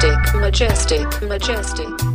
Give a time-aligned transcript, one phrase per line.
[0.00, 2.09] majestic, majestic, majestic.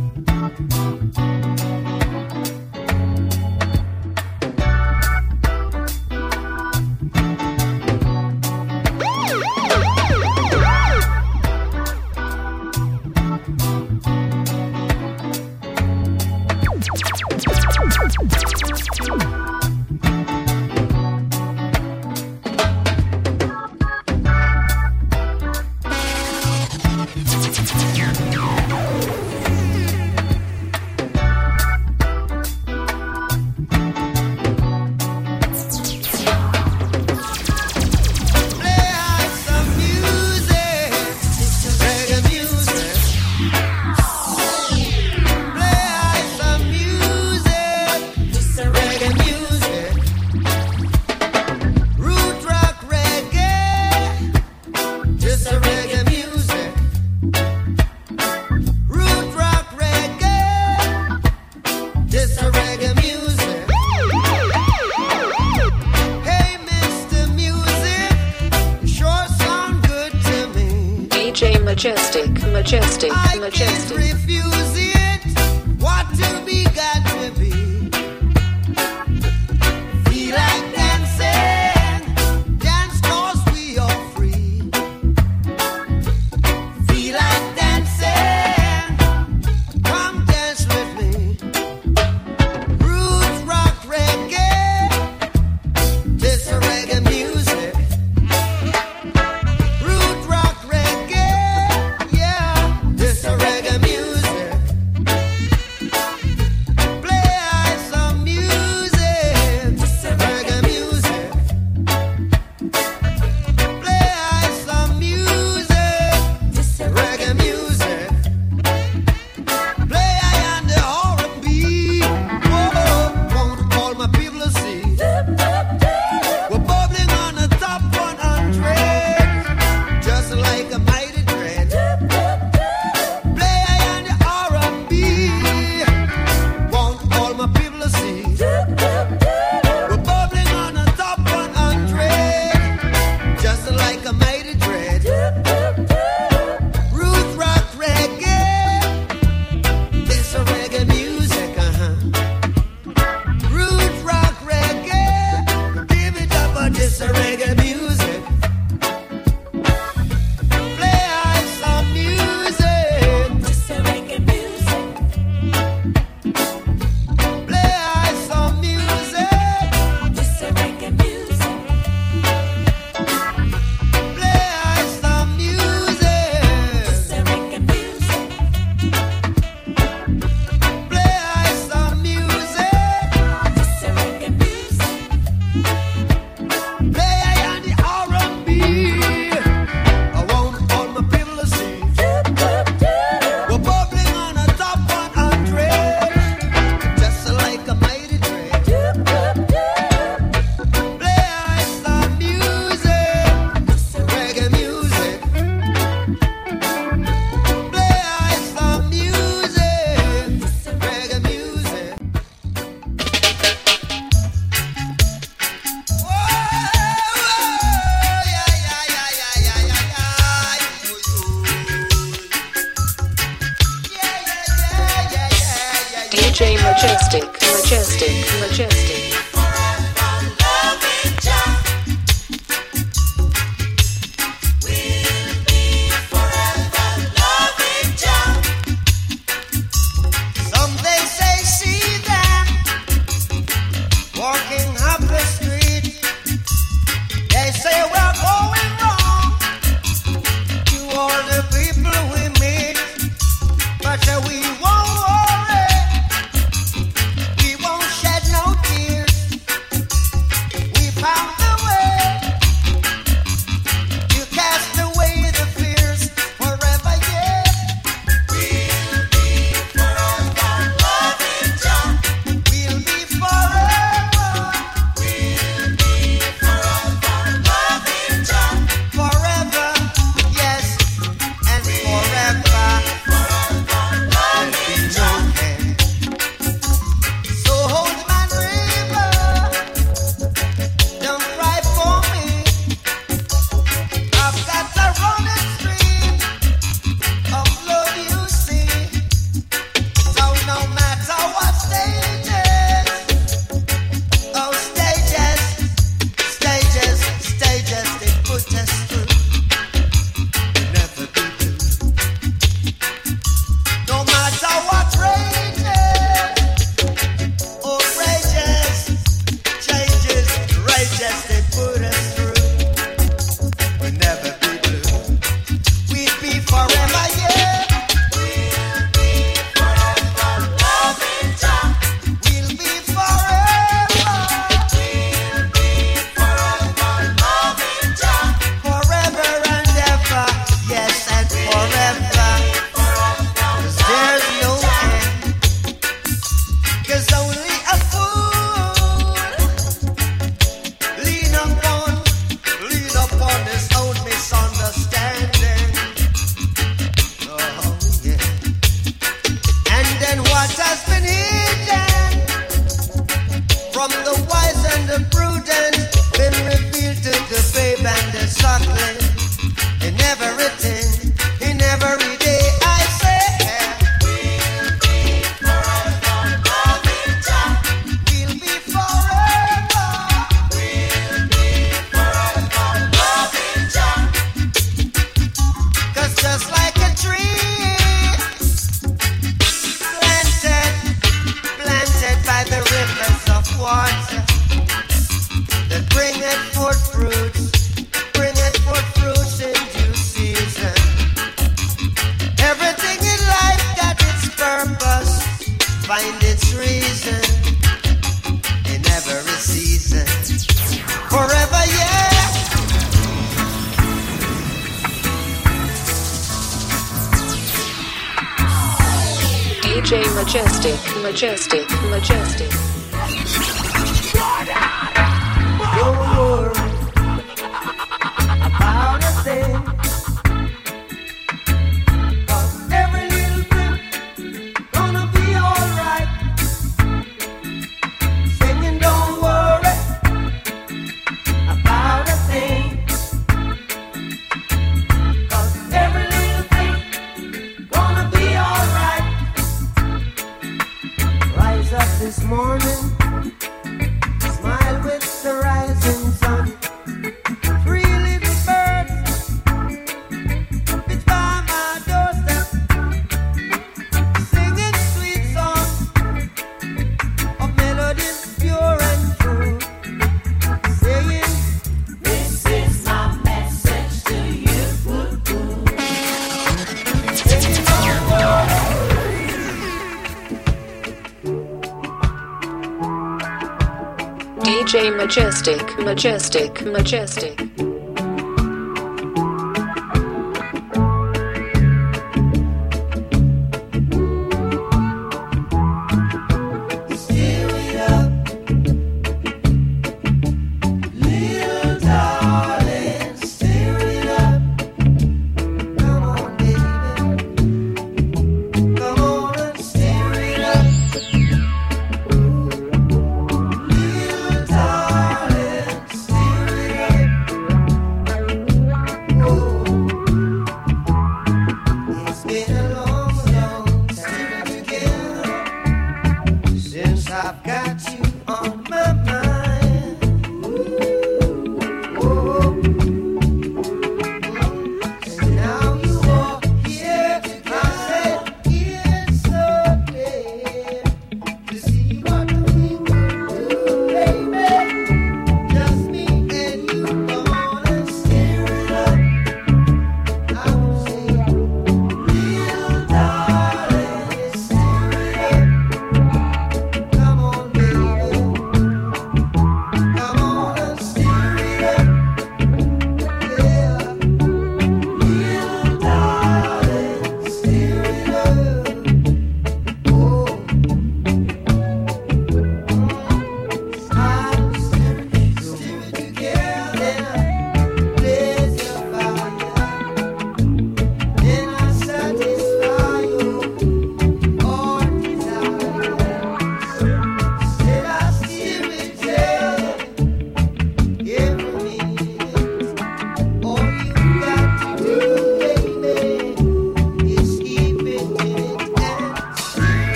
[485.06, 487.45] majestic, majestic, majestic.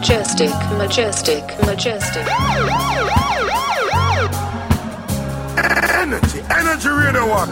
[0.00, 2.26] majestic, majestic, majestic.
[5.92, 7.49] Energy, energy radio one.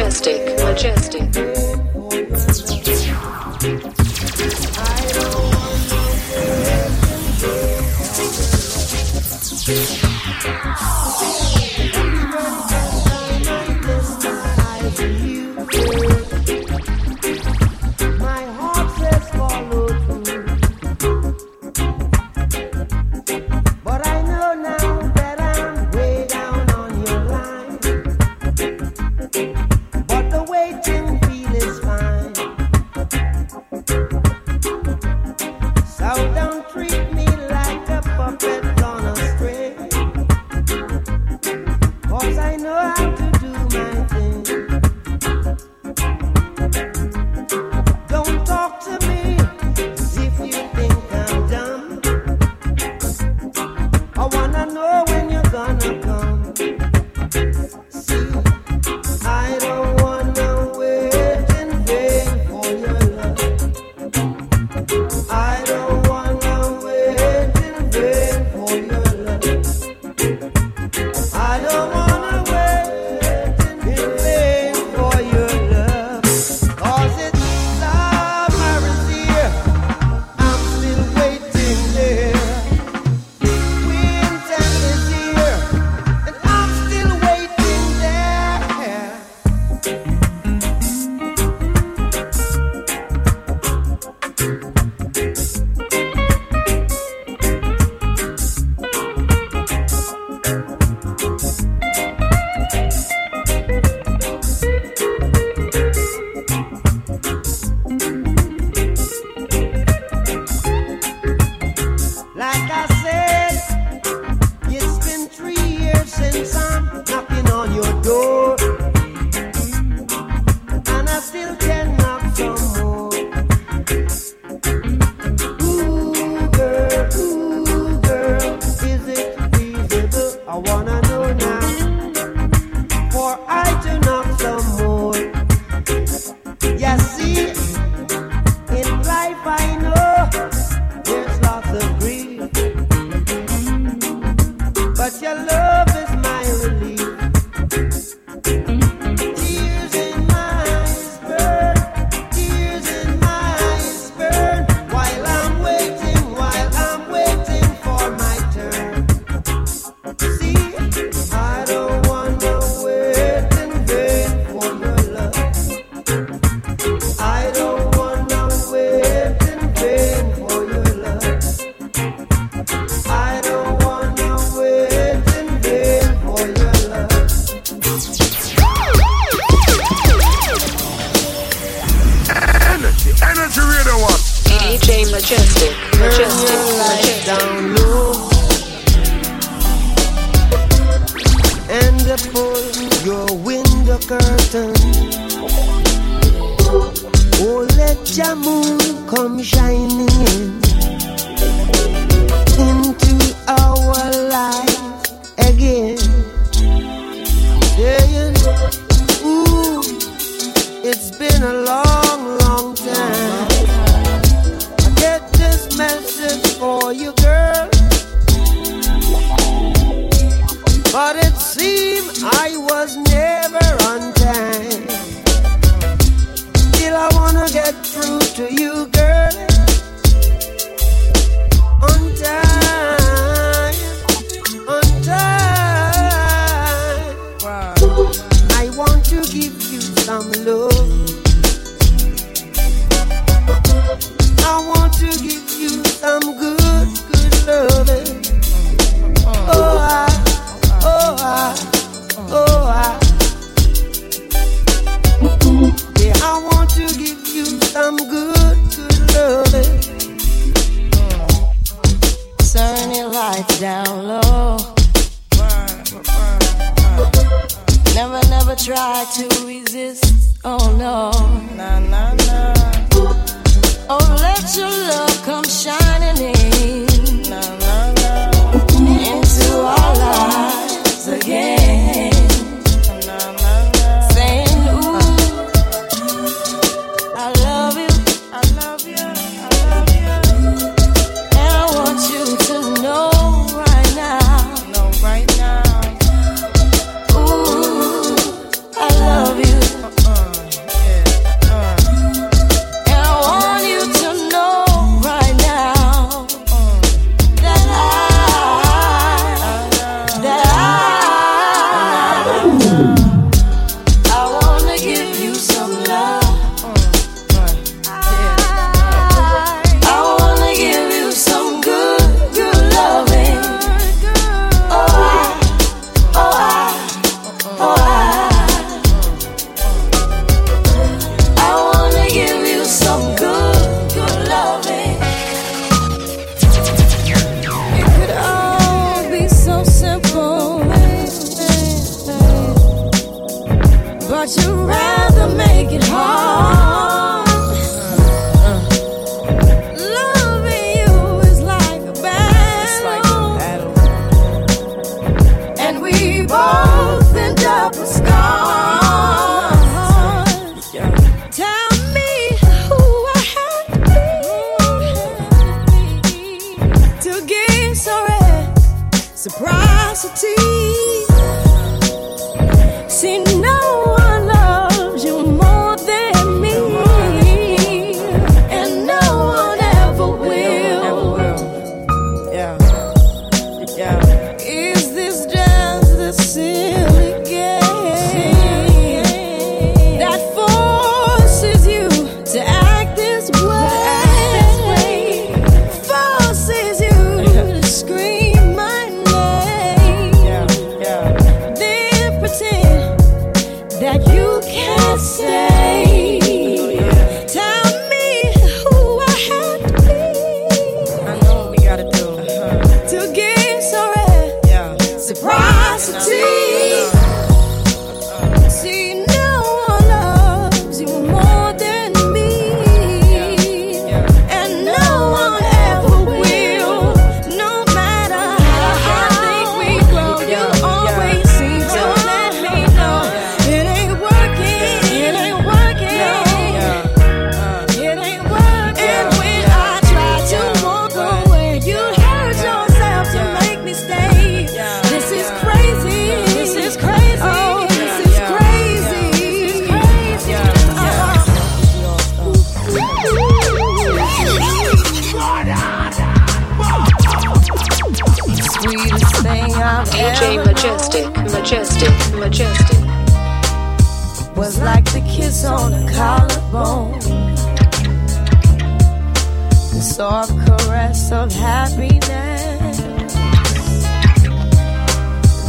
[0.00, 1.59] Majestic, majestic.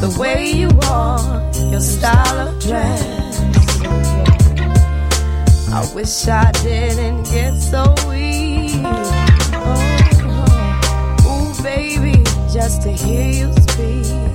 [0.02, 3.40] The way you walk, your style of dress.
[5.72, 8.82] I wish I didn't get so weak.
[9.54, 14.32] Oh, ooh, baby, just to hear you speak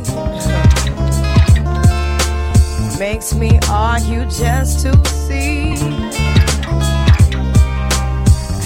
[2.98, 5.74] makes me argue just to see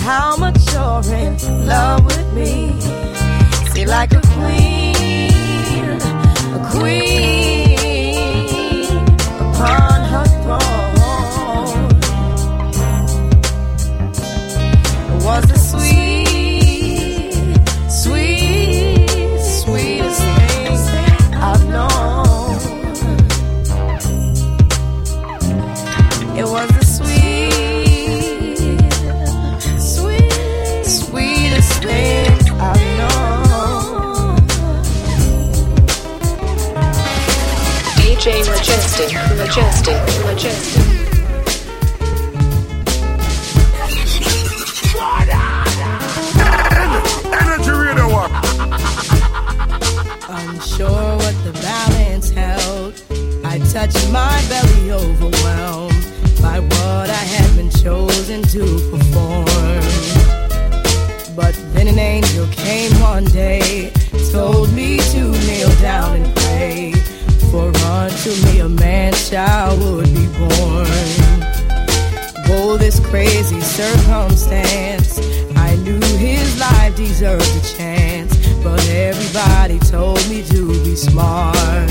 [0.05, 2.81] how much you're in love with me.
[3.73, 4.80] See, like a queen,
[6.70, 7.39] queen
[39.81, 40.83] Majestic, Majestic.
[50.29, 53.03] Unsure what the balance held.
[53.43, 55.95] I touched my belly overwhelmed
[56.43, 59.47] by what I had been chosen to perform.
[61.35, 63.90] But then an angel came one day,
[64.31, 66.30] told me to kneel down and
[68.11, 70.87] unto me a man child would be born.
[72.53, 75.18] Oh, this crazy circumstance.
[75.57, 81.90] I knew his life deserved a chance, but everybody told me to be smart.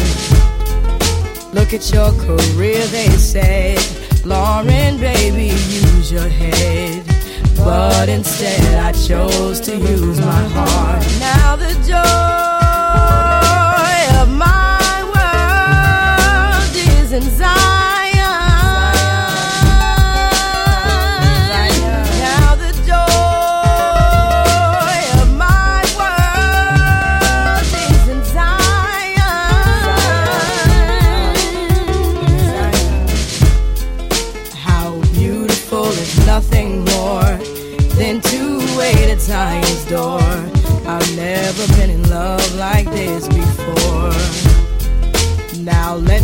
[1.53, 3.77] Look at your career, they said.
[4.23, 7.03] Lauryn, baby, use your head.
[7.57, 11.05] But instead, I chose to use my heart.
[11.19, 12.38] Now the joy
[17.19, 17.78] world is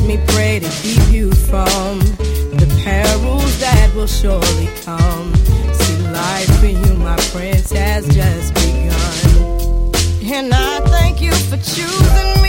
[0.06, 2.00] me pray to keep you from
[2.60, 5.34] the perils that will surely come.
[5.74, 10.34] See, life for you, my prince, has just begun.
[10.34, 12.45] And I thank you for choosing me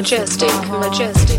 [0.00, 1.29] majestic, majestic.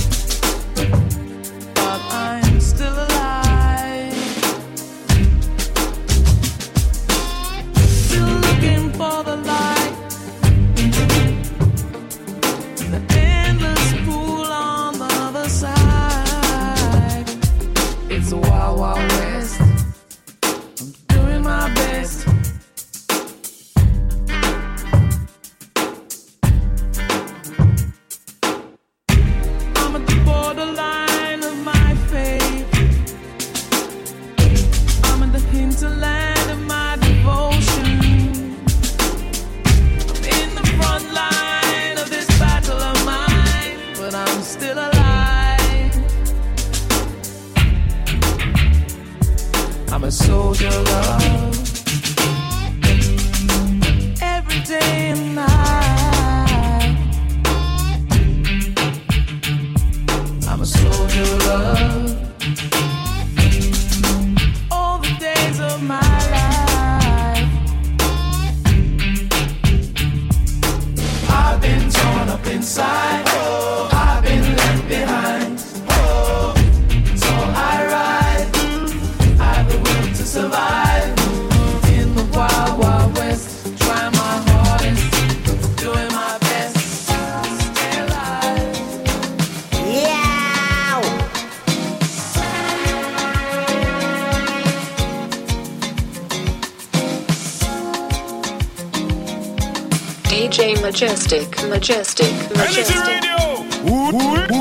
[100.42, 102.98] DJ Majestic, Majestic, Majestic.
[102.98, 103.94] Energy Radio.
[103.94, 104.61] Ooh, ooh.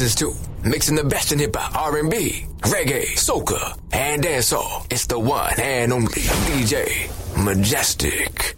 [0.00, 0.32] listens to,
[0.68, 4.86] mixing the best in hip hop, R&B, reggae, soca, and dancehall.
[4.92, 7.10] It's the one and only DJ
[7.44, 8.54] Majestic.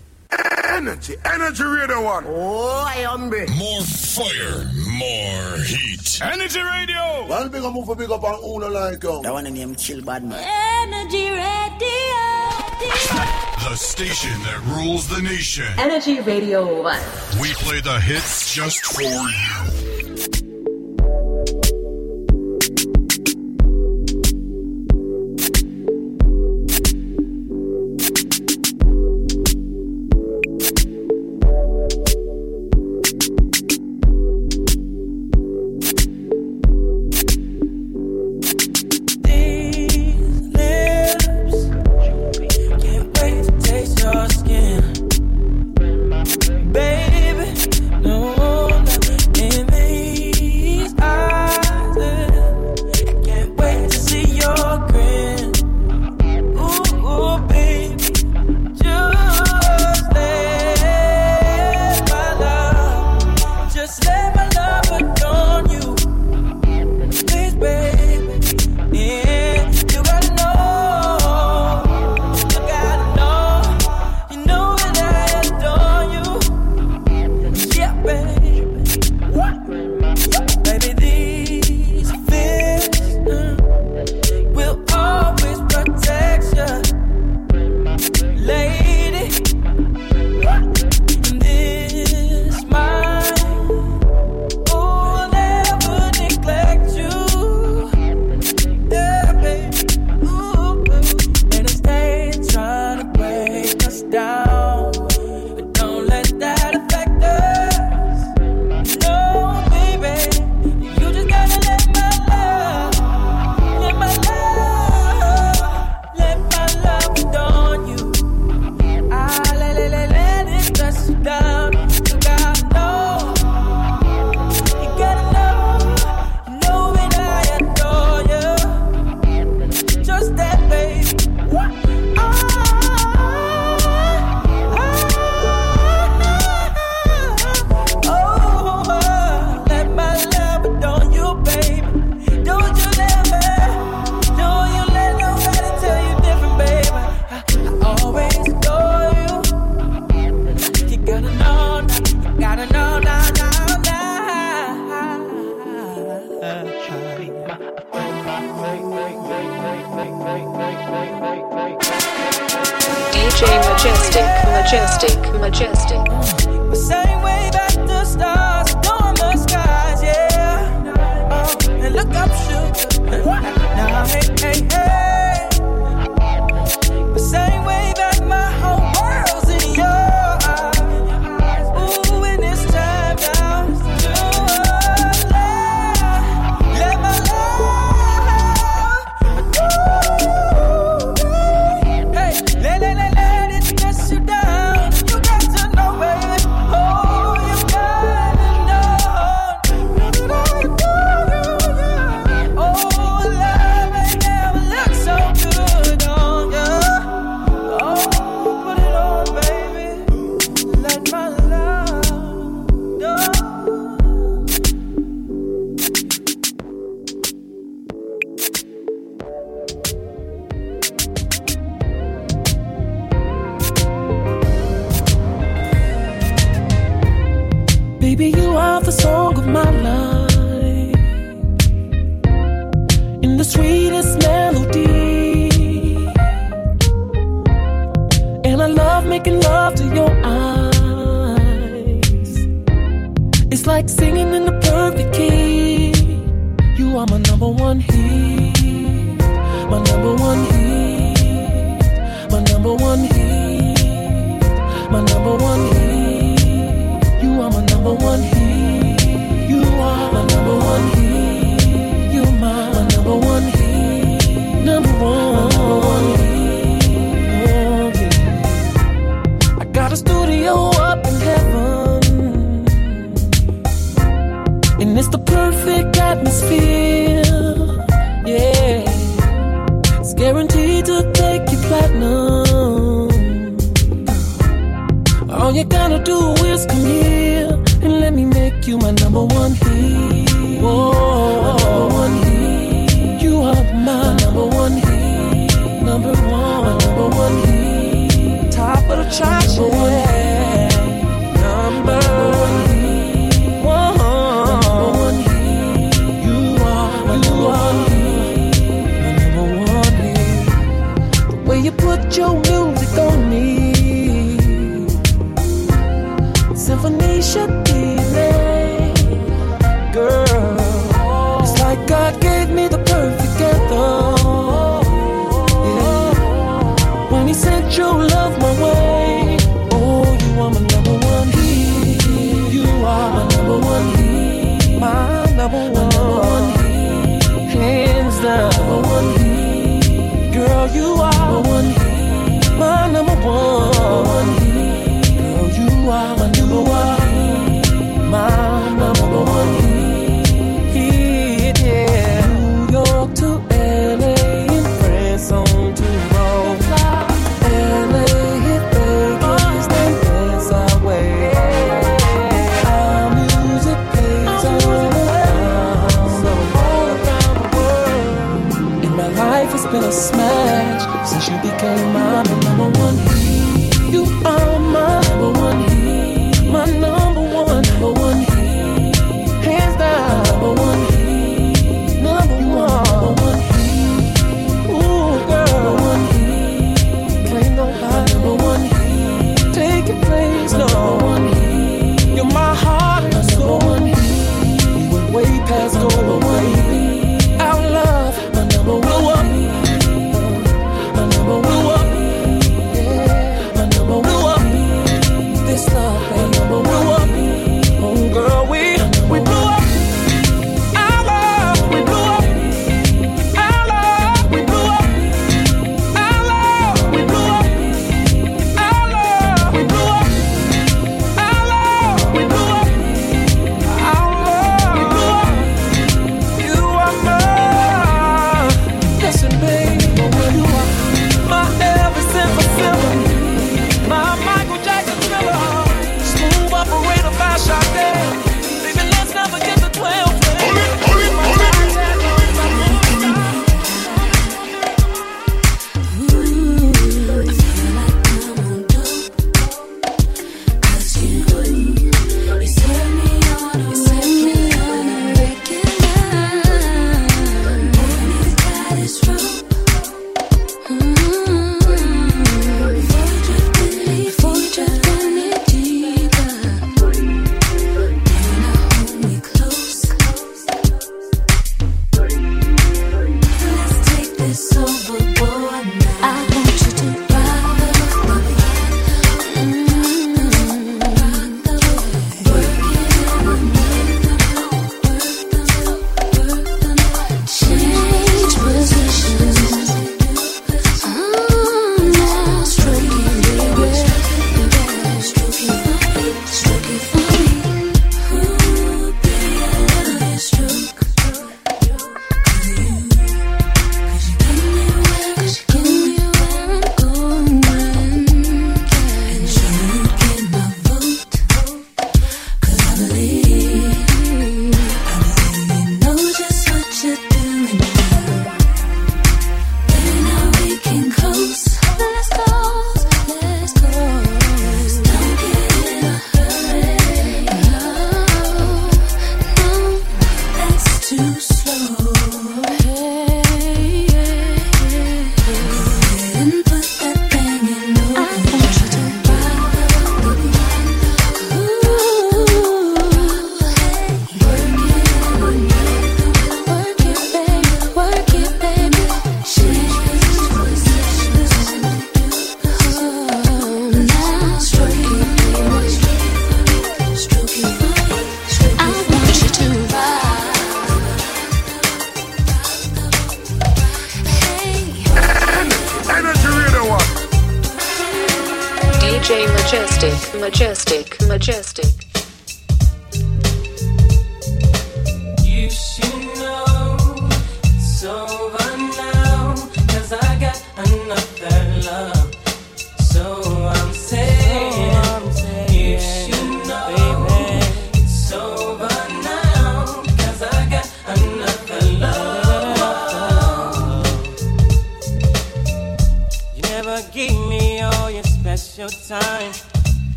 [0.68, 2.24] Energy, energy radio one.
[2.28, 3.48] Oh, I am big.
[3.56, 6.20] More fire, more heat.
[6.22, 7.26] Energy radio.
[7.26, 9.02] One big up, move big up on Uno like.
[9.06, 9.22] Um.
[9.22, 10.38] That one named Chill Badman.
[10.38, 12.20] Energy radio.
[13.64, 15.66] The station that rules the nation.
[15.78, 17.00] Energy radio one.
[17.40, 19.49] We play the hits just for you.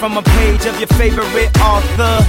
[0.00, 2.24] From a page of your favorite author.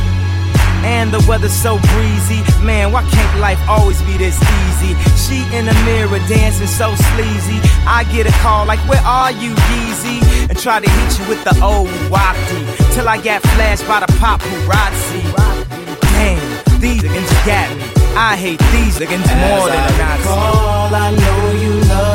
[0.83, 2.43] And the weather's so breezy.
[2.61, 4.93] Man, why can't life always be this easy?
[5.15, 7.59] She in the mirror dancing so sleazy.
[7.87, 10.19] I get a call like, Where are you, Yeezy?
[10.49, 12.61] And try to hit you with the old wafty.
[12.93, 15.23] Till I got flashed by the paparazzi.
[16.01, 17.83] Damn, these niggas got me.
[18.17, 20.27] I hate these niggas more than a Nazi.
[20.27, 22.10] All I know you love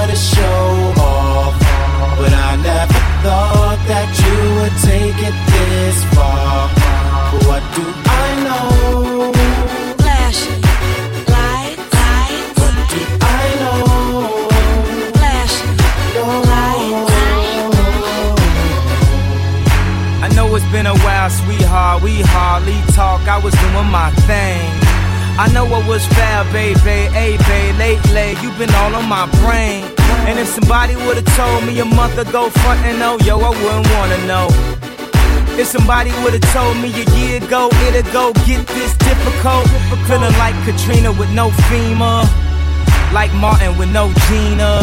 [4.66, 6.68] would take it this far.
[7.46, 9.32] What do I know?
[10.02, 10.62] Flashing
[11.34, 12.58] lights, lights.
[12.60, 14.48] What do I know?
[15.18, 15.74] Flashing
[20.24, 22.02] I know it's been a while, sweetheart.
[22.02, 23.20] We hardly talk.
[23.28, 24.66] I was doing my thing.
[25.38, 26.98] I know I was foul, baby.
[27.14, 29.95] Hey, babe, lately you've been all on my brain.
[30.26, 33.88] And if somebody would've told me a month ago, front and oh, yo, I wouldn't
[33.94, 34.48] wanna know.
[35.58, 39.66] If somebody would've told me a year ago, it'd go get this difficult.
[40.06, 42.26] Feeling like Katrina with no FEMA,
[43.12, 44.82] like Martin with no Gina.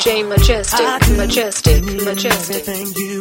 [0.00, 3.19] DJ Majestic, Majestic, Majestic.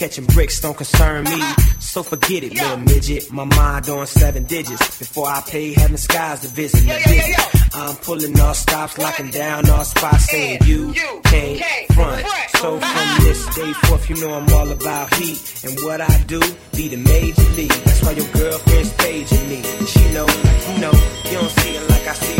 [0.00, 1.42] Catching bricks don't concern me,
[1.78, 3.30] so forget it, little midget.
[3.30, 4.98] My mind on seven digits.
[4.98, 6.80] Before I pay, heaven skies to visit.
[6.86, 7.74] the visit.
[7.74, 10.94] I'm pulling all stops, locking down all spots, saying you
[11.24, 12.26] can't front.
[12.56, 15.64] So from this day forth, you know I'm all about heat.
[15.66, 16.40] And what I do,
[16.74, 17.68] be the major league.
[17.68, 19.60] That's why your girlfriend's paging me.
[19.84, 20.26] She know,
[20.72, 20.92] you know,
[21.26, 22.39] you don't see it like I see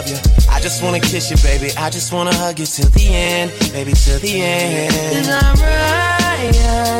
[0.00, 0.50] love you.
[0.50, 1.72] I just wanna kiss you, baby.
[1.76, 4.94] I just wanna hug you till the end, baby, till the end.
[5.16, 6.99] And I'm right.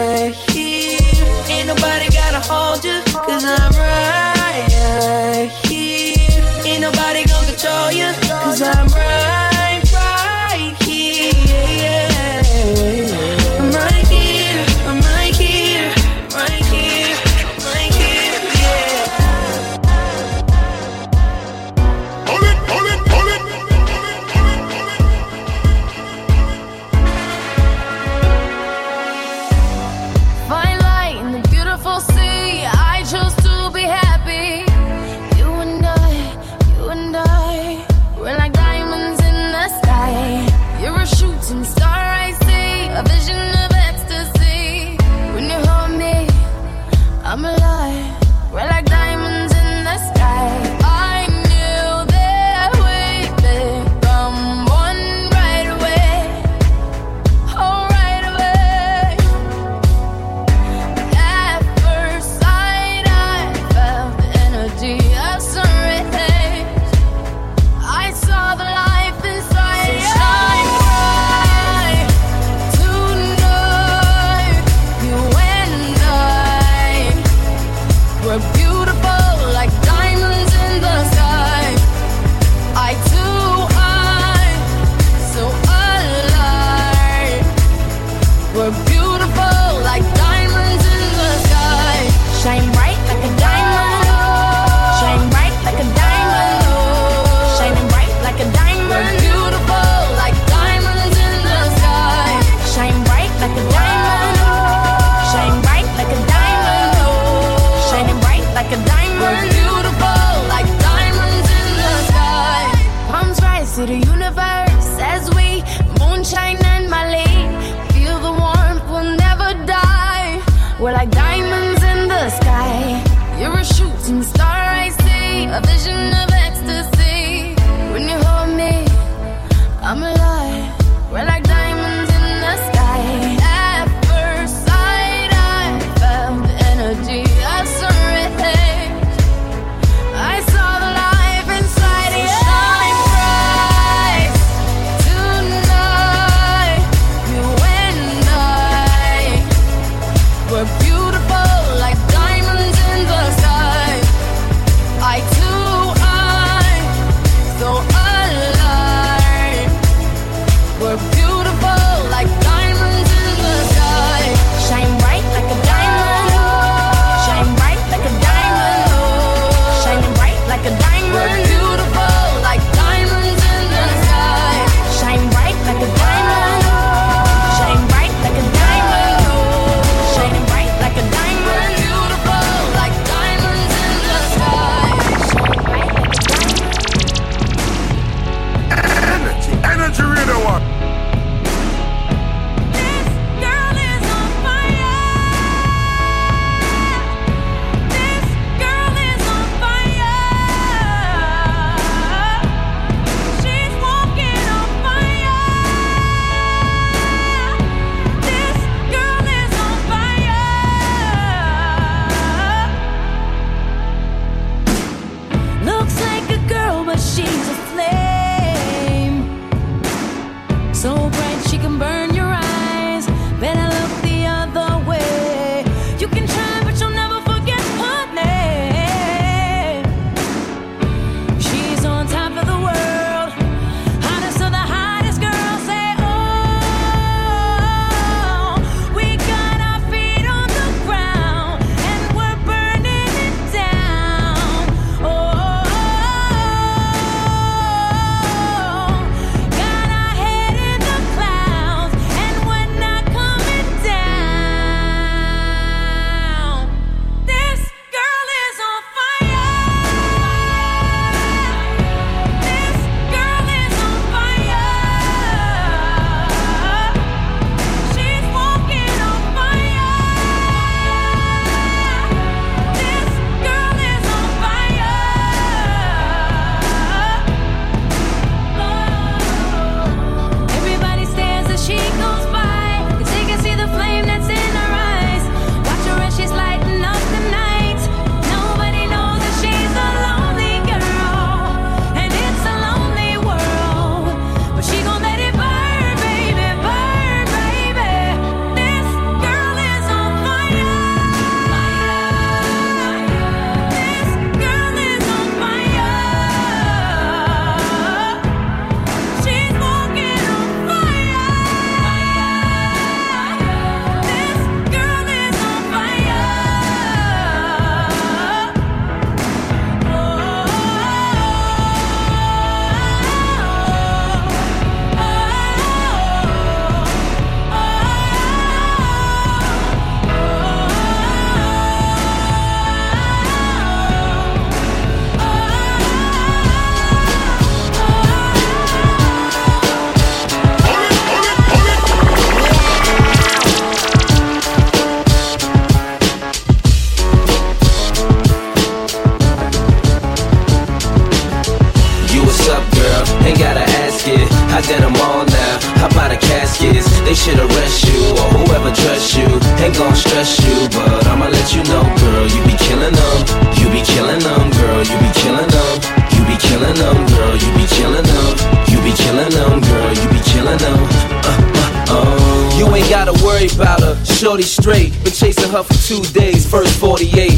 [360.01, 362.25] Stress you, but I'ma let you know, girl.
[362.25, 363.19] You be killing them.
[363.61, 364.81] You be killing them, girl.
[364.81, 365.75] You be killing them.
[366.17, 367.35] You be killing them, girl.
[367.37, 368.29] You be killing them.
[368.73, 369.91] You be killing them, girl.
[369.93, 370.81] You be killing them.
[371.21, 372.59] Uh, uh, uh.
[372.59, 373.95] You ain't gotta worry about her.
[374.05, 374.93] Shorty straight.
[375.05, 376.49] Been chasing her for two days.
[376.49, 377.30] First 48.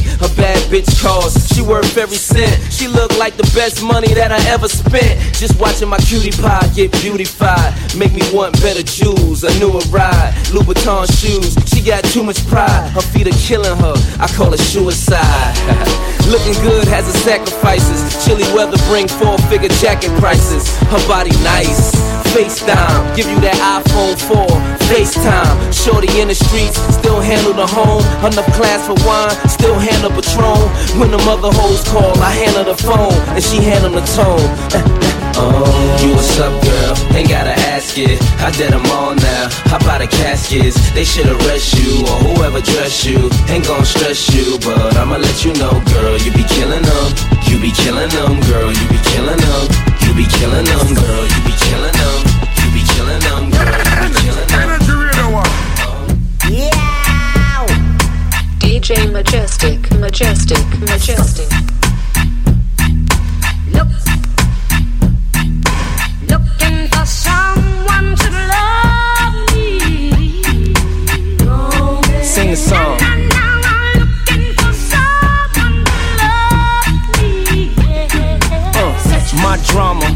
[0.73, 1.37] Bitch calls.
[1.53, 2.73] She worth every cent.
[2.73, 5.21] She look like the best money that I ever spent.
[5.37, 7.77] Just watching my cutie pie get beautified.
[7.95, 9.45] Make me want better jewels.
[9.45, 10.33] A newer ride.
[10.49, 11.53] Louboutin shoes.
[11.69, 12.89] She got too much pride.
[12.97, 13.93] Her feet are killing her.
[14.17, 15.21] I call it suicide.
[16.33, 18.25] Looking good has its sacrifices.
[18.25, 20.65] Chilly weather bring four figure jacket prices.
[20.89, 21.93] Her body nice.
[22.33, 24.49] FaceTime, give you that iPhone 4.
[24.89, 28.01] FaceTime, shorty in the streets, still handle the home.
[28.25, 30.62] Enough class for wine, still handle Patron.
[30.99, 34.47] When the mother hoes call, I handle the phone, and she handle the tone.
[35.35, 35.65] Oh,
[36.03, 37.17] you what's up, girl?
[37.17, 38.21] Ain't gotta ask it.
[38.41, 39.49] I did them all now.
[39.73, 40.77] Hop out the caskets?
[40.93, 43.31] They should arrest you or whoever dress you.
[43.49, 46.17] Ain't gon' stress you, but I'ma let you know, girl.
[46.19, 47.09] You be killing them.
[47.49, 48.71] You be killing them, girl.
[48.71, 49.65] You be killing them.
[50.05, 51.25] You be killing them, girl.
[51.25, 52.19] You be killing them.
[52.61, 53.92] You be killing them, girl.
[58.93, 61.49] DJ Majestic, Majestic, Majestic.
[63.73, 63.89] Look,
[66.29, 70.75] looking for someone to love me.
[72.23, 72.99] Sing a song.
[78.75, 78.93] Uh,
[79.43, 80.09] my drama,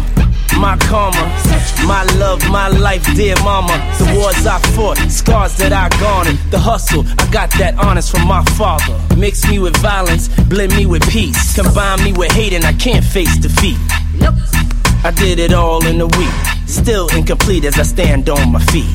[0.58, 1.45] my karma,
[1.86, 3.76] my love, my life, dear mama.
[3.98, 8.26] The wars I fought, scars that I garnered, the hustle, I got that honest from
[8.26, 8.98] my father.
[9.16, 13.04] Mix me with violence, blend me with peace, combine me with hate, and I can't
[13.04, 13.78] face defeat.
[14.18, 14.34] Nope.
[15.04, 16.34] I did it all in a week,
[16.66, 18.90] still incomplete as I stand on my feet.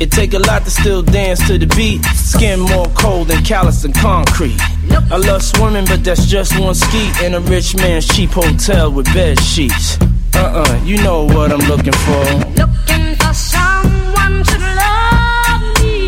[0.00, 2.04] It take a lot to still dance to the beat.
[2.06, 4.58] Skin more cold than callous than concrete.
[4.90, 9.06] I love swimming, but that's just one ski in a rich man's cheap hotel with
[9.14, 9.96] bed sheets.
[10.36, 12.24] Uh-uh, you know what I'm looking for.
[12.58, 16.06] Looking for someone to love me.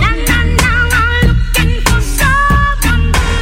[0.00, 2.92] Na, na, na, I'm looking for someone to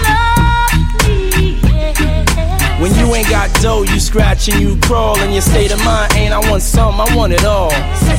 [0.09, 1.61] love me.
[2.01, 2.81] Yeah.
[2.81, 5.19] When you ain't got dough, you scratch and you crawl.
[5.19, 7.73] And your state of mind ain't, I want something, I want it all.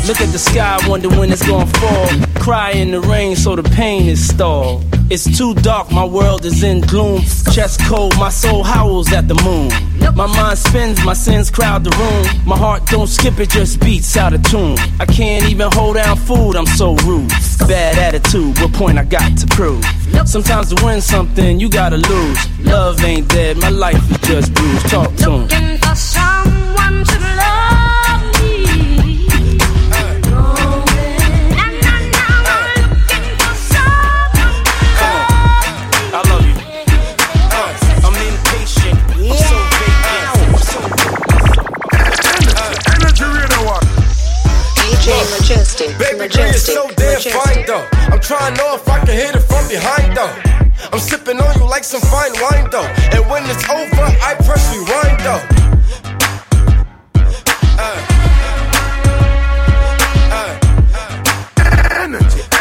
[0.08, 2.08] Look at the sky, wonder when it's gonna fall.
[2.36, 4.84] Cry in the rain, so the pain is stalled.
[5.10, 7.22] It's too dark, my world is in gloom.
[7.54, 9.70] Chest cold, my soul howls at the moon.
[10.16, 12.48] My mind spins, my sins crowd the room.
[12.48, 14.78] My heart don't skip, it just beats out of tune.
[15.00, 17.30] I can't even hold down food, I'm so rude.
[17.68, 19.86] Bad attitude, what point I got to prove?
[20.26, 22.40] Sometimes to win something, you gotta lose.
[22.60, 24.88] Love ain't dead, my life is just bruised.
[24.90, 25.42] Talk to 'em.
[25.42, 27.43] Looking for someone to love
[46.36, 47.34] Majestic, Baby girl, you're Majestic, so damn Majestic.
[47.34, 47.88] fine though.
[48.14, 50.36] I'm trying to know if I can hit it from behind though.
[50.92, 52.88] I'm sipping on you like some fine wine though.
[53.14, 55.42] And when it's over, I press rewind though.
[57.80, 57.98] Uh.
[60.32, 60.60] Uh.
[62.04, 62.53] Energy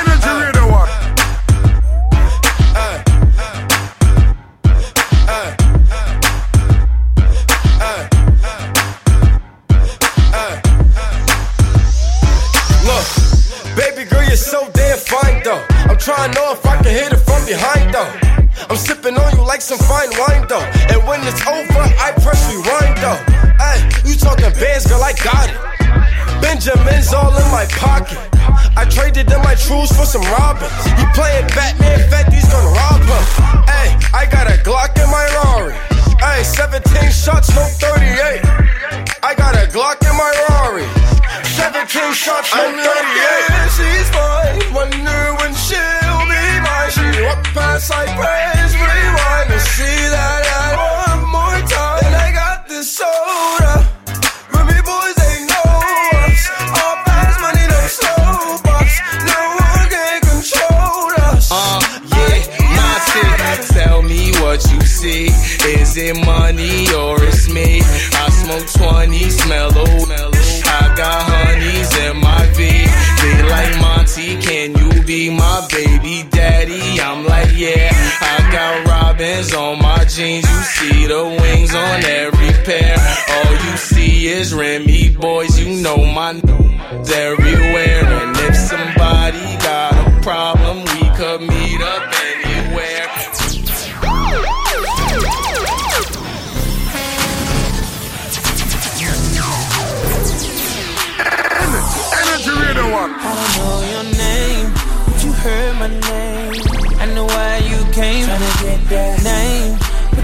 [16.02, 18.10] trying to know if I can hit it from behind though.
[18.66, 20.66] I'm sipping on you like some fine wine though.
[20.90, 23.22] And when it's over, I press rewind though.
[23.62, 25.58] Hey, you talking bands, girl, I got it.
[26.42, 28.18] Benjamin's all in my pocket.
[28.74, 30.74] I traded in my trues for some robins.
[30.98, 33.24] He playing Batman, Fetty's gonna rob him.
[33.70, 35.78] Hey, I got a Glock in my Rari.
[36.18, 36.82] Hey, 17
[37.14, 38.42] shots, no 38.
[39.22, 41.01] I got a Glock in my Rari.
[41.40, 43.72] 17 shots, no 38.
[43.76, 44.74] she's fine.
[44.74, 46.90] Wonder when she'll be mine.
[46.92, 52.04] She walk past like praise, rewind to see that I one more time.
[52.04, 53.74] And I got this soda.
[54.52, 55.70] Remy Boyz, they know
[56.24, 56.40] us.
[56.78, 58.96] All fast money, no slow bucks.
[59.24, 61.48] No one can control us.
[61.50, 61.80] Uh,
[62.12, 62.44] yeah,
[62.76, 63.68] my shit.
[63.76, 65.26] Tell me what you see.
[65.80, 67.80] Is it money or it's me?
[68.20, 70.31] I smoke 20, smell old.
[71.02, 72.60] Got honeys in my V.
[73.22, 77.00] They like Monty, can you be my baby daddy?
[77.00, 77.90] I'm like, yeah.
[78.20, 80.46] I got robins on my jeans.
[80.48, 82.96] You see the wings on every pair.
[83.34, 85.58] All you see is Remy Boyz.
[85.58, 86.40] You know my n-
[87.10, 88.04] everywhere.
[88.04, 91.61] And if somebody got a problem, we could meet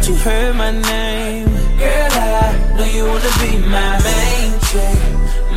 [0.09, 1.49] you heard my name.
[1.79, 4.99] Girl, I know you wanna be my main chick,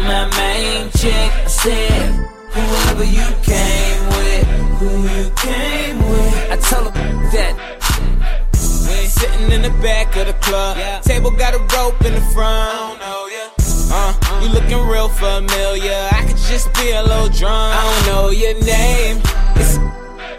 [0.10, 1.32] my main chick.
[1.32, 2.12] I said,
[2.52, 4.46] whoever you came with,
[4.80, 6.52] who you came with.
[6.52, 7.72] I tell her that
[9.08, 10.78] sitting in the back of the club.
[10.78, 11.00] Yeah.
[11.00, 13.00] Table got a rope in the front.
[13.00, 13.50] Know, yeah.
[13.94, 16.10] Uh, you looking real familiar.
[16.12, 17.76] I could just be a little drunk.
[17.78, 19.22] I don't know your name.
[19.56, 19.78] It's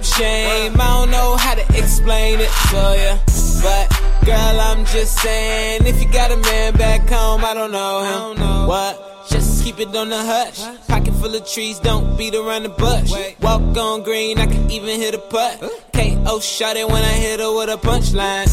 [0.05, 0.75] shame.
[0.81, 3.63] I don't know how to explain it to you.
[3.63, 3.89] But
[4.27, 8.67] girl, I'm just saying, if you got a man back home, I don't know him.
[8.67, 9.27] What?
[9.29, 10.61] Just keep it on the hush.
[10.89, 13.13] Pocket full of trees, don't beat around the bush.
[13.41, 15.61] Walk on green, I can even hit a putt.
[15.93, 18.49] KO shot it when I hit her with a punchline.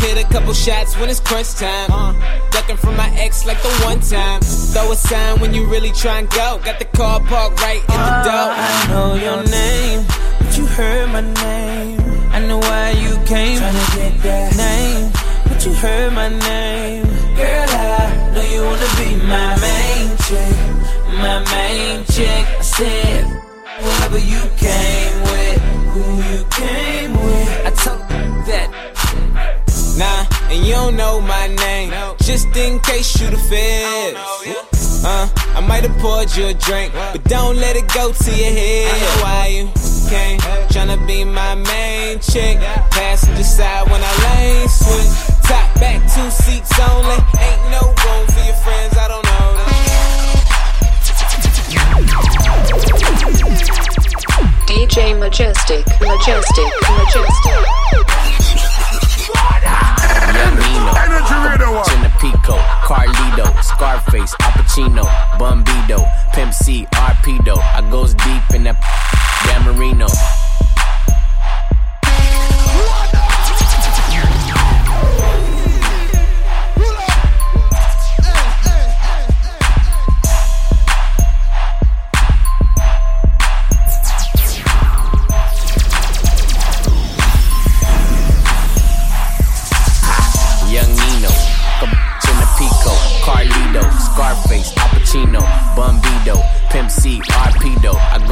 [0.00, 1.90] Hit a couple shots when it's crunch time.
[1.90, 2.12] Uh.
[2.50, 4.40] Ducking from my ex like the one time.
[4.40, 6.60] Throw a sign when you really try and go.
[6.64, 8.54] Got the car parked right in the uh, door.
[8.56, 10.04] I know your name,
[10.72, 12.00] heard my name.
[12.32, 13.58] I know why you came.
[13.58, 15.12] Tryna get that name,
[15.48, 17.04] but you heard my name.
[17.36, 20.56] Girl, I know you wanna be my main chick,
[21.24, 22.44] my main chick.
[22.58, 23.24] I said,
[23.82, 25.58] whoever you came with,
[25.92, 27.48] who you came with.
[27.68, 28.08] I told
[28.48, 28.68] that.
[30.00, 31.92] Nah, and you don't know my name.
[32.22, 34.91] Just in case you the feds.
[35.04, 38.52] Uh, I might have poured you a drink, but don't let it go to your
[38.52, 38.86] head.
[38.86, 39.64] I know why you
[40.08, 40.38] came,
[40.70, 42.58] tryna be my main chick.
[42.90, 45.10] Passenger side when I lane switch.
[45.42, 47.18] Top back, two seats only.
[47.34, 49.32] Ain't no room for your friends, I don't know.
[54.68, 58.01] DJ Majestic, Majestic, Majestic.
[60.32, 60.92] Yamino,
[62.20, 62.56] Pico,
[62.86, 65.04] Carlito, Scarface, Al Pacino,
[65.38, 66.04] Bumbido,
[66.34, 66.86] Pimp C.
[66.92, 68.76] I goes deep in that
[69.44, 70.51] Dan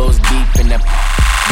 [0.01, 0.81] goes deep in that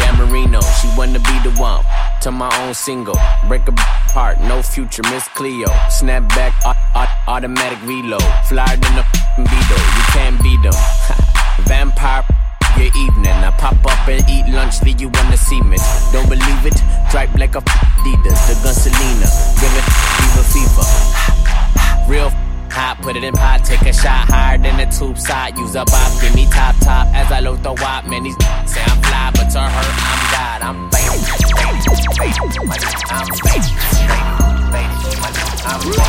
[0.01, 0.61] Dan Marino.
[0.81, 1.85] She wanna be the one
[2.23, 3.19] to my own single.
[3.47, 3.75] Break a
[4.17, 5.69] heart, no future, Miss Cleo.
[5.91, 8.25] Snap back, au- au- automatic reload.
[8.49, 9.05] Flyer than a
[9.37, 10.73] Beetle, you can't beat them.
[11.69, 12.25] Vampire.
[12.79, 15.77] Your evening, I pop up and eat lunch, leave you wanna see me.
[16.13, 16.79] Don't believe it?
[17.09, 19.29] Stripe like a Adidas, the gun Selena.
[19.61, 20.87] Give it fever, fever.
[22.09, 22.31] Real
[22.71, 25.57] hot, put it in pot, take a shot higher than the tube side.
[25.57, 28.07] Use a bop, give me top top as I load the wop.
[28.07, 28.37] Man, these
[28.67, 30.63] say I'm fly, but to her, I'm God.
[30.63, 31.83] I'm fake, fake,
[32.17, 32.51] fake, I'm
[33.47, 33.69] fake, fake,
[34.73, 34.89] fake,
[35.65, 36.09] I'm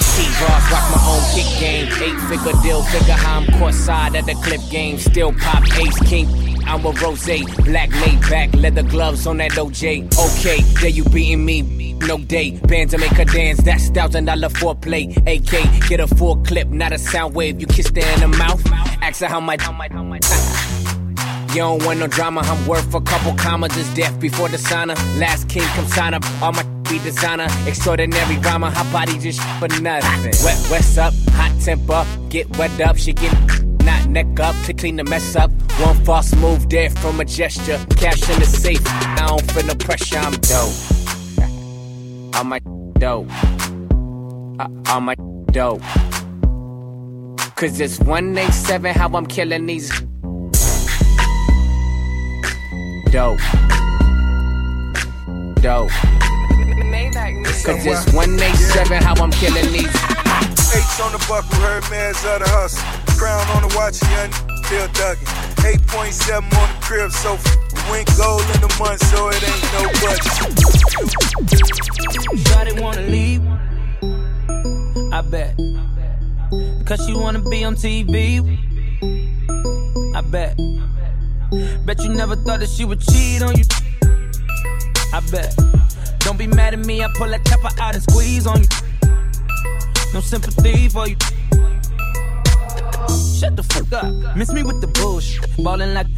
[0.00, 1.86] Steve Ross, rock my own kick game.
[2.00, 4.98] Eight figure deal, figure how I'm court side at the clip game.
[4.98, 6.45] Still pop ace king.
[6.66, 7.24] I'm a rose,
[7.64, 10.06] black laid back, leather gloves on that OJ.
[10.18, 11.62] Okay, there you beating me,
[11.94, 12.58] no day.
[12.66, 15.16] bands to make her dance, that's thousand dollar foreplay.
[15.26, 17.60] AK, get a full clip, not a sound wave.
[17.60, 18.60] You kissed her in the mouth,
[19.02, 20.18] ask her how my, how my, how my.
[21.50, 23.74] You don't want no drama, I'm worth a couple commas.
[23.74, 24.96] Just death before the sauna.
[25.18, 28.70] Last king come sign up, all my be designer, extraordinary rhymer.
[28.70, 30.32] Hot body just for nothing.
[30.44, 32.96] Wet, west up, hot temper, get wet up.
[32.96, 33.32] She get
[33.84, 35.50] not neck up to clean the mess up.
[35.80, 37.78] One false move there from a gesture.
[37.96, 40.18] Cash in the safe, I don't feel no pressure.
[40.18, 40.74] I'm dope.
[42.34, 42.60] I'm my
[42.98, 43.30] dope.
[44.58, 45.14] Uh, I'm my
[45.52, 45.82] dope.
[47.56, 49.88] Cause it's 187 how I'm killing these.
[53.10, 53.40] Dope.
[55.62, 55.90] Dope.
[56.96, 59.84] Cause it's 187 how I'm killing these.
[59.84, 62.82] H on the buckle, heard man's out of the hustle.
[63.18, 64.32] Crown on the watch, young
[64.66, 65.26] still ducking.
[65.62, 69.82] 8.7 on the crib, so f- went gold in the month, so it ain't no
[70.00, 70.32] budget.
[72.46, 73.42] Shawty wanna leave.
[75.12, 75.54] I bet.
[76.86, 78.40] Cause she wanna be on TV.
[80.14, 80.56] I bet.
[81.84, 83.64] Bet you never thought that she would cheat on you.
[85.12, 85.54] I bet.
[86.26, 88.68] Don't be mad at me, I pull that chopper out and squeeze on you.
[90.12, 91.14] No sympathy for you.
[93.38, 94.36] Shut the fuck up.
[94.36, 95.48] Miss me with the bullshit.
[95.62, 96.08] Ballin' like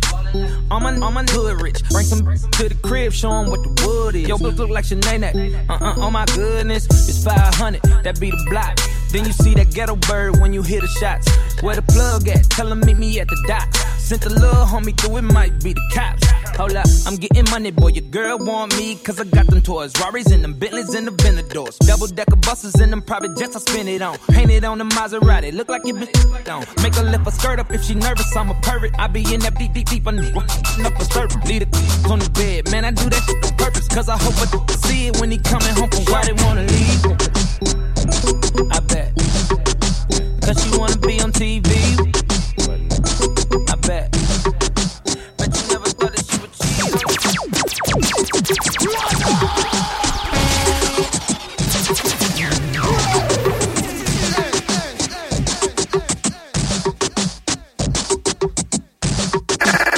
[0.71, 1.87] on my on my hood rich.
[1.91, 4.27] Bring some to the crib, show 'em what the wood is.
[4.29, 5.69] Yo, look, look like Sinead.
[5.69, 7.83] Uh uh, oh my goodness, it's 500.
[8.03, 8.79] That be the block.
[9.11, 11.27] Then you see that ghetto bird when you hear the shots.
[11.63, 12.49] Where the plug at?
[12.51, 13.69] Tell 'em meet me at the dock.
[13.99, 16.25] Sent a little homie through, it might be the cops.
[16.57, 17.89] Hold up, I'm getting money, boy.
[17.89, 19.93] Your girl want me, cause I got them toys.
[20.01, 21.77] Rarries and them Bentleys and the Ventadors.
[21.87, 24.19] Double decker buses and them private jets I spin it on.
[24.31, 26.09] Painted on the Maserati, look like it been
[26.53, 26.65] on.
[26.83, 28.35] Make a lift her skirt up if she nervous.
[28.37, 28.93] I'm a pervert.
[28.99, 30.07] I be in that deep, deep, deep.
[30.07, 31.47] I need up a servant.
[31.47, 31.69] Lead it
[32.11, 32.71] on the bed.
[32.71, 33.87] Man, I do that shit on purpose.
[33.89, 37.38] Cause I hope I see it when he coming home from why they wanna leave.
[38.71, 39.15] I bet.
[40.43, 41.71] Cause she wanna be on TV.
[43.69, 44.11] I bet.
[45.37, 46.53] Bet you never thought that she would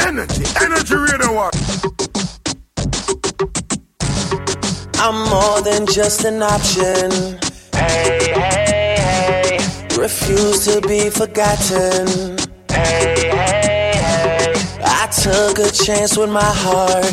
[0.06, 1.54] Energy, energy radio what?
[5.02, 7.49] I'm more than just an option.
[7.74, 9.58] Hey, hey, hey.
[9.98, 12.36] Refuse to be forgotten.
[12.70, 14.54] Hey, hey, hey.
[14.84, 17.04] I took a chance with my heart.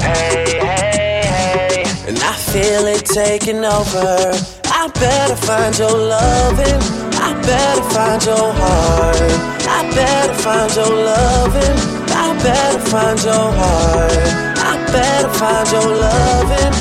[0.00, 1.84] Hey, hey, hey.
[2.08, 4.32] And I feel it taking over.
[4.66, 6.80] I better find your loving.
[7.26, 9.32] I better find your heart.
[9.66, 11.78] I better find your loving.
[12.10, 14.12] I better find your heart.
[14.58, 16.74] I better find your loving.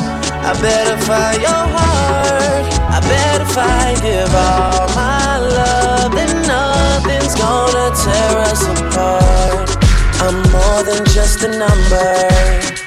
[0.46, 2.73] I better find your heart.
[3.04, 6.16] I better find give all my love.
[6.16, 9.76] Then nothing's gonna tear us apart.
[10.24, 12.14] I'm more than just a number.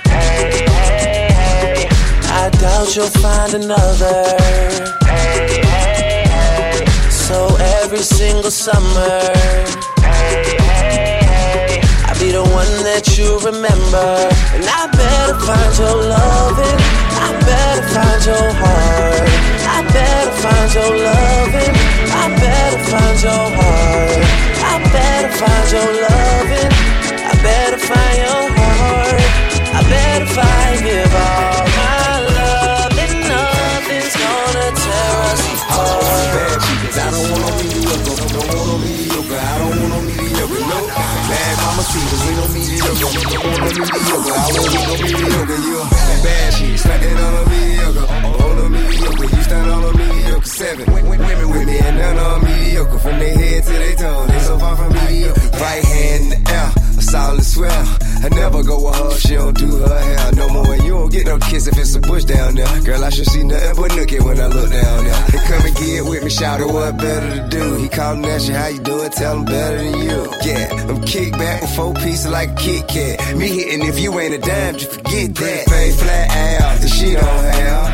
[0.08, 1.88] Hey, hey, hey.
[2.32, 4.24] I doubt you'll find another.
[5.04, 6.86] Hey, hey, hey.
[7.10, 9.20] So every single summer.
[10.00, 11.80] Hey, hey, hey.
[12.06, 14.30] I'll be the one that you remember.
[14.56, 16.96] And I better find your loving.
[17.46, 19.28] I better find your heart.
[19.70, 21.76] I better find your loving.
[22.10, 24.18] I better find your heart.
[24.66, 26.72] I better find your loving.
[27.22, 29.22] I better find your heart.
[29.78, 32.98] I better find give all my love.
[32.98, 36.58] And nothing's gonna tear us apart.
[36.98, 40.05] I don't want no mediocre, don't want no mediocre, I don't no.
[41.26, 46.22] Bad mamacitas, we no mediocre, don't want no mediocre, I won't no mediocre, you a
[46.22, 50.86] bad chick, standing on a mediocre, on a mediocre, you stand on a mediocre, seven
[50.94, 54.58] women with me and none are mediocre, from their head to their toe, they so
[54.58, 55.40] far from mediocre.
[55.58, 56.70] Right hand in the air,
[57.06, 57.86] solid swell.
[58.24, 60.72] I never go with her, she don't do her hair no more.
[60.74, 62.80] And you don't get no kiss if it's a bush down there.
[62.82, 65.22] Girl, I should see nothing but nookie when I look down there.
[65.30, 67.74] They come and get with me, shout out what better to do.
[67.76, 70.20] He and asked you how you doing, tell him better than you.
[70.44, 73.36] Yeah, I'm kick back with four pieces like a Kit Kat.
[73.36, 75.64] Me hitting if you ain't a dime, just forget that.
[75.70, 77.86] Fade flat ass, that she don't have.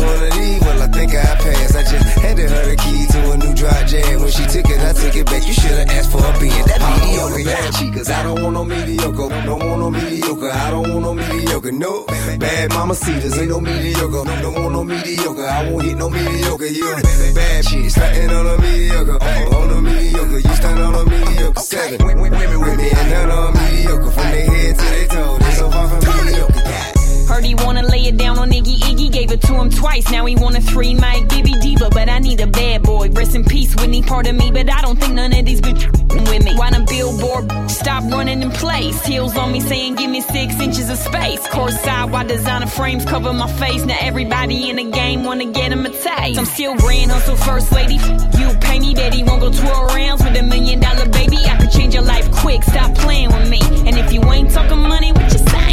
[0.00, 1.76] One of these, well I think I passed.
[1.76, 4.20] I just handed her the key to a new dry jam.
[4.20, 5.46] When she took it, I took it back.
[5.46, 7.44] You should've asked for a being that mediocre.
[7.44, 9.28] Bad chicas, I don't want no mediocre.
[9.44, 10.50] Don't want no mediocre.
[10.50, 11.72] I don't want no mediocre.
[11.72, 12.04] No
[12.38, 14.24] bad mamacitas ain't no mediocre.
[14.42, 15.46] Don't want no mediocre.
[15.46, 16.66] I won't hit no mediocre.
[16.66, 16.96] You
[17.34, 19.18] bad chick, starting on a mediocre.
[19.22, 21.60] On a mediocre, you stand on a mediocre.
[21.60, 24.10] Seven women with me and none are mediocre.
[24.10, 26.99] From their head to their toe, they so far from mediocre.
[27.30, 30.10] Heard he wanna lay it down on Iggy Iggy, gave it to him twice.
[30.10, 33.08] Now he want a three mic Gibby Diva, but I need a bad boy.
[33.10, 35.92] Rest in peace, Whitney, part of me, but I don't think none of these bitches
[36.28, 36.56] with me.
[36.56, 39.06] Why the billboard stop running in place?
[39.06, 41.46] Heels on me saying give me six inches of space.
[41.46, 43.84] Course side, why designer frames cover my face?
[43.84, 46.36] Now everybody in the game wanna get him a taste.
[46.36, 47.94] I'm still grand hustle first lady.
[48.40, 51.36] You pay me, Betty won't go 12 rounds with a million dollar baby.
[51.36, 53.60] I could change your life quick, stop playing with me.
[53.86, 55.69] And if you ain't talking money, what you saying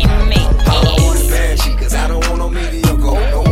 [1.57, 3.31] chicas, I don't want no mediocre.
[3.31, 3.46] No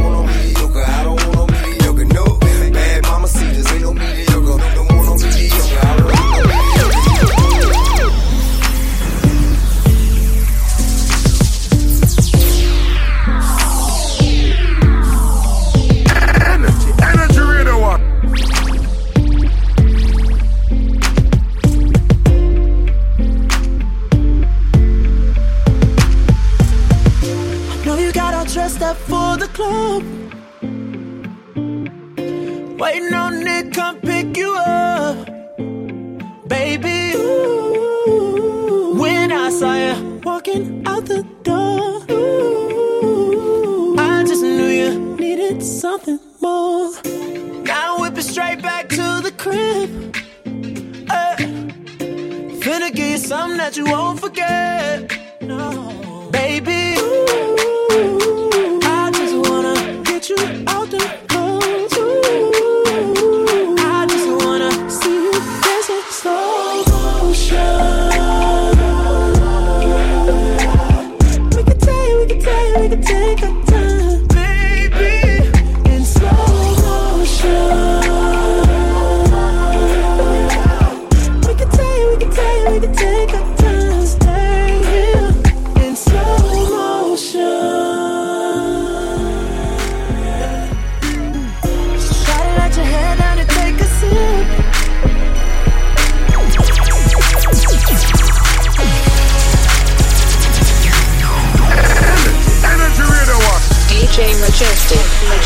[28.66, 30.04] dressed up for the club.
[32.80, 35.28] Waiting on Nick, come pick you up.
[36.48, 45.16] Baby, ooh, when I saw you walking out the door, ooh, I just knew you
[45.16, 46.92] needed something more.
[47.64, 49.90] Now whip it straight back to the crib.
[51.08, 51.36] Uh,
[52.64, 55.12] finna give you something that you won't forget.
[55.42, 58.15] No, baby, ooh,
[60.46, 60.75] get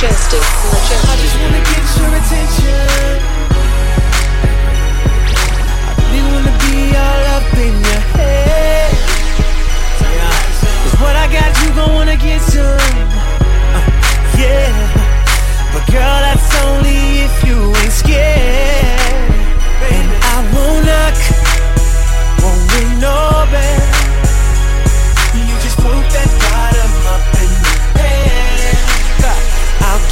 [0.01, 1.09] majestic, majestic.
[1.09, 3.19] I just wanna get your attention.
[5.83, 8.91] I really wanna be all up in your head.
[10.83, 12.79] Cause what I got, you gon' wanna get some.
[13.75, 13.83] Uh,
[14.39, 14.71] yeah.
[15.73, 19.03] But girl, that's only if you ain't scared.
[19.95, 21.17] And I won't knock,
[22.41, 23.78] won't ring no bell.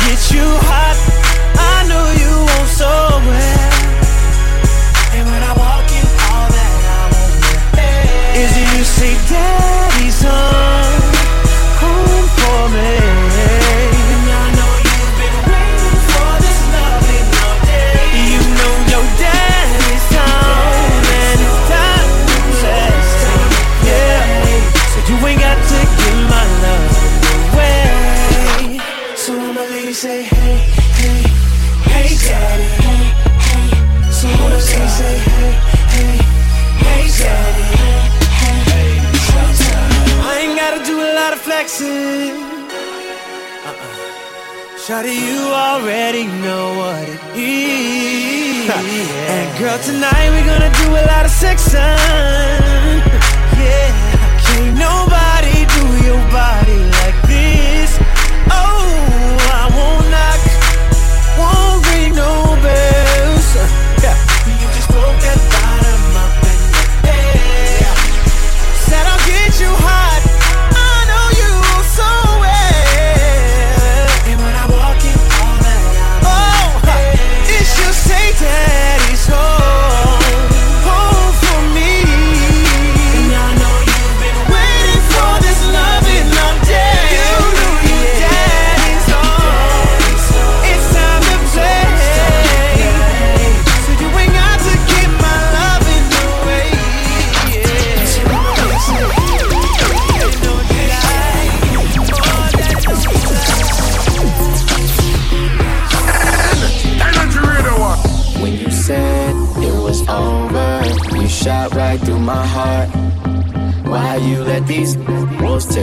[0.08, 0.98] Get you hot.
[1.60, 3.07] I know you want so
[46.08, 48.68] already know what it is.
[48.68, 51.80] And girl, tonight we're gonna do a lot of sexing.
[53.60, 53.90] Yeah,
[54.44, 56.97] can't nobody do your body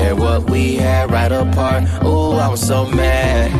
[0.04, 1.84] tear what we had right apart?
[2.04, 3.50] Ooh, I was so mad.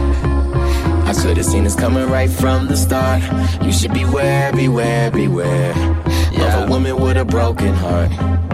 [1.07, 3.23] I could have seen this coming right from the start.
[3.63, 8.54] You should beware, beware, beware of a woman with a broken heart.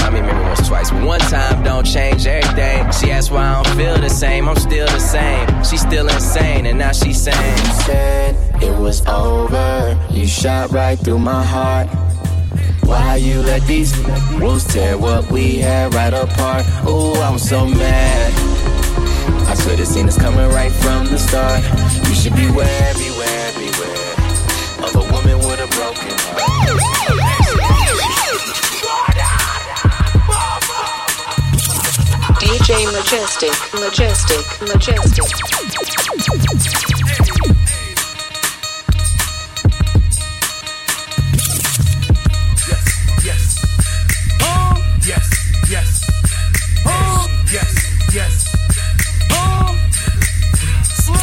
[0.00, 0.92] I mean, maybe once, twice.
[0.92, 2.90] One time don't change everything.
[2.92, 4.48] She asked why I don't feel the same.
[4.48, 5.46] I'm still the same.
[5.64, 9.98] She's still insane, and now she's saying, You said it was over.
[10.10, 11.88] You shot right through my heart.
[12.84, 13.96] Why you let these
[14.40, 16.66] wolves tear what we had right apart?
[16.88, 18.32] Ooh, I'm so mad.
[19.46, 21.62] I should've seen this coming right from the start.
[22.08, 24.14] You should beware, beware, beware
[24.86, 27.69] of a woman with a broken
[44.42, 45.26] Oh, yes,
[45.68, 46.06] yes.
[46.86, 47.74] Oh, yes,
[48.14, 48.54] yes.
[49.32, 49.74] Oh,
[50.94, 51.18] slay.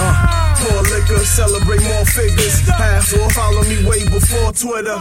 [0.00, 2.66] Uh, pour liquor, celebrate more figures.
[2.66, 4.96] Half or follow me way before Twitter.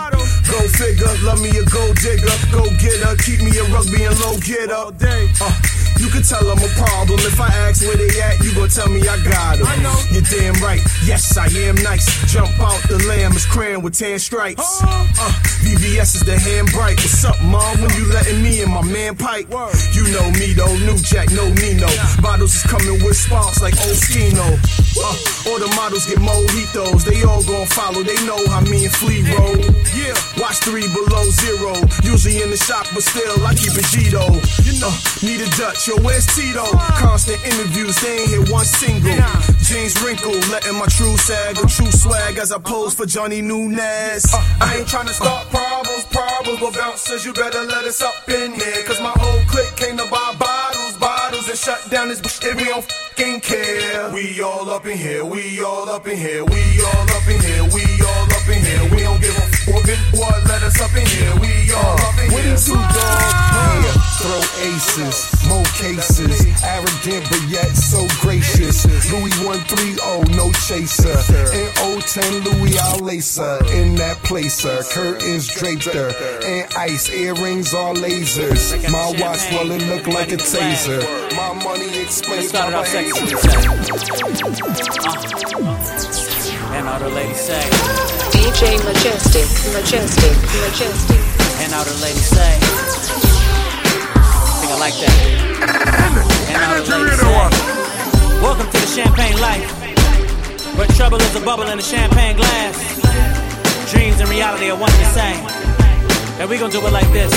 [0.51, 2.27] Go figure, love me a gold digger.
[2.51, 4.91] Go get her, keep me a rugby and low getter.
[5.39, 5.66] Uh,
[5.99, 7.19] you can tell I'm a problem.
[7.25, 9.67] If I ask where they at, you gon' tell me I got them.
[10.11, 10.81] You're damn right.
[11.03, 12.05] Yes, I am nice.
[12.31, 14.81] Jump out the lamb is crayon with tan stripes.
[14.83, 15.05] Uh,
[15.65, 16.97] VVS is the hand bright.
[16.97, 17.81] What's up, mom?
[17.81, 19.49] When you letting me and my man pipe?
[19.93, 21.89] You know me though, new jack, no Nino.
[22.21, 24.45] Bottles is coming with sparks like Oskino.
[24.97, 27.03] Uh, all the models get mojitos.
[27.03, 28.03] They all gon' follow.
[28.03, 29.57] They know how me and Flea roll.
[29.97, 31.73] Yeah, watch three below zero.
[32.03, 34.23] Usually in the shop, but still I keep it Gito.
[34.61, 34.93] You know,
[35.25, 35.86] need a Dutch.
[35.87, 36.65] Yo, where's Tito?
[36.99, 39.15] Constant interviews, they ain't hit one single.
[39.63, 44.25] Jeans wrinkled, letting my true sag, a true swag as I pose for Johnny Nunez.
[44.59, 48.53] I ain't trying to start problems, problems, but bouncers, you better let us up in
[48.53, 48.83] here.
[48.85, 52.57] Cause my whole clique came to buy bottles, bottles, and shut down this bitch if
[52.57, 54.11] we don't fucking care.
[54.11, 57.63] We all up in here, we all up in here, we all up in here,
[57.63, 58.83] we all up in here.
[58.91, 58.96] We
[59.85, 61.33] Good boy, let us up in here.
[61.39, 62.57] We all up in here.
[62.57, 63.33] Two dogs,
[63.83, 64.07] yeah.
[64.17, 66.45] Throw aces, more cases.
[66.63, 68.85] Arrogant, but yet so gracious.
[69.11, 71.15] Louis 130, no chaser.
[71.53, 73.59] and 010, Louis, I'll lace her.
[73.71, 76.11] In that placer, curtains draped her.
[76.43, 78.89] And ice, earrings are lasers.
[78.91, 81.01] My watch, well, it look like a taser.
[81.35, 83.37] My money explains my behavior.
[86.77, 87.59] And all the ladies say,
[88.29, 91.17] DJ Majestic, Majestic, Majestic.
[91.65, 92.53] And all the ladies say,
[94.13, 95.17] I think I like that.
[96.53, 97.33] And all the ladies say,
[98.43, 99.65] Welcome to the champagne life,
[100.77, 102.77] where trouble is a bubble in a champagne glass.
[103.91, 105.41] Dreams and reality are one and the same.
[106.39, 107.33] And we gonna do it like this.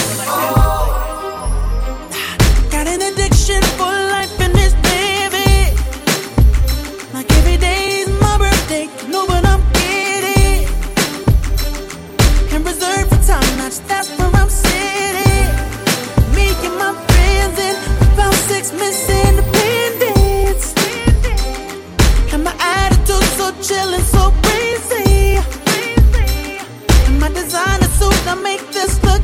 [2.71, 4.00] Got an addiction for
[18.61, 18.89] makes me
[19.29, 20.63] independent.
[22.33, 25.39] And my attitude so chill and so breezy.
[27.07, 29.20] And my designer suit, I make this look.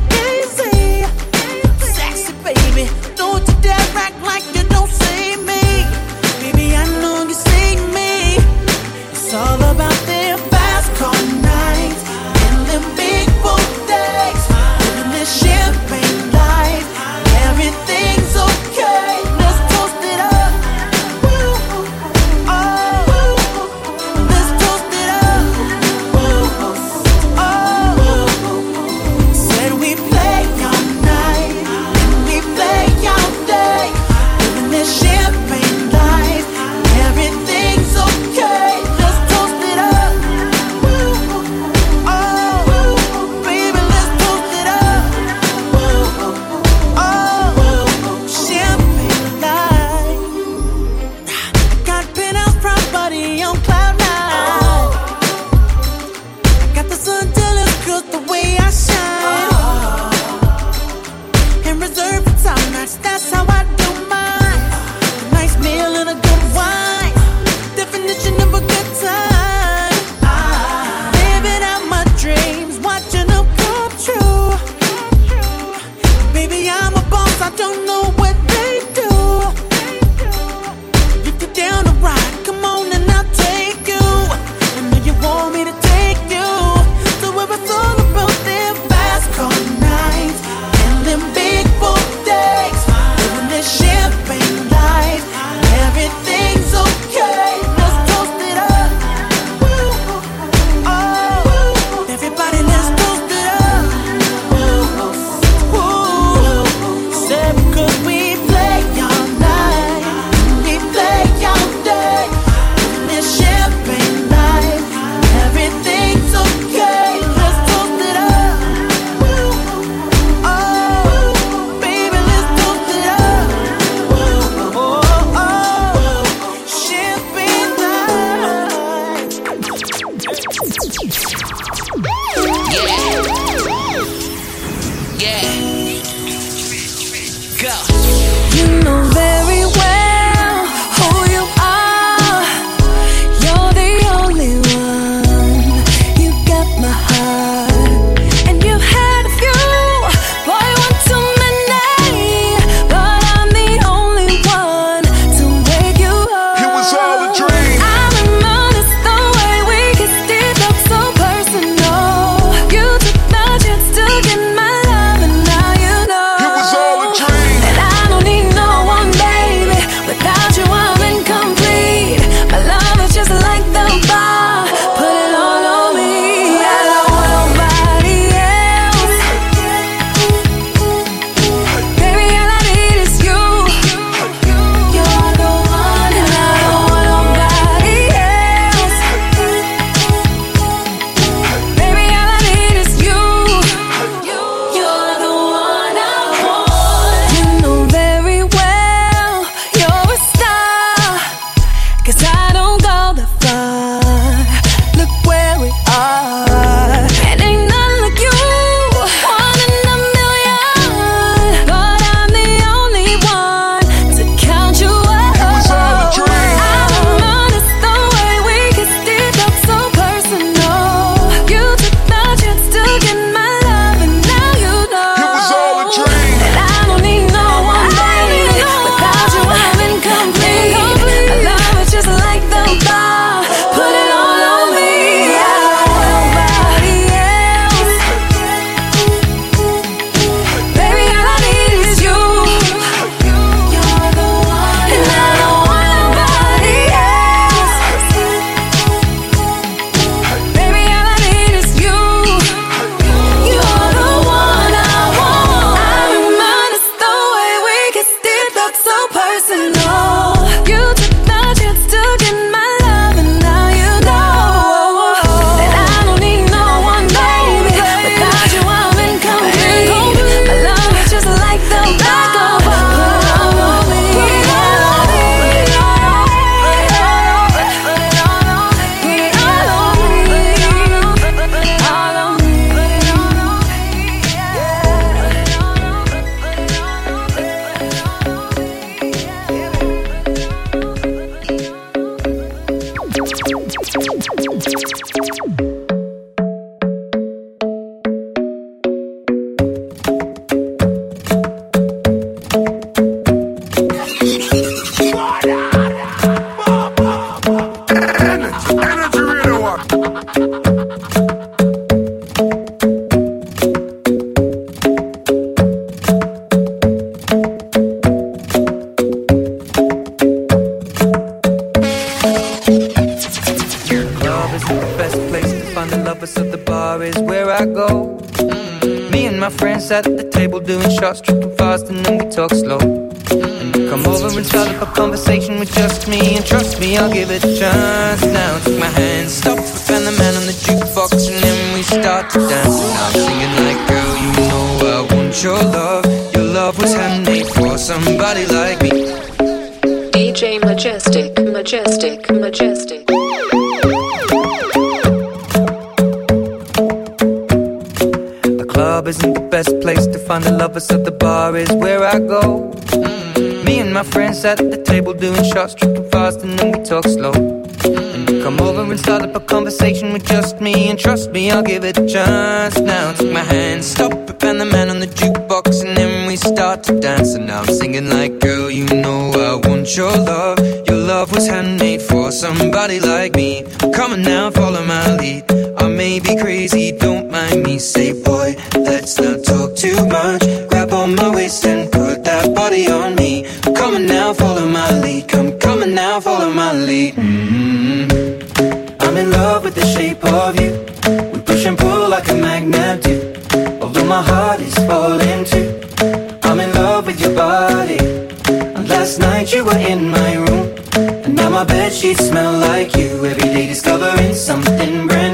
[411.97, 413.25] Sheets smell like you.
[413.25, 415.26] Every day discovering something brand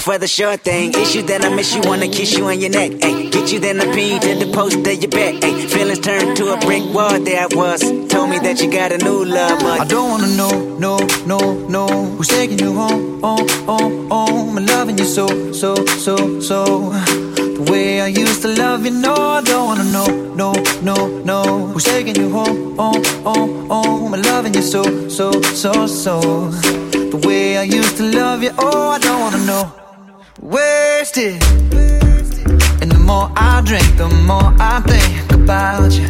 [0.00, 0.94] for the short thing.
[0.94, 3.30] Issue that I miss you, wanna kiss you on your neck, ayy.
[3.30, 5.68] Get you then I pin to the post of your bed, ayy.
[5.68, 7.80] Feelings turned to a brick wall, there I was.
[8.08, 11.38] Told me that you got a new love, but I don't wanna know, no, no,
[11.68, 11.86] no
[12.16, 17.66] Who's taking you home, home, home, home I'm loving you so, so, so, so The
[17.70, 20.52] way I used to love you, no I don't wanna know, no,
[20.82, 25.86] no, no Who's taking you home, home, home, home I'm loving you so, so, so,
[25.86, 29.79] so The way I used to love you, oh I don't wanna know
[31.12, 31.42] Wasted
[32.82, 36.08] And the more I drink, the more I think about you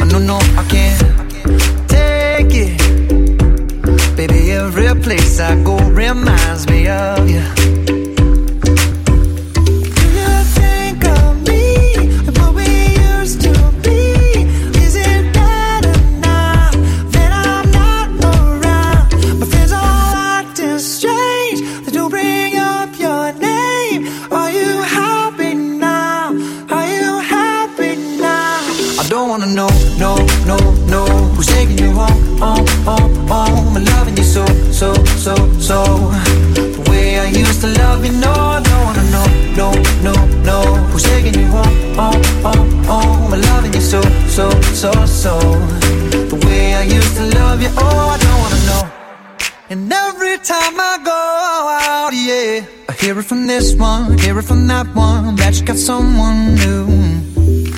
[0.00, 4.16] Oh, no, no, I can't take it.
[4.16, 7.61] Baby, every place I go reminds me of you.
[41.94, 45.38] Home, home, home I'm loving you so, so, so, so
[46.30, 49.02] The way I used to love you, oh I don't wanna know
[49.72, 54.42] and every time I go out, yeah, I hear it from this one, hear it
[54.42, 56.88] from that one, that you got someone new.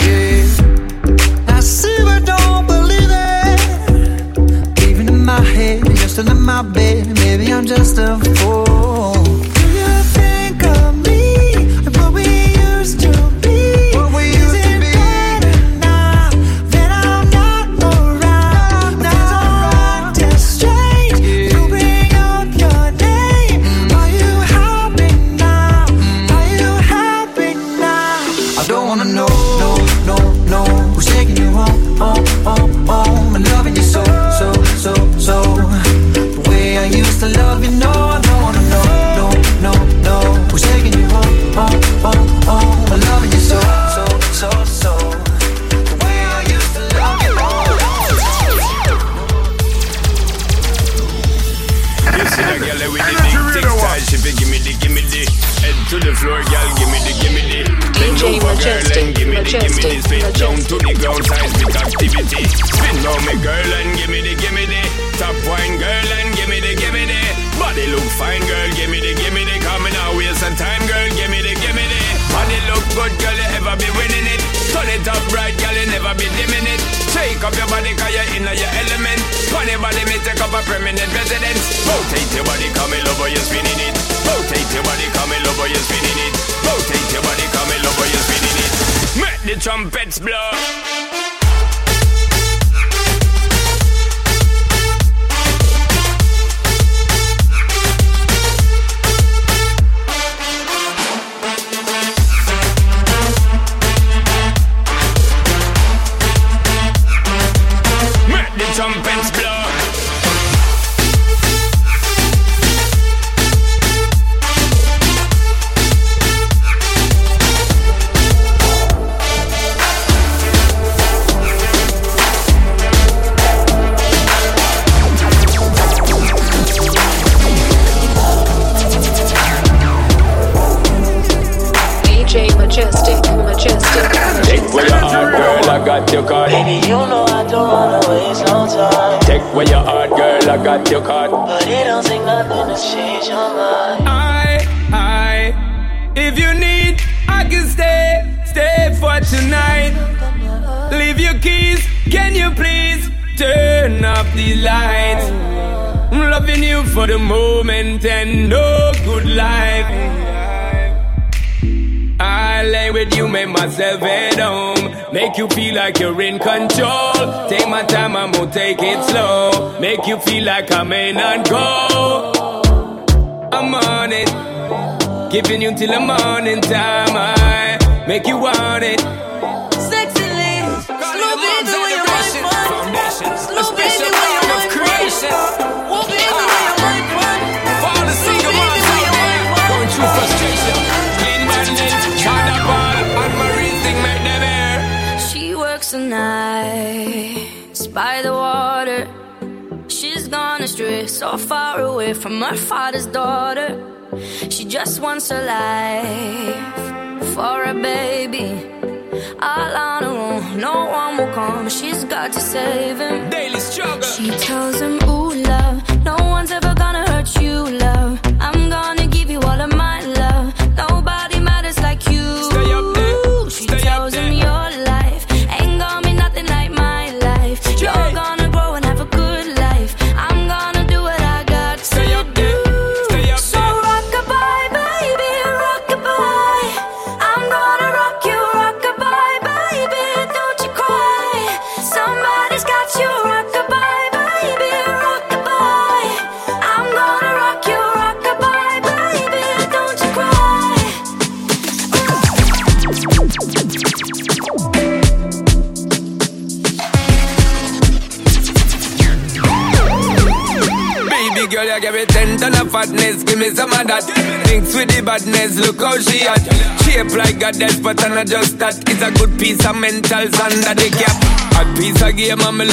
[0.03, 4.89] Yeah, I see but don't believe it.
[4.89, 8.64] Even in my head, still in my bed, maybe I'm just a fool.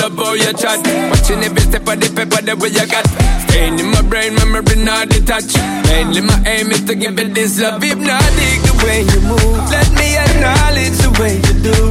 [0.02, 0.82] love how you chat.
[1.10, 3.06] Watching every step of the paper that way you got.
[3.48, 5.58] Staying in my brain, memory not detached.
[5.88, 7.84] Mainly my aim is to give it this love.
[7.84, 9.62] If not, dig the way you move.
[9.70, 11.91] Let me acknowledge the way you do.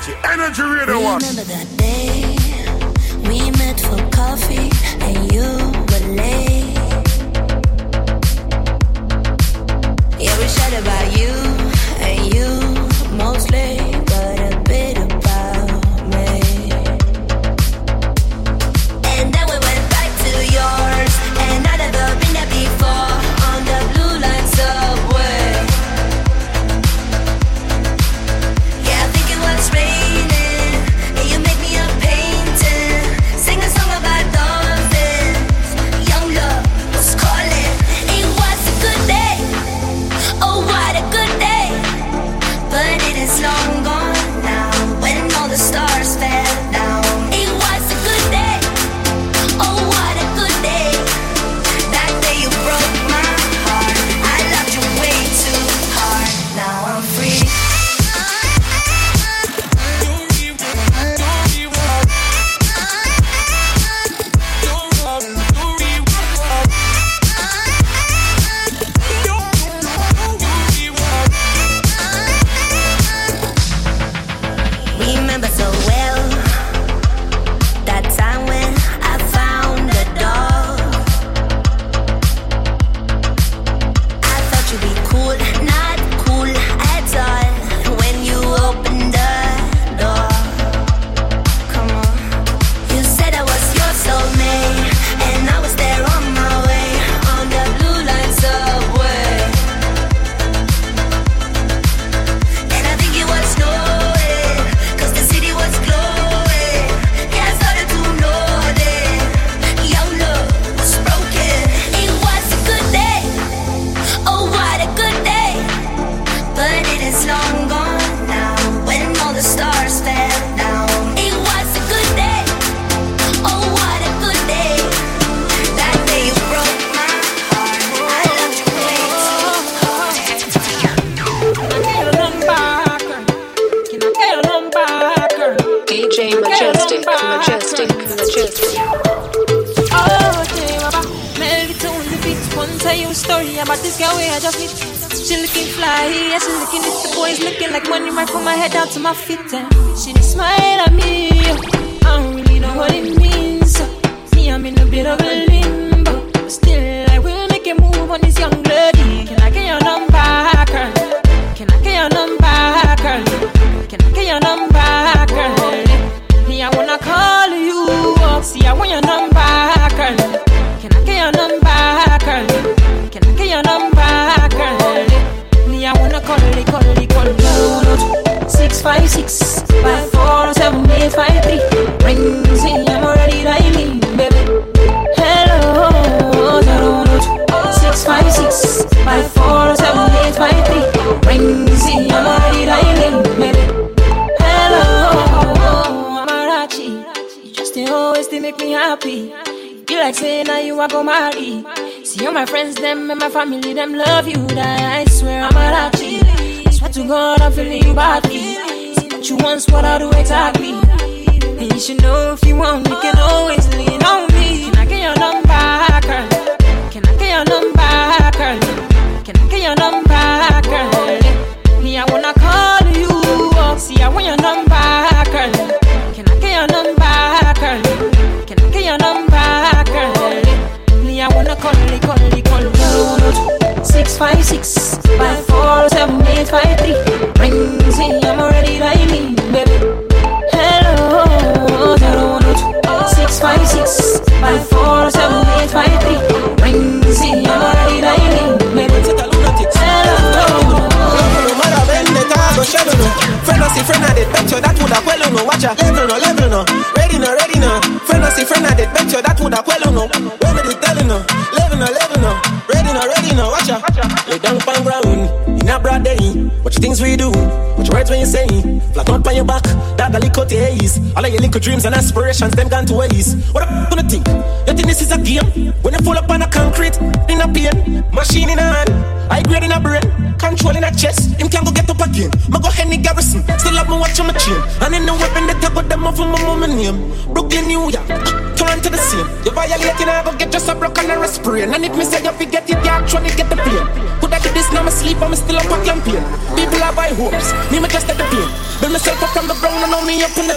[0.00, 1.18] Energy, energy radio one.
[1.18, 2.34] Remember that day
[3.28, 4.70] we met for coffee
[5.04, 5.42] and you
[5.90, 6.74] were late.
[10.18, 11.49] Yeah, we said about you.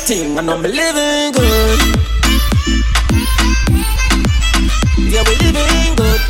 [0.03, 0.37] Thing.
[0.37, 1.79] and I know me living good.
[5.13, 6.21] Yeah, we living good.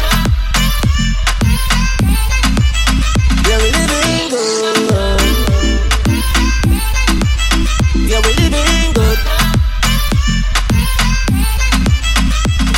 [3.47, 5.21] Yeah, we living good.
[8.09, 9.19] Yeah, we living good.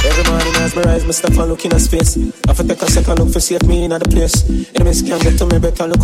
[0.05, 2.17] Every morning mesmerize my step and look in a space.
[2.47, 4.43] I take a second look for see me in the place.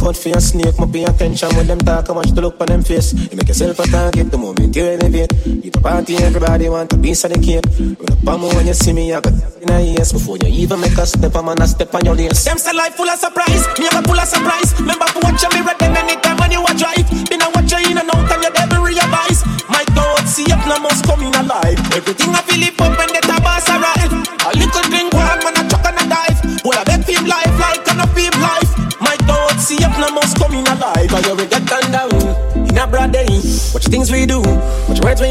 [0.01, 0.77] To out for your snake.
[0.79, 3.13] My pay attention when them talk, I watch the look on them face.
[3.13, 5.31] You make yourself a target the moment you elevate.
[5.45, 7.65] You a party, everybody want a piece of the cake.
[7.77, 10.49] Run up on me when you see me, I got in a ears before you
[10.49, 11.35] even make a step.
[11.35, 12.43] I'm gonna step on your lace.
[12.43, 14.73] Them say life full of surprise, me have a full of surprise.
[14.79, 17.05] Remember to watch your mirror then anytime when you drive.
[17.29, 19.45] Been a watch you in and out and you never realize.
[19.69, 21.77] My God, see if no must come in alive.
[21.93, 23.20] Everything I feel it up when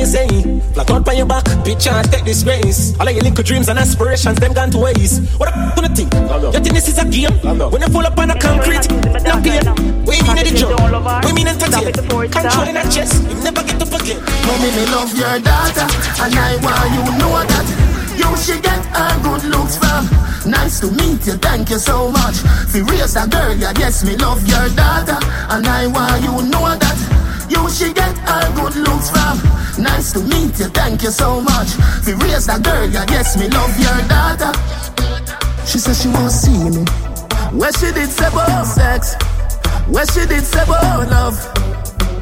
[0.01, 0.27] you say.
[0.27, 0.61] Eh?
[0.73, 2.99] Flat out on your back, picture and take this race.
[2.99, 5.21] All of your little dreams and aspirations, them gone to waste.
[5.39, 6.13] What up, gonna think?
[6.15, 7.37] You think this is a game?
[7.71, 8.89] When you fall up on a concrete,
[9.23, 9.61] not clear.
[10.09, 10.81] We mean the job,
[11.25, 11.93] we mean entertain.
[11.93, 14.19] Controlling that chest, you never get to forget.
[14.49, 15.87] Mommy, me love your daughter,
[16.25, 17.67] and I want you know that.
[18.17, 20.09] You should get her good looks from.
[20.51, 22.37] Nice to meet you, thank you so much.
[22.73, 25.19] For raise a girl, yeah, yes, me love your daughter,
[25.53, 27.10] and I want you know that.
[27.71, 29.39] Should get her good looks from.
[29.83, 31.69] Nice to meet you, thank you so much.
[32.05, 34.53] For raise a girl, yeah, yes, me love your daughter.
[35.67, 36.85] She said she won't see me.
[37.57, 39.15] Where she did say about sex,
[39.89, 41.39] where she did say about love.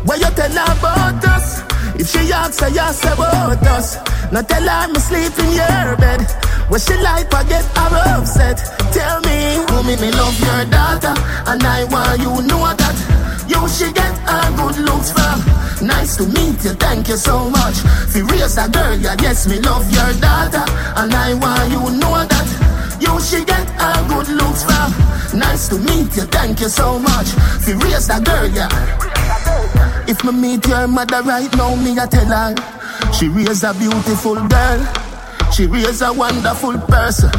[0.06, 1.62] Where you tell her about us?
[1.98, 3.96] If she asks you say about us.
[4.30, 6.22] Now tell her me sleep in your bed.
[6.68, 8.58] Where she like I get her upset.
[8.92, 11.14] Tell me, mommy, me love your daughter,
[11.50, 13.27] and I want you know that.
[13.48, 15.40] You should get her good looks from.
[15.86, 17.76] Nice to meet you, thank you so much.
[18.12, 20.64] For raise a girl, yeah, yes, me love your daughter,
[20.96, 22.48] and I want you know that.
[23.00, 24.92] You should get her good looks from.
[25.38, 27.28] Nice to meet you, thank you so much.
[27.64, 28.68] For raise a girl, yeah.
[30.08, 32.54] If me meet your mother right now, me I tell her
[33.12, 34.86] She raised a beautiful girl
[35.52, 37.30] She raised a wonderful person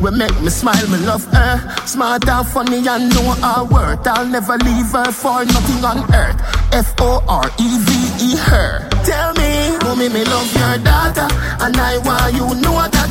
[0.00, 1.56] we make me smile, me love eh?
[1.56, 4.06] her Smart and funny and know her worth.
[4.06, 6.40] I'll never leave her for nothing on earth.
[6.72, 8.88] F-O-R-E-V-E, her.
[9.04, 11.28] Tell me, mommy, me love your daughter
[11.60, 13.10] And I want you know that.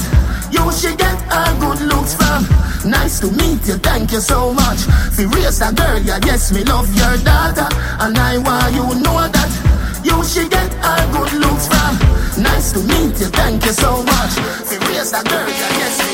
[0.52, 2.46] You should get her good looks from.
[2.90, 4.86] Nice to meet you, thank you so much.
[5.18, 7.68] Raise a girl, yeah, yes, me love your daughter
[8.00, 9.52] And I want you know that.
[10.04, 12.44] You should get her good looks from.
[12.44, 14.34] Nice to meet you, thank you so much.
[14.90, 16.13] Raise a girl, yeah, yes,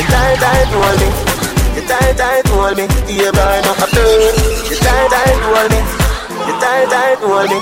[0.00, 1.08] You die, die, hold me.
[1.76, 2.88] You die, die, hold me.
[3.04, 5.80] Yeah, boy, no, I'm You die, die, hold me.
[6.48, 7.60] You die, die, hold me.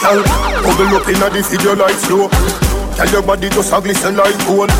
[0.00, 0.24] Girl,
[0.64, 2.32] bubble up inna the video like flow
[2.96, 4.72] Tell your body just a glisten like gold.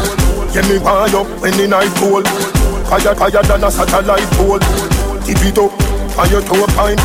[0.56, 2.24] Yeah, me want you when the night cold.
[2.88, 4.64] Higher, higher than a satellite pole.
[5.28, 5.76] Keep it up,
[6.16, 6.96] on your toe time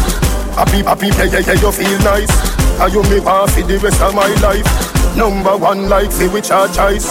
[0.56, 2.32] Happy, happy, yeah, yeah, yeah, you feel nice.
[2.80, 6.52] And you me want for the rest of my life Number one like for which
[6.52, 7.08] I choice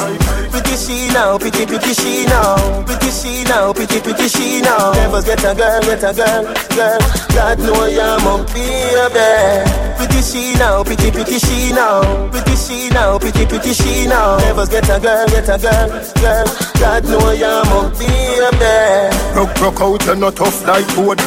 [0.50, 2.84] Pretty she now, pretty, pretty she now.
[2.84, 4.92] Pretty she now, pretty, pretty she now.
[4.92, 6.44] Never get a girl, get a girl,
[6.76, 6.98] girl.
[7.32, 9.66] God know you're my baby
[9.96, 12.28] Pretty she now, pretty, pretty she now.
[12.30, 14.36] Pretty she now, pretty, pretty she now.
[14.38, 15.88] Never get a girl, get a girl,
[16.20, 16.46] girl.
[16.78, 21.20] God know you're my baby Rock, rock out, you're not tough like wood.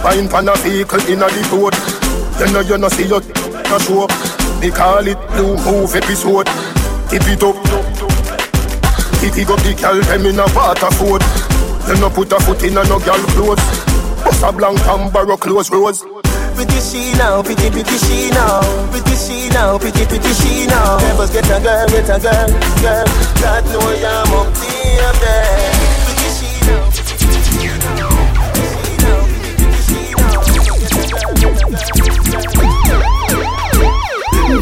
[0.00, 1.74] Fine pan a vehicle in a the road.
[2.38, 3.22] You know you know see your
[3.78, 4.06] show
[4.62, 6.46] Me call it blue move episode.
[7.10, 7.58] Keep it up.
[9.18, 11.22] Kick it up the girl them in a waterford
[11.90, 13.58] You know put a foot in a no girl clothes.
[14.22, 16.06] Bust a blank and borrow close rose.
[16.54, 18.62] Pretty she now, pretty pretty she now.
[18.94, 20.98] Pretty she now, pretty pretty she now.
[21.10, 22.46] Never get a girl, get a girl,
[22.86, 23.06] girl.
[23.42, 25.71] God know my baby Pretty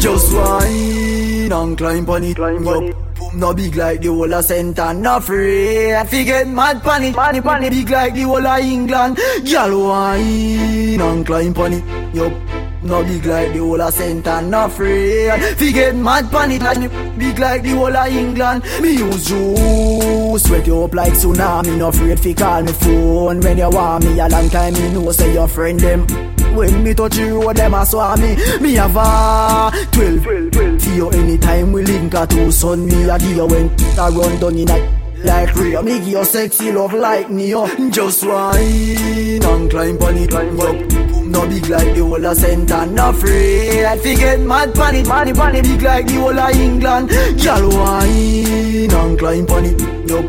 [0.01, 2.35] Just wine and climb on it.
[2.35, 2.95] Climb on it.
[3.15, 5.93] Boom, no big like the whole of and not free.
[5.93, 7.15] I forget mad pan it.
[7.15, 7.69] Pan it, pan it.
[7.69, 9.17] Big like the whole of England.
[9.45, 12.15] Girl wine and climb on it.
[12.15, 12.33] Yup.
[12.81, 15.29] No big like the whole of and not free.
[15.57, 17.19] Forget mad pan it.
[17.19, 18.63] Big like the whole of England.
[18.81, 20.43] Me use juice.
[20.43, 21.77] Sweat you up like tsunami.
[21.77, 23.39] No afraid fi call me phone.
[23.39, 26.07] When you want me a long time, you know say your friend them.
[26.55, 28.35] When me touch you, road, them a swarm me.
[28.59, 30.81] Me have a 12, 12, 12.
[30.81, 32.85] See you anytime we link a two son.
[32.85, 33.69] Me a give you when
[33.99, 38.25] I run down in a like Rio, me give you sexy love like Neo Just
[38.25, 44.01] wine and climb on it Yup, no big like the whole of center No afraid
[44.01, 47.09] fi get mad pan it Pan it, pan it big like the whole of England
[47.39, 49.79] Girl wine and climb on it
[50.09, 50.25] Yup,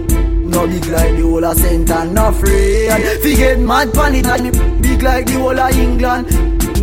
[0.53, 2.91] no big like the whole of center No afraid
[3.23, 6.29] fi get mad pan it it big like the whole of England.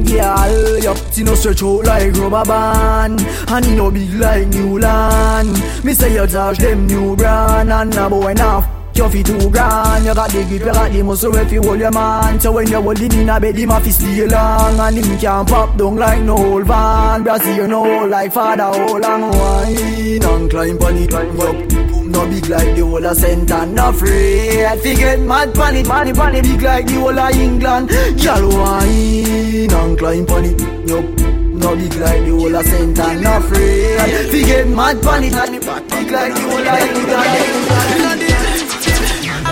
[0.07, 3.21] Girl, yup, see no stretch out like rubber band.
[3.47, 5.53] And no big like New Land.
[5.83, 7.71] Me say you charge them new brand.
[7.71, 10.05] And a boy enough you fi two grand.
[10.05, 12.39] You got the grip, you got the muscle if you hold your man.
[12.39, 15.17] So when you hold him in a bed, him a fi stay long And him
[15.19, 17.23] can pop down like no old van.
[17.23, 20.23] Brazil, you know, like father, hold on wine.
[20.23, 24.95] And climb on it, yup no big like the whole of center, no afraid Fi
[24.95, 27.89] get mad pan it, pan it, pan it Big like the whole of England.
[27.89, 30.59] Girl wine and climb pan it,
[30.89, 31.05] yup
[31.59, 35.53] no big like the whole of center, no afraid Fi get mad pan it, pan
[35.53, 38.25] it Big like the whole of England.
[39.45, 39.51] A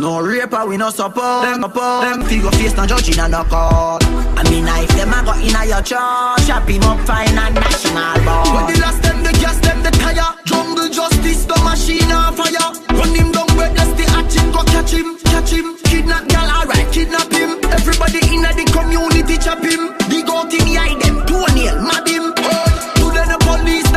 [0.00, 1.44] no raper we no support.
[1.44, 2.02] Them support.
[2.02, 4.02] Them figure face no judge in a no court.
[4.40, 7.54] I mean if them a go in a your church Chop him up fine and
[7.54, 10.32] national board When the last them the gas them the tire.
[10.48, 12.72] Jungle justice the machine on fire.
[12.96, 15.76] Run him down breathless the action go catch him Catch him.
[15.84, 17.60] Kidnap gal alright kidnap him.
[17.68, 19.92] Everybody in the community chop him.
[20.08, 22.32] Big out him eye them toenail mad him.
[22.40, 22.64] Oh,
[22.96, 23.90] Today the police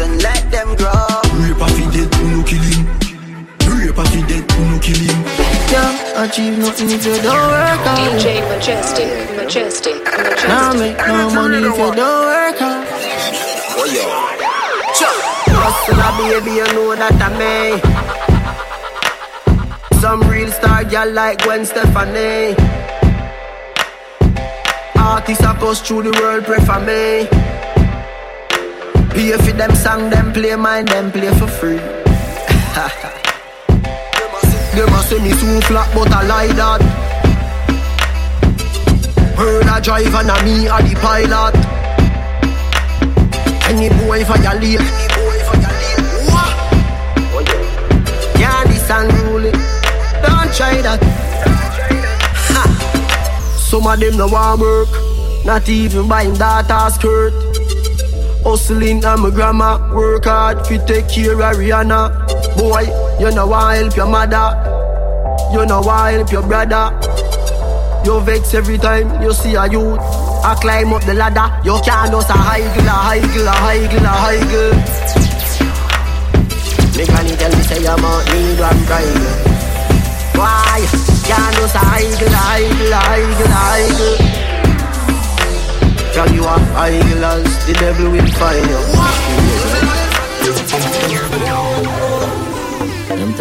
[0.00, 1.20] the youths and let them grow.
[1.40, 2.86] Rape a fi dead, who no kill him?
[3.68, 5.24] Rape a fi dead, who no kill him?
[5.68, 8.20] Can't achieve nothing if you don't work hard.
[8.20, 10.80] DJ Majestic, Majestic, Now Majestic.
[10.80, 12.88] make no money if you don't work hard.
[15.52, 17.80] Hustle a baby, you know that I may
[20.00, 22.56] Some real star gal like Gwen Stefani.
[24.96, 27.59] Artists across through the world pray for me
[29.20, 31.76] Pay for them song, them play mine, them play for free.
[34.72, 36.80] Them a say me too flat, but I lie that
[39.36, 41.54] Heard a drive and a me a the pilot.
[43.68, 44.80] Any boy violate.
[44.80, 46.00] Any boy violate
[46.32, 46.52] What?
[48.40, 49.52] Yeah, this unruly
[50.22, 51.00] Don't try that.
[52.54, 52.62] Ha.
[53.68, 54.88] Some of them no want work.
[55.44, 57.49] Not even buying data skirt
[58.44, 62.84] Hustling and my grandma Work hard fi take care of Rihanna Boy,
[63.20, 64.46] you know want help your mother
[65.52, 67.10] You know want help your brother
[68.04, 70.00] you vex every time you see a youth.
[70.42, 71.52] I climb up the ladder.
[71.64, 74.72] You can't just a higgle, a higgle, a higgle, a higgle.
[76.96, 79.60] Me granny tell me say I'm out need one pride.
[80.34, 80.80] Why?
[81.28, 84.39] Can't just a higgle, a higgle, a higgle, a higgle.
[86.12, 86.58] Tell you a
[86.90, 88.80] higgle the devil will find you.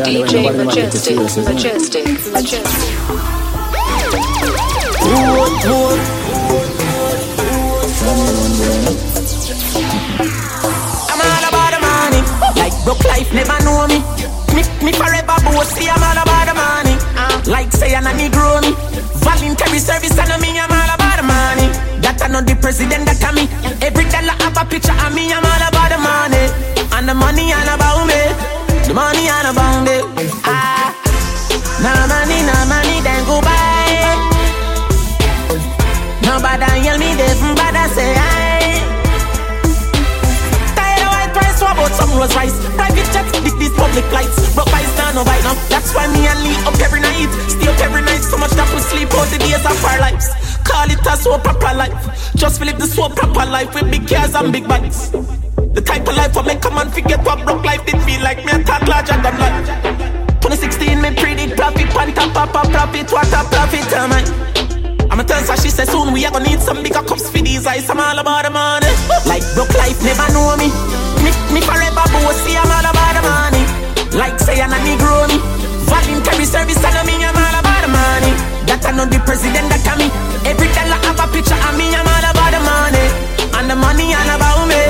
[0.06, 1.16] DJ Majestic,
[1.46, 2.90] Majestic, Majestic.
[11.10, 12.22] I'm all about the money.
[12.56, 14.00] Like broke life never know me.
[14.54, 15.90] Me, me forever bossy.
[15.90, 16.96] I'm all about the money.
[17.18, 17.42] Ah.
[17.48, 18.72] Like say I'm a Negro me.
[19.26, 20.60] Voluntary service and me.
[20.60, 20.69] I'm
[22.30, 23.46] know the president that I me.
[23.82, 25.34] Every dollar have a picture of me.
[25.34, 26.46] I'm all about the money.
[26.94, 28.22] And the money all about me.
[28.86, 29.98] The money all about me.
[30.46, 30.94] Ah,
[31.82, 33.70] no money, no money, then go buy.
[36.26, 38.82] Nobody yell me this, but I say I.
[40.78, 42.58] Tired of white price, what about some Rolls Royce?
[42.78, 44.38] Private jets, big these public flights.
[44.54, 45.58] Broke by star, no bite now.
[45.70, 47.30] That's why me and Lee up every night.
[47.50, 50.30] Stay up every night, so much that we sleep out the days of our lives.
[50.70, 52.34] Call it a so proper life.
[52.36, 55.10] Just live the so proper life with big cars and big bikes.
[55.10, 58.46] The type of life I make a man forget what broke life did feel like.
[58.46, 59.66] Me a talk larger than life.
[60.46, 64.22] 2016, me predict profit, pan top up a profit, what a profit, am I?
[65.10, 67.40] I'm a tell her she said soon we are gonna need some bigger cups for
[67.40, 67.90] these eyes.
[67.90, 68.94] I'm all about the money.
[69.26, 70.70] Like broke life never know me.
[71.26, 72.54] Me, me forever bossy.
[72.54, 73.64] I'm all about the money.
[74.14, 75.42] Like say I'm a Negro me.
[75.90, 78.49] Voluntary service I mean I'm all about the money.
[78.70, 80.08] That I know the president that I me.
[80.46, 81.90] Every dollar have a picture of me.
[81.90, 83.06] I'm all about the money.
[83.58, 84.82] And the money all about me.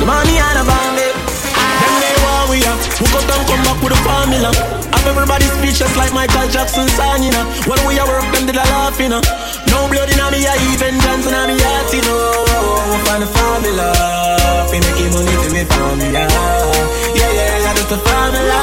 [0.00, 1.04] The money all about me.
[1.04, 2.78] Them they want we are.
[2.96, 4.50] Hook up and come back with a formula.
[4.96, 7.44] Have everybody speechless like Michael Jackson sign, you know.
[7.68, 9.20] When we are work, them did I laugh, you know.
[9.68, 13.04] No blood in me, I even dance in me heart, you know.
[13.04, 13.92] Find a formula,
[14.68, 16.24] fi make money to me formula.
[17.12, 18.60] Yeah, yeah, yeah, that's the formula.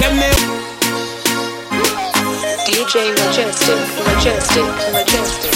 [0.00, 0.51] Them me.
[2.62, 3.74] DJ Majestic,
[4.06, 4.62] Majestic,
[4.94, 5.50] Majestic.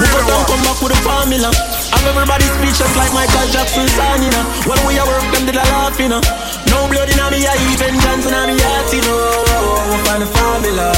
[0.00, 1.52] We go down, come back with a formula.
[1.92, 4.44] Have everybody speechless like Michael Jackson song, you know.
[4.64, 6.24] When we are work, them did a laugh, you know.
[6.72, 10.00] No blood in me, I even dance in me heart, you know.
[10.08, 10.88] Find a formula,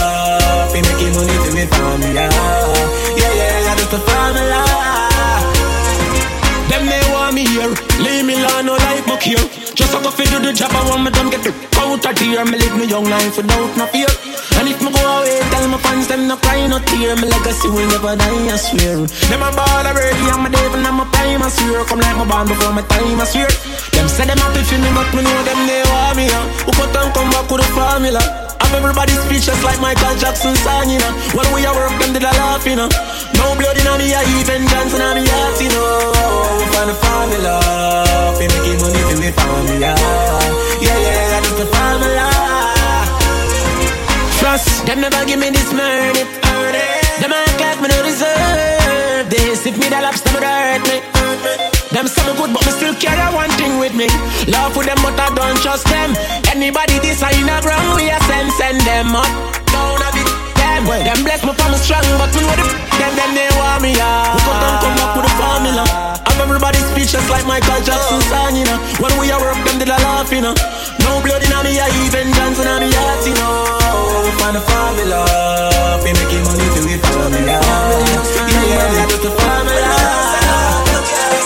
[0.70, 2.30] fi making money to me formula.
[3.18, 4.62] Yeah, yeah, yeah, that's the formula.
[6.70, 9.61] Them they want me here, leave me alone, no like my care.
[9.74, 12.44] Just a go fi do the job, I want me done get the counter here.
[12.44, 14.10] Me live me young life without no fear.
[14.60, 17.16] And if me go away, tell my fans them no cry, no tear.
[17.16, 19.09] Me legacy will never die, I swear.
[19.32, 21.84] Them a ball already, I'm a devil, I'm a prime, I swear.
[21.88, 23.48] Come like my band before my time, I swear.
[23.96, 26.26] Them say them happy for me, but me know them they want me.
[26.28, 26.68] Huh?
[26.68, 28.22] Who cut and come back with a formula?
[28.60, 31.12] Have everybody speechless like Michael Jackson song, you know.
[31.32, 32.92] When we are work, them did a laugh, you know.
[33.40, 36.12] No blood in me, I even dance in me heart, you know.
[36.76, 37.56] Find a formula,
[38.48, 39.79] fi making money for me family.
[39.79, 42.29] Yeah, yeah, that's the formula.
[44.38, 46.24] Trust, them never give me this money.
[47.21, 49.66] Them act like me no deserve this.
[49.66, 50.98] If me the lobster, would hurt me.
[51.95, 54.09] Them say me good, but me still carry one thing with me.
[54.51, 56.11] Love with them, but I don't trust them.
[56.51, 59.30] Anybody this I in a ground, we a send, send them up.
[59.71, 60.02] Down
[60.82, 61.14] a bit, them.
[61.14, 62.66] Them bless me for me strong, but me know the
[62.98, 64.35] them, them they want me out.
[64.35, 65.85] We cut and come up with the formula.
[66.27, 68.78] Have everybody speechless like Michael Jackson song, you know.
[68.98, 70.54] When we a work, them did a laugh, you know.
[71.02, 74.30] No blood in me, I even dance in me heart, you know.
[74.40, 75.22] Find a formula,
[76.02, 77.59] fi making money to me formula.
[77.62, 77.62] Yeah,
[78.51, 79.86] yeah, yeah, that's the formula.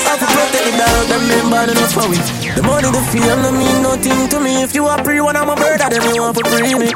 [0.06, 2.24] I can protect the dog, them men bad enough for it.
[2.56, 4.62] The money, the fame, no mean nothing to me.
[4.62, 6.88] If you are free, when I'm a bird, I then you want to free me.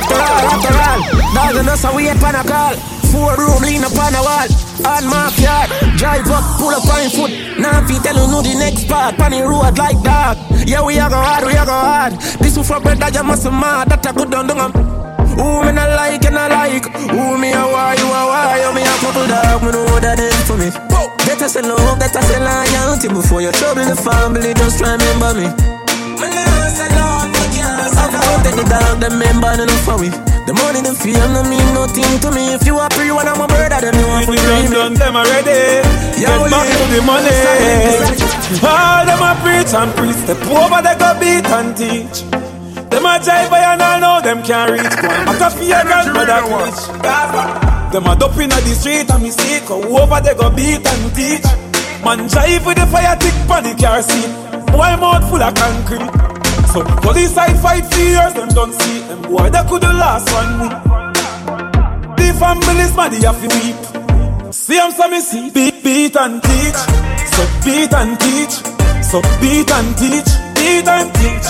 [0.00, 1.00] After all, after all,
[1.36, 2.74] dog and us, we ain't pan a call.
[3.12, 4.48] Four room, lean up on a wall.
[4.80, 5.68] On my yard,
[6.00, 7.32] drive up, pull up on foot.
[7.60, 10.38] Now if you tell you know the next part, the road like that.
[10.66, 12.12] Yeah, we are go hard, we are go hard.
[12.40, 14.72] This one for bread that you must mad, that I good down down.
[15.36, 18.74] Who me not like and I like Who me a why, you a why You
[18.74, 20.68] me a couple dog, me know that is for me
[21.24, 25.46] Better say love, better say loyalty Before you trouble the family, just remember me
[26.18, 27.09] Me know say love,
[27.80, 30.08] you can't say love Take the dog, them member, enough for me
[30.44, 33.40] The money, the fame, no mean nothing to me If you a pre one, I'm
[33.40, 35.84] a brother, them you want to free me done them already.
[36.20, 37.36] Yeah, Get we- back to the money.
[38.60, 40.18] All them a preach and preach.
[40.24, 42.16] Step over, they go beat and teach.
[42.90, 44.82] Them a jive by and all know them can't reach.
[45.00, 46.80] Go and back up for your grandmother preach.
[47.92, 51.14] Them a dope inna the street and me see go over, they go beat and
[51.14, 51.44] teach.
[52.04, 54.28] Man jive with the fire tick pon the car seat.
[54.72, 56.29] Boy mouth full of concrete.
[56.72, 59.22] So police side fight for years, them don't see them.
[59.22, 60.78] Boy, they could the last one week.
[62.14, 64.54] The family's mad, have to weep.
[64.54, 66.80] See I'm so me see beat, beat and teach.
[67.34, 68.54] So beat and teach.
[69.02, 70.30] So beat and teach.
[70.54, 71.48] Beat and teach.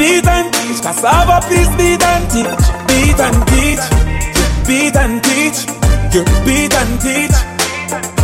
[0.00, 0.80] Beat and teach.
[0.80, 2.64] Cassava please beat and teach.
[2.88, 3.84] Beat and teach.
[4.64, 5.58] Beat and teach.
[6.16, 7.36] You beat and teach.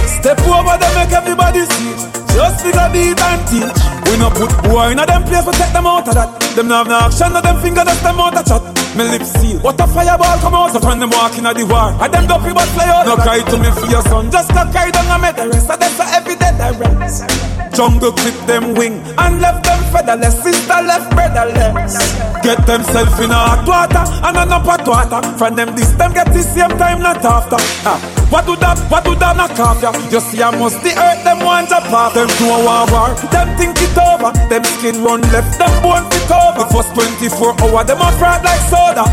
[0.09, 1.93] Step over them make everybody see.
[2.33, 3.88] Just figure beat and teach.
[4.09, 6.41] We no put boy in a them place, we take them out of that.
[6.57, 8.63] Them no have no action, no them finger, just them out of chat.
[8.97, 11.93] Me lip seal, what a fireball come out, so from them walking at the war.
[12.01, 13.05] I them dopey but fly out.
[13.05, 15.69] No cry to me for your son, just go cry down and make the rest.
[15.69, 17.29] of them so every day they rest.
[17.77, 20.43] Jungle clip them wing and left them featherless.
[20.43, 21.95] Sister left brotherless.
[22.43, 25.21] Get themself in a hot water and an up hot water.
[25.39, 27.61] From them this them get the same time not after.
[27.87, 28.79] Ah, what do that?
[28.91, 29.79] What do that knock off?
[30.11, 32.15] You see I must the earth them want to pop.
[32.15, 32.59] Them do a
[32.91, 33.15] war.
[33.31, 34.31] Them think it over.
[34.49, 35.59] Them skin run left.
[35.59, 36.63] Them bone fit over.
[36.63, 39.05] The first 24 hour them a fraud like soda.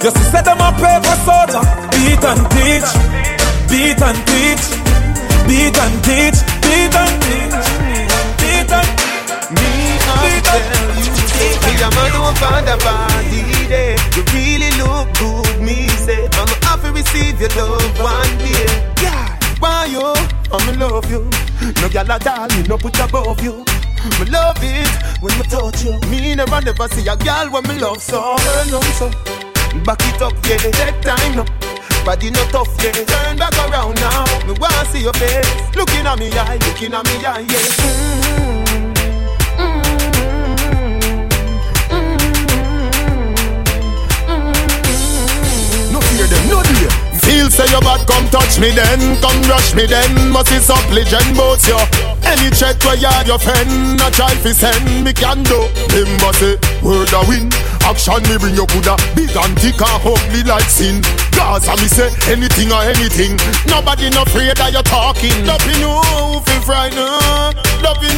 [0.00, 1.64] Just to say them a for soldier.
[1.92, 2.90] Beat and teach.
[3.68, 4.64] Beat and teach.
[5.48, 6.38] Beat and teach.
[6.64, 7.58] Beat and teach.
[8.40, 9.10] Beat and beat.
[9.50, 10.62] Me, I tell
[10.94, 11.10] you,
[11.64, 13.96] me a man who found a body day.
[14.14, 16.28] You really look good, me say.
[16.32, 18.66] I'm happy receive your love one day.
[19.02, 20.14] Yeah, why you?
[20.52, 21.24] I'm love you.
[21.82, 23.64] No gyal at all, me no put above you.
[24.18, 24.88] Me love it
[25.20, 25.98] when me touch you.
[26.08, 28.36] Me never never see a girl when me love so.
[28.38, 29.10] Turn on so,
[29.84, 30.56] back it up, yeah.
[30.56, 31.44] Take time now.
[32.04, 32.92] Body no tough, yeah.
[32.92, 34.24] Turn back around now.
[34.46, 35.46] Me wanna see your face.
[35.76, 37.68] Looking at me eye, looking at me eye, yeah.
[37.90, 38.70] Mm-hmm.
[39.60, 40.20] Mm-hmm.
[44.32, 45.92] Mm-hmm.
[45.92, 46.99] No fear them, no dear.
[47.40, 50.12] Feel say your bad, come touch me then, come rush me then.
[50.28, 51.80] Must be supplicant boats yo.
[52.20, 55.56] Any check where you your friend, a try fi send me can do.
[55.88, 57.48] Remember say, word a win.
[57.80, 61.00] Action me bring you coulda big and thick and ugly like sin.
[61.40, 63.40] I me say anything or anything.
[63.64, 65.32] Nobody no afraid that you're talking.
[65.48, 67.56] Don't be no fi frightened.
[67.80, 68.08] Don't be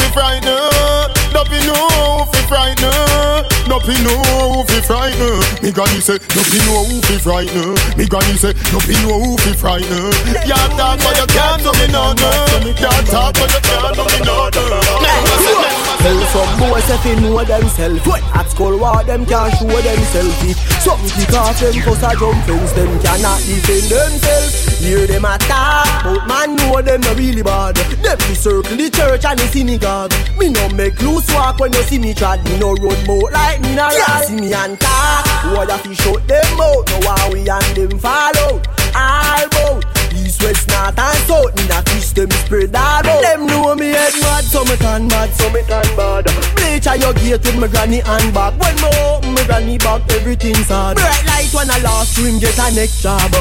[0.00, 1.15] fi frightened.
[1.36, 3.44] Don't be no fi frightened.
[3.68, 5.62] Don't be no fi frightened.
[5.62, 7.76] Me granny say, don't be no fi frightened.
[7.98, 10.16] Me granny say, don't be no fi frightened.
[10.48, 12.30] You talk but you can't do me no no.
[12.64, 15.85] You talk but you can't do me no no.
[15.98, 18.06] Tell some boys if they know themselves.
[18.34, 20.56] At school war them can't show themselves.
[20.82, 22.72] Some kick off them cause I jump fence.
[22.72, 24.66] Them cannot defend themselves.
[24.76, 27.76] Hear them attack But man know them not really bad.
[27.76, 30.12] Them be circle the church and the synagogue.
[30.38, 33.60] Me no make loose walk when you see me trad Me no run boat like
[33.62, 35.26] me no ride See me and talk.
[35.56, 39.95] Why you fi shut them out Now why we and them fall out All bout
[40.16, 41.52] East, west, north and south.
[41.60, 45.08] In a fish them spread all out Them know me head mad So me turn
[45.08, 46.24] mad So me turn bad.
[46.56, 48.54] Bleach at your gate with my granny and back.
[48.58, 52.58] When me open my granny back Everything's hard Bright light when I lost swim Get
[52.58, 53.32] a next job.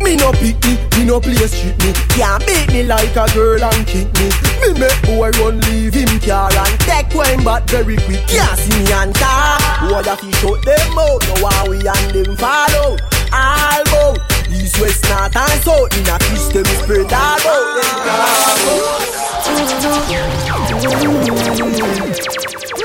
[0.00, 1.92] Me no pick me, me no play street me.
[2.14, 4.30] Can't beat me like a girl and kick me.
[4.62, 8.24] Me make boy run leave him car and take wine back very quick.
[8.28, 9.90] Can't see me and talk.
[9.90, 12.96] Boy that he shut them out Now why we and them follow?
[13.32, 14.37] All bout
[14.68, 15.96] East, west, north and south.
[15.96, 17.80] In a fish them spread all out.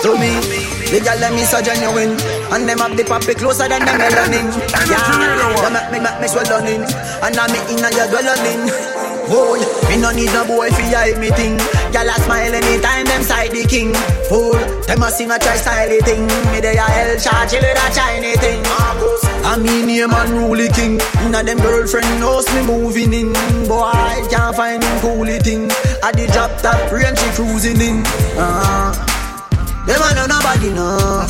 [0.04, 0.32] To me,
[0.92, 2.16] the girl them is so genuine.
[2.54, 4.46] And them have the puppy closer than the melanin
[4.88, 6.86] Yeah, they make me, make me swelling
[7.24, 8.93] And I'm in a your dwelling
[9.30, 11.58] Boy, me no need no boy fi hide me thing.
[11.94, 13.94] Gyal a smile anytime them side the king.
[14.30, 14.54] Fool,
[14.88, 16.28] them a sing a try style the thing.
[16.52, 18.62] Me dey a hell chill with a Chinese thing
[19.46, 21.00] I mean name unruly king.
[21.24, 23.32] Inna them girlfriend knows me moving in.
[23.68, 23.92] Boy,
[24.30, 25.72] can't find him coolie thing.
[26.04, 28.04] I the drop top range she cruising in.
[28.36, 28.92] Uh,
[29.88, 31.28] Them a know nobody know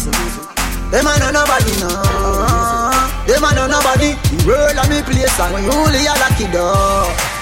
[0.93, 2.93] Them a know nobody know
[3.25, 4.13] Them a know nobody.
[4.13, 7.32] The world a me place and only a lucky door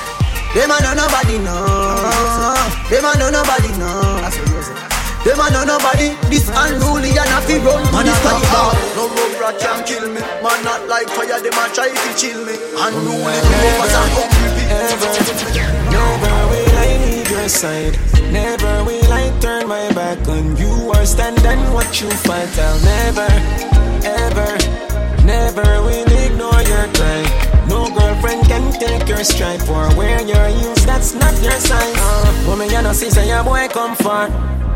[0.54, 2.56] them a know nobody know.
[2.92, 4.82] Them a know nobody know.
[5.24, 6.12] Them a know nobody.
[6.28, 8.76] This unruly and a fi run man a body hard.
[8.98, 10.20] No rubber can kill me.
[10.44, 11.40] Man not like fire.
[11.40, 12.56] Them a try to chill me.
[12.76, 15.12] Unruly rovers and hungry Never,
[15.94, 17.96] never will I leave your side.
[18.32, 22.52] Never will I turn my back on you or stand and watch you fight.
[22.58, 23.30] I'll never,
[24.04, 24.52] ever,
[25.24, 27.51] never will ignore your cry.
[28.82, 31.94] Take your stride for wear your heels, that's not your size.
[32.00, 34.28] Uh, mommy, you know, see, say your boy come far.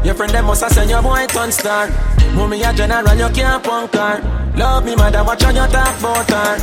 [0.06, 1.90] Your friend, them must have said your boy turn star.
[2.36, 4.22] Mommy, a general, you can't punk her.
[4.56, 6.58] Love me, mother, watch how you talk about her.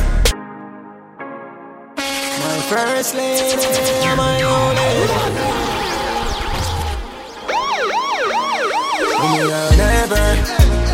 [1.97, 3.57] My first lady,
[4.15, 5.43] my only.
[9.19, 10.27] I'll never,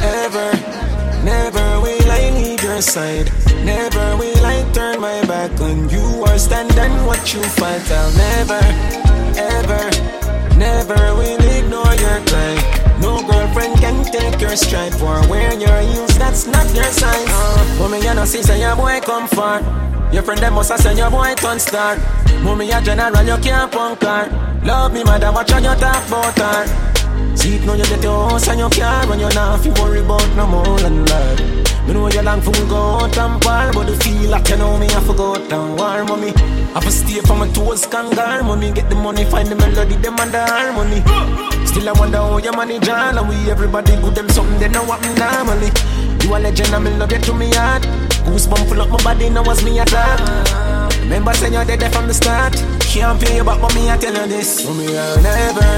[0.02, 0.69] ever,
[2.82, 3.30] Side.
[3.66, 7.84] Never will I turn my back on you or stand and watch you fight.
[7.92, 8.62] I'll never,
[9.36, 9.84] ever,
[10.56, 12.56] never will ignore your cry.
[13.02, 16.18] No girlfriend can take your stride for wear your heels.
[16.18, 17.28] That's not your size.
[17.28, 19.60] Uh, mommy, you know, see, say your boy come far.
[20.14, 21.98] Your friend them must have said your boy turn star.
[22.44, 24.62] Mommy, a general, you can't punk her.
[24.64, 26.99] Love me, mother, watch how you talk about her.
[27.36, 30.00] See it now you get your house and your car When you're not fi worry
[30.00, 31.40] about no more than that.
[31.88, 34.58] Me know you long for me go out and par But the feel like you
[34.58, 36.34] know me I forgot down war mommy.
[36.76, 38.72] I for stay for my toes kangar Mommy.
[38.72, 41.02] Get the money find the melody them and the harmony.
[41.66, 44.84] Still I wonder how your money John And we everybody good them something they know
[44.84, 45.72] what normally.
[46.22, 47.84] You a legend and me love you to me heart.
[48.30, 50.20] Goosebump full up my body now was me attack
[51.02, 52.54] Remember saying you're dead from the start
[52.90, 55.72] Can't pay you back but me I tell you this Mommy I'll never,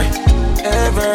[0.63, 1.11] ever,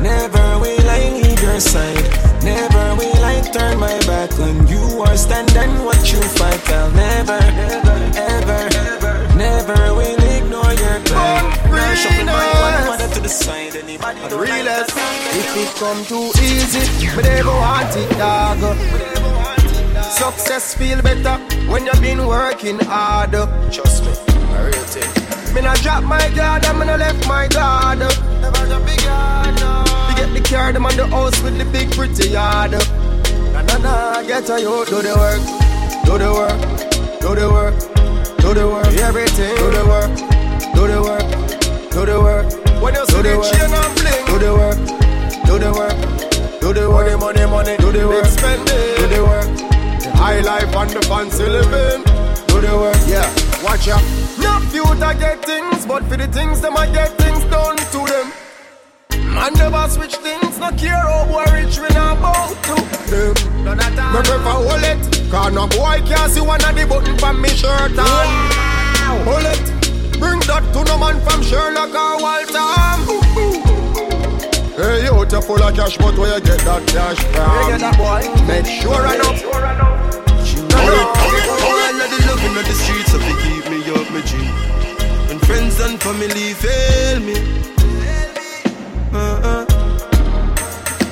[0.00, 2.08] never will I leave your side
[2.42, 6.90] Never will I turn my back on you or stand and watch you fight I'll
[6.92, 7.38] never,
[8.16, 11.44] ever, ever, never will ignore your cry
[11.76, 14.94] Now shuffle my one mother to the side Anybody don't like Realest.
[14.94, 18.64] that If it come too easy, but never want it, dog.
[20.10, 21.36] Success feel better
[21.70, 23.32] when you've been working hard.
[23.70, 24.27] Trust me,
[24.58, 25.54] a real thing.
[25.54, 27.98] Me not drop my guard, and me not left my guard.
[27.98, 29.84] Never drop big guard, no.
[30.08, 32.72] You get the car, them on the house with the big pretty yard.
[33.52, 35.42] Na na na, get a you do the work,
[36.04, 36.60] do the work,
[37.20, 37.76] do the work,
[38.38, 39.56] do the work, everything.
[39.56, 40.12] Do the work,
[40.74, 41.26] do the work,
[41.90, 42.46] do the work.
[42.82, 44.78] When you see the chain and bling, do the work,
[45.46, 45.96] do the work,
[46.60, 47.18] do the work.
[47.18, 49.48] Money, money, money, do the work, spend it, do the work.
[50.02, 52.04] The high life and the fancy living,
[52.46, 53.02] do the work.
[53.08, 53.26] Yeah,
[53.62, 53.98] watch ya.
[54.38, 58.32] No future get things, but for the things them I get things, done to them.
[59.34, 62.74] Man never switch things, no care how boy rich we not bow to
[63.10, 63.34] them.
[63.80, 64.12] At all.
[64.12, 67.48] Me prefer hold it, cause no boy can't see one of the button from me
[67.48, 68.06] shirt on.
[68.06, 69.22] Wow.
[69.26, 69.60] Hold it,
[70.18, 73.68] bring that to no man from Sherlock or Walter.
[74.78, 77.50] Hey, you out full of cash, but where you get that cash from?
[77.50, 78.22] Where you get that boy?
[78.46, 79.34] Make sure I know.
[79.34, 79.74] Sure I
[80.86, 81.77] let the
[82.38, 84.36] love in the streets, so they keep me up, my G.
[85.28, 87.36] When friends and family fail me.
[89.12, 89.64] Uh-uh.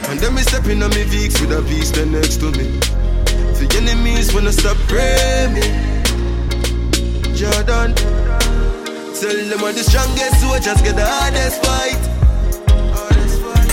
[0.09, 2.79] And then me stepping on me Vicks with a beast there next to me.
[3.59, 5.67] The enemies wanna stop praying me.
[7.35, 7.95] Jordan,
[9.19, 12.03] tell them I'm the strongest so I just get the hardest fight.
[12.95, 13.73] Hardest fight.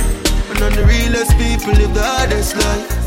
[0.51, 3.02] And on the realest people live the hardest life.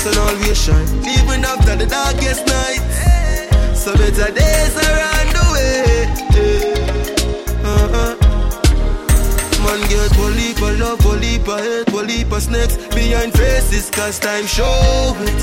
[0.00, 2.80] Sun always shine, even after the darkest night.
[3.76, 6.06] So better days are on the way.
[7.72, 8.14] Uh-uh.
[9.62, 14.46] Man get poly for love, poly for hate, poly for snakes Behind faces cause time
[14.46, 15.40] show it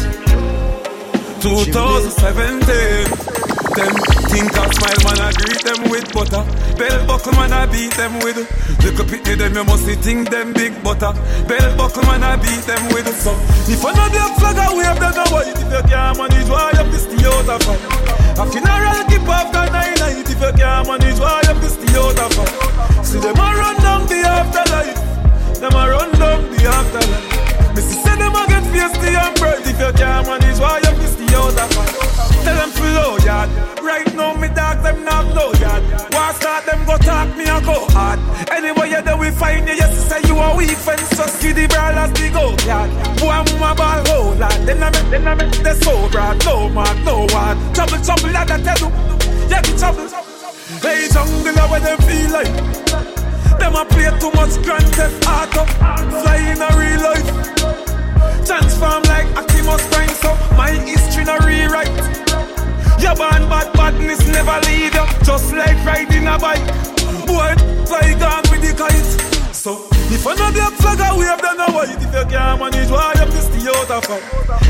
[1.41, 3.46] 2017
[3.77, 3.93] Them.
[4.33, 6.41] Think I smile man I greet them with butter.
[6.81, 8.41] Bell buckle man I beat them with.
[8.81, 11.13] Look up at them you must think them big butter.
[11.45, 13.05] Bell buckle man I beat them with.
[13.21, 13.37] So
[13.69, 16.97] if I know black flag I wave them white If you can't manage why be
[16.97, 17.81] stay out of fight
[18.41, 22.33] A funeral keep after nine night If you can't manage why be stay out of
[22.33, 24.97] fight See them a run down the afterlife.
[25.61, 27.77] Them a run down the afterlife.
[27.77, 31.16] See say them a get feisty and bright If you can't manage why you be
[31.35, 33.49] out of Tell them flow yard.
[33.81, 35.83] Right now me dog them not no yard.
[36.13, 38.19] War start them go talk me a go hard?
[38.51, 39.75] Anyway you there we find you.
[39.75, 42.89] Yes say you a weak fence So see the brawlers the go yard.
[43.19, 44.57] Boy a ball whole lot.
[44.65, 46.43] Then I make, then I make the so broad.
[46.45, 47.57] No mark, no one.
[47.73, 48.89] Trouble, trouble, like I tell you.
[49.49, 50.07] Yeah, the trouble
[50.81, 52.53] Hey jungle where them feel like.
[53.59, 57.56] Them a play too much Grand Theft Auto Fly in a real life
[58.47, 61.91] Transform like Optimus Prime So my history no rewrite.
[63.03, 66.63] Your born bad badness never lead you Just like riding a bike.
[67.27, 67.51] Boy,
[67.83, 71.91] fly gone with the kite So if I black flag I wave then a white.
[71.91, 74.23] If you can't manage why to stay out of fight?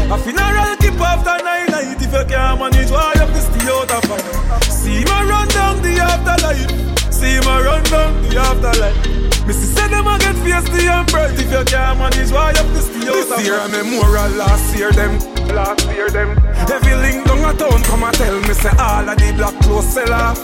[0.10, 4.04] A funeral keep after nine night If you can't manage why to stay out of
[4.10, 4.64] fight?
[4.74, 8.94] See me run down the afterlife See me run down the afterlife.
[9.50, 12.70] Missy say them a get feisty and bright If you can't manage why you have
[12.70, 15.18] to of This year a memorial last year them.
[15.50, 16.38] Last year them.
[16.70, 19.90] Every link down a town come and tell me say all of the black clothes
[19.90, 20.38] sell off.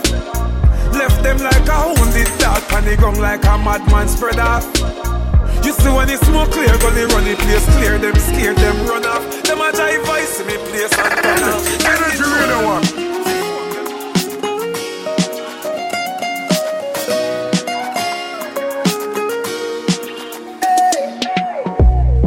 [0.97, 4.65] Left them like a wounded dog And the ground like a madman spread off.
[5.61, 9.05] You see when the smoke clear Gonna run the place clear Them scared them run
[9.05, 9.21] off.
[9.45, 11.61] Them a jive vice me place and turn off.
[11.85, 13.02] Energy radio one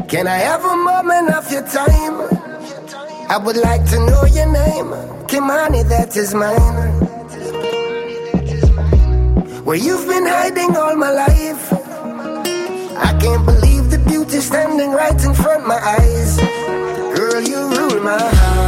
[0.09, 2.15] Can I have a moment of your time?
[3.28, 4.91] I would like to know your name.
[5.26, 6.93] Kimani, that is mine.
[9.65, 11.73] Where you've been hiding all my life.
[11.73, 16.36] I can't believe the beauty standing right in front of my eyes.
[17.17, 18.66] Girl, you rule my heart.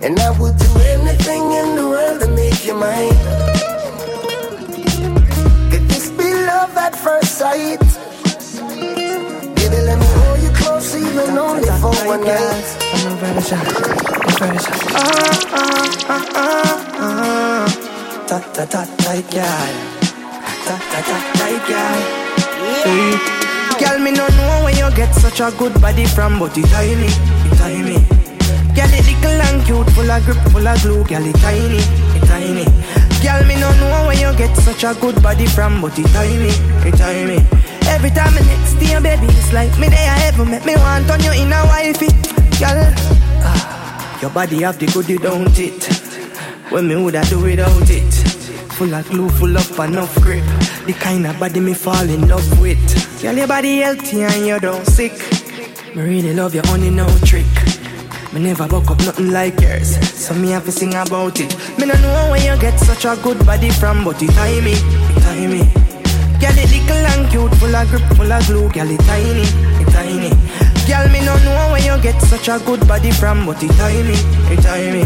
[0.00, 3.18] And I would do anything in the world to make you mine.
[5.70, 7.80] Could this be love at first sight?
[9.56, 12.66] Baby, let me hold you close, even only for one night.
[12.94, 13.66] I'm a better shot.
[13.66, 14.78] I'm better shot.
[14.94, 15.02] Ah,
[15.50, 18.26] ah, ah, ah, ah.
[18.28, 19.72] Ta ta ta tight guy.
[20.64, 21.98] Ta ta ta tight guy.
[22.86, 23.38] Hey.
[23.82, 26.94] Girl, me no know when you get such a good body from, but you tie
[26.94, 27.10] me,
[27.44, 27.97] you tie me.
[28.78, 31.02] Girl, it little and cute, full of grip, full of glue.
[31.02, 31.82] Girl, it tiny,
[32.14, 32.62] it tiny.
[33.18, 36.54] Girl, me no know when you get such a good body from, but you me,
[36.86, 37.42] you tie me.
[37.90, 41.10] Every time I next to you, baby, it's like me there ever make me want
[41.10, 42.06] on you in a wifey.
[42.62, 42.94] Girl,
[43.42, 45.82] ah, your body have the goodie, don't it?
[46.70, 48.14] When me woulda do without it?
[48.78, 50.44] Full of glue, full of enough grip.
[50.86, 52.78] The kind of body me fall in love with.
[53.20, 55.18] Girl, your body healthy and you don't sick.
[55.96, 57.67] Me really love your honey, no trick.
[58.32, 61.56] Me never buck up nothing like yours, so me have to sing about it.
[61.78, 64.72] Me no know where you get such a good body from, but you tie me,
[64.72, 65.64] you tie me.
[66.38, 68.68] Girl, it little and cute, full of grip, full of glue.
[68.70, 69.48] Girl, it tiny,
[69.80, 70.30] it tiny.
[70.86, 74.02] Girl, me no know where you get such a good body from, but it tie
[74.02, 74.14] me,
[74.52, 75.02] it tie me.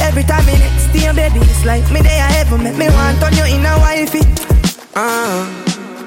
[0.00, 2.88] Every time me next to you, baby, it's like me there I ever met me
[2.90, 4.20] want on you in a wifey.
[4.94, 5.48] Ah,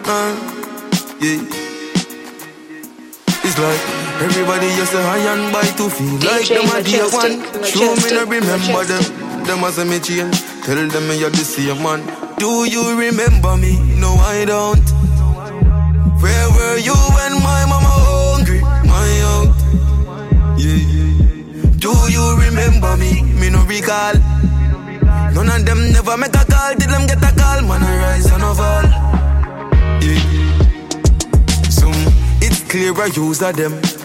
[0.06, 1.42] ah, yeah.
[3.44, 7.40] It's like everybody just a high and by to feel like them a day one.
[7.64, 9.04] Show me no remember them.
[9.46, 10.42] Them as a me change.
[10.64, 12.04] Tell them me you're the same man.
[12.38, 13.80] Do you remember me?
[14.00, 14.84] No, I don't.
[16.22, 18.62] Where were you when my mama hungry?
[18.62, 19.56] My out.
[20.60, 21.72] Yeah, yeah.
[21.80, 23.24] Do you remember me?
[23.40, 24.16] Me no recall.
[25.34, 26.76] None of them never make a call.
[26.76, 27.62] Did them get a call?
[27.64, 28.86] Man, I rise and I fall.
[30.04, 30.24] Yeah.
[31.70, 31.96] Some
[32.42, 33.99] it's clear I use of them.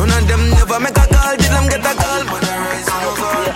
[0.00, 1.36] None of them never make a call.
[1.36, 2.24] Did them get a call?
[2.24, 2.88] Man, I rise
[3.20, 3.46] fall.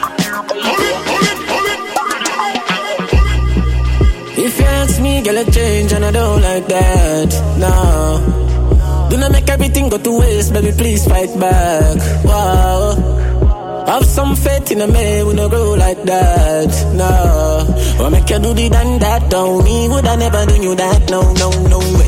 [4.36, 7.30] If you ask me, girl, I change and I don't like that.
[7.56, 9.08] No.
[9.08, 11.96] Do not make everything go to waste, baby, please fight back.
[12.24, 13.84] Wow.
[13.86, 16.70] Have some faith in a man, we no grow like that.
[16.94, 18.04] No.
[18.04, 21.10] Or make you do the done that, don't me, would I never do you that?
[21.10, 22.03] No, no, no.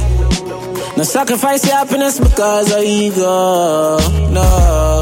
[0.96, 3.98] No sacrifice your happiness because of ego.
[4.32, 5.00] No.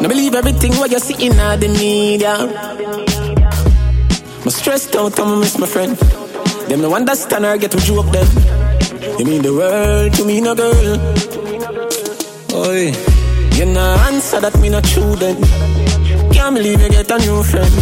[0.00, 2.36] No believe everything what you see in the media.
[4.44, 5.96] I'm stressed out, I'ma miss my friend.
[6.68, 8.28] Them no understand or get to joke them.
[9.18, 10.98] You mean the world to me, no girl.
[12.54, 12.92] Oi,
[13.58, 15.36] you no answer that me not true then.
[16.32, 17.74] Can't believe you get a new friend.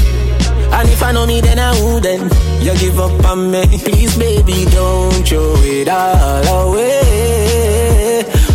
[0.73, 2.33] And if I know me, then I wouldn't.
[2.63, 7.32] You give up on me, please, baby, don't throw it all away.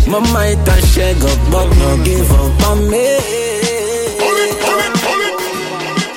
[0.08, 3.08] My might a shake up, but no give up on me.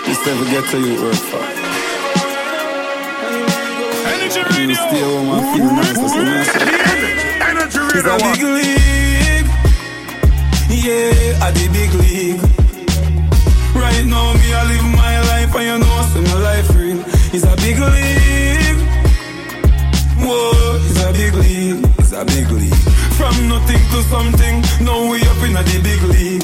[0.06, 1.44] This never get to you, work for.
[4.62, 6.72] You stay and feel nice, that's what I.
[7.94, 9.50] It's a big league.
[10.72, 12.42] Yeah, at the big league.
[13.76, 17.04] Right now, me, I live my life, and you know, see my life real.
[17.34, 18.82] It's a big league.
[20.24, 21.84] Whoa, it's a big league.
[22.00, 23.01] It's a big league.
[23.22, 26.42] From nothing to something, now we up in a the big league.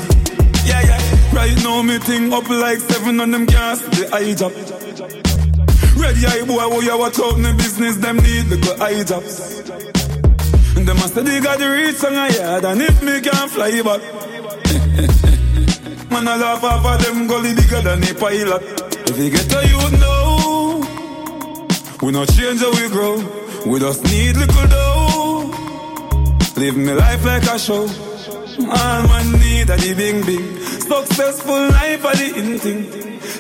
[0.64, 1.02] Yeah, yeah.
[1.34, 4.54] Right now, me thing up like seven on them gas, the eye job.
[5.98, 9.04] Ready eye boy, who you watch out in the business, them need the good eye
[9.04, 9.58] jobs.
[10.78, 13.82] And them must they got the reach on a yard, and if me can't fly
[13.82, 14.02] back.
[16.12, 18.62] Man, I laugh off of them gully bigger than a pilot.
[19.10, 20.86] If you get to you know,
[22.04, 23.18] we not change how we grow.
[23.66, 24.87] We just need little dough.
[26.58, 27.84] Live me life like a show.
[27.84, 30.58] All man need a the bing bing.
[30.60, 32.82] Successful life are the in thing.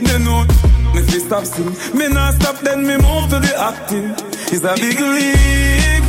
[0.05, 0.45] They know
[0.93, 1.97] me fi stop sing.
[1.97, 4.13] Me not stop then me move to the acting.
[4.53, 6.07] It's a big league.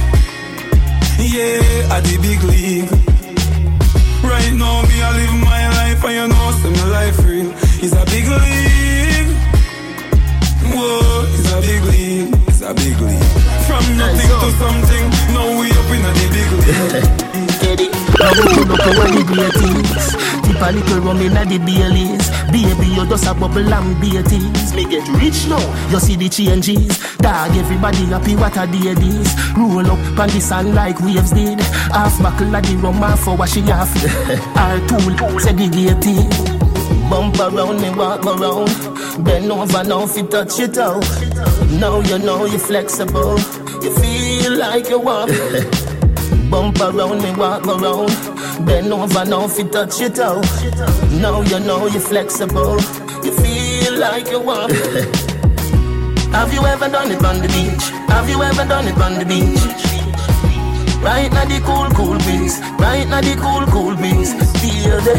[1.32, 2.90] Yeah, a the big league.
[4.22, 7.50] Right now me I live my life and you know see my life real.
[7.84, 9.32] It's a big league.
[10.76, 12.34] Whoa, it's a big league.
[12.48, 13.47] It's a big league.
[13.68, 15.04] From nothing to something,
[15.36, 17.28] now we up in the big league.
[18.18, 22.88] Now we pull up our the greatest Tip a little rum inna the Baileys Baby,
[22.94, 27.54] you just a bubble and beaties Me get rich now, you see the changes Dog,
[27.56, 32.20] everybody happy, what a day this Roll up on the sun like waves did Half
[32.20, 33.94] buckle of the rum, half wash it off
[34.56, 36.57] Our tool, segregated
[37.10, 41.02] Bump around me, walk around Bend over now, if you touch it out
[41.80, 43.38] Now you know you're flexible
[43.82, 45.30] You feel like you walk
[46.50, 48.08] Bump around me, walk around.
[48.64, 50.44] Bend over now if you touch it out.
[51.20, 52.80] Now you know you're flexible.
[53.22, 54.70] You feel like you walk.
[56.32, 57.84] Have you ever done it on the beach?
[58.08, 59.60] Have you ever done it on the beach?
[61.02, 62.58] Right now the cool, cool breeze.
[62.78, 64.32] Right now the cool, cool breeze.
[64.60, 65.16] Feel the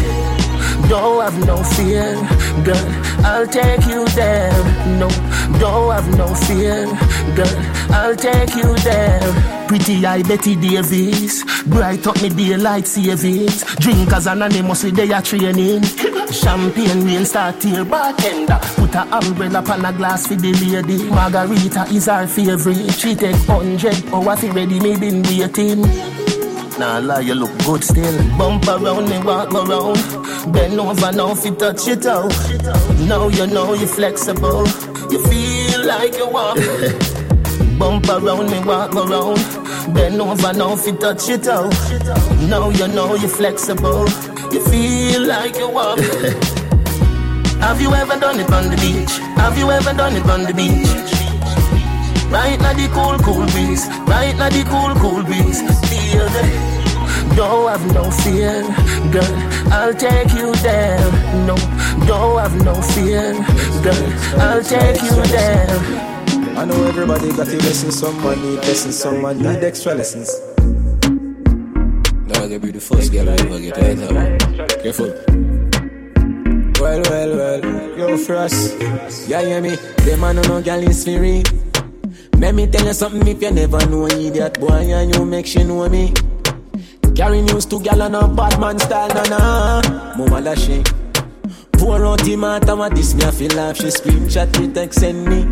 [0.88, 2.16] don't have no fear,
[2.64, 2.88] girl.
[3.25, 4.51] I'll take you there.
[4.98, 5.09] No,
[5.59, 6.85] don't have no fear,
[7.35, 7.58] girl.
[7.91, 9.19] I'll take you there.
[9.67, 13.64] Pretty eye Betty Davis, bright up me daylight savings.
[13.75, 15.83] Drinkers anonymously they are training.
[16.32, 18.59] Champagne rain start here, bartender.
[18.75, 21.09] Put a umbrella on a glass for the lady.
[21.09, 22.91] Margarita is our favorite.
[22.93, 25.83] She take hundred hours ready, me been waiting.
[26.80, 28.17] Nah lie, you look good still.
[28.38, 29.99] Bump around me, walk around.
[30.53, 32.32] Bend over now, if you touch it out.
[33.06, 34.66] Now you know you're flexible.
[35.11, 36.56] You feel like you walk.
[37.77, 39.93] Bump around me, walk around.
[39.93, 41.74] Bend over now, if you touch it out.
[42.48, 44.08] Now you know you're flexible.
[44.53, 45.99] You feel like you walk.
[47.59, 49.17] Have you ever done it on the beach?
[49.35, 51.08] Have you ever done it on the beach?
[52.30, 53.88] Right now the cool, cool breeze.
[54.08, 55.61] Right now the cool, cool breeze.
[55.90, 56.69] Feel the
[57.35, 58.64] don't have no fear,
[59.11, 59.35] girl.
[59.72, 60.99] I'll take you there.
[61.48, 61.56] No,
[62.06, 63.33] don't have no fear,
[63.82, 64.41] girl.
[64.41, 65.67] I'll take you there.
[66.58, 70.30] I know everybody got a lesson, someone need lessons, someone need extra lessons.
[72.27, 74.77] Now get be the first girl I ever get right now.
[74.83, 75.14] Careful.
[76.82, 78.75] Well, well, well, yo, Frost,
[79.27, 79.75] yeah, hear me?
[80.06, 81.43] Them man no gal is free.
[82.39, 85.63] Let me tell you something if you never know idiot boy and you make she
[85.63, 86.13] know me.
[87.13, 89.81] Carry news to gal on a bad man style, na na.
[90.17, 90.85] Mama lashing.
[91.73, 95.25] Pour out the matter, what this me I feel like she screenshot me, text send
[95.25, 95.43] me.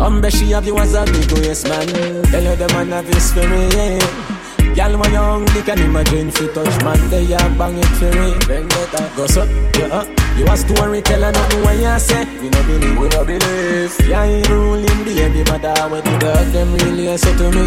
[0.00, 1.86] Umbe she have you as a big waist man.
[2.32, 4.33] Tell her the man have his spirit, yeah.
[4.74, 8.34] Gal when young, they can imagine you touch man, they are bang it for me.
[8.48, 10.02] Then get up, go up, yeah.
[10.36, 12.24] You a storyteller, nothing what you say.
[12.40, 13.94] We no believe, we no believe.
[14.08, 17.66] Yeah, you ruling baby, mother, when the dog them really so to me.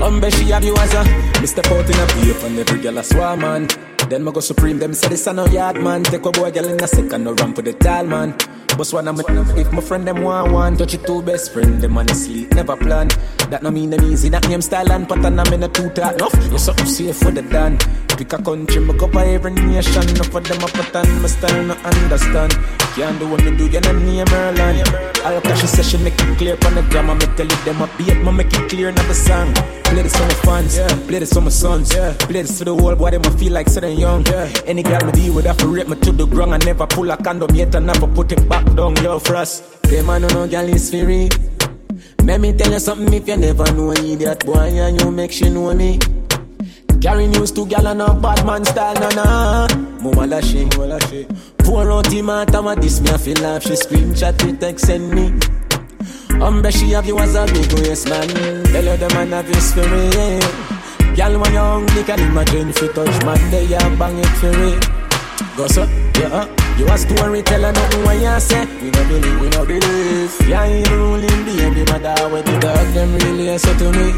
[0.00, 1.04] Umbe she have you as a
[1.44, 1.62] Mr.
[1.70, 3.68] Out in a beef and every girl a swarm man.
[4.08, 6.02] Then me go supreme, them say this a no yard man.
[6.04, 8.34] Take a boy girl in a second, no run for the tall man.
[8.76, 11.80] But one of my, if my friend them want one, touch it two best friend,
[11.80, 13.08] them honestly never plan.
[13.50, 16.14] That no mean them easy, that name style and pattern, I'm in a two talk
[16.14, 16.34] enough.
[16.50, 17.78] You something safe for the done.
[18.16, 20.08] Pick a country, me cover every nation.
[20.08, 22.52] Enough for them a pattern, my style no understand.
[22.96, 24.86] Can't do what me do, you know name Merlin.
[25.24, 27.14] I'll catch a session, make it clear on the grammar.
[27.14, 29.52] Me tell it them a beat, me make it clear in the song.
[29.92, 30.88] Play this for my fans, yeah.
[31.06, 32.14] play this for my sons, yeah.
[32.20, 34.24] play this for the world, boy, them a feel like sitting young.
[34.24, 34.50] Yeah.
[34.64, 36.54] Any girl me deal with, have to rip me to the ground.
[36.54, 39.60] I never pull a condom yet, I never put it back down, yo, for us.
[39.82, 41.28] Them know no girl is free.
[42.24, 45.50] Let me tell you something if you never know idiot boy, and you make she
[45.50, 45.98] know me.
[47.00, 49.66] Carry news to gal and a bad man style, na na.
[50.00, 51.26] Mama lashe, lashe.
[51.58, 55.10] Pour out the matter, what this me I feel like she screenshot it, text send
[55.10, 55.30] me.
[56.38, 58.28] Umbe she have you as a big waist man.
[58.66, 61.16] Tell her the man have his spirit.
[61.16, 64.48] Gal when young, they can imagine if you touch man, they a bang it for
[64.48, 65.56] it.
[65.56, 65.84] Go so,
[66.18, 66.28] yeah.
[66.32, 66.61] Uh.
[66.78, 68.66] You a storyteller, nothing what you say.
[68.80, 70.48] We no believe, we no believe.
[70.48, 74.12] Yeah, you ruling the baby, mother when the dog them really so to me.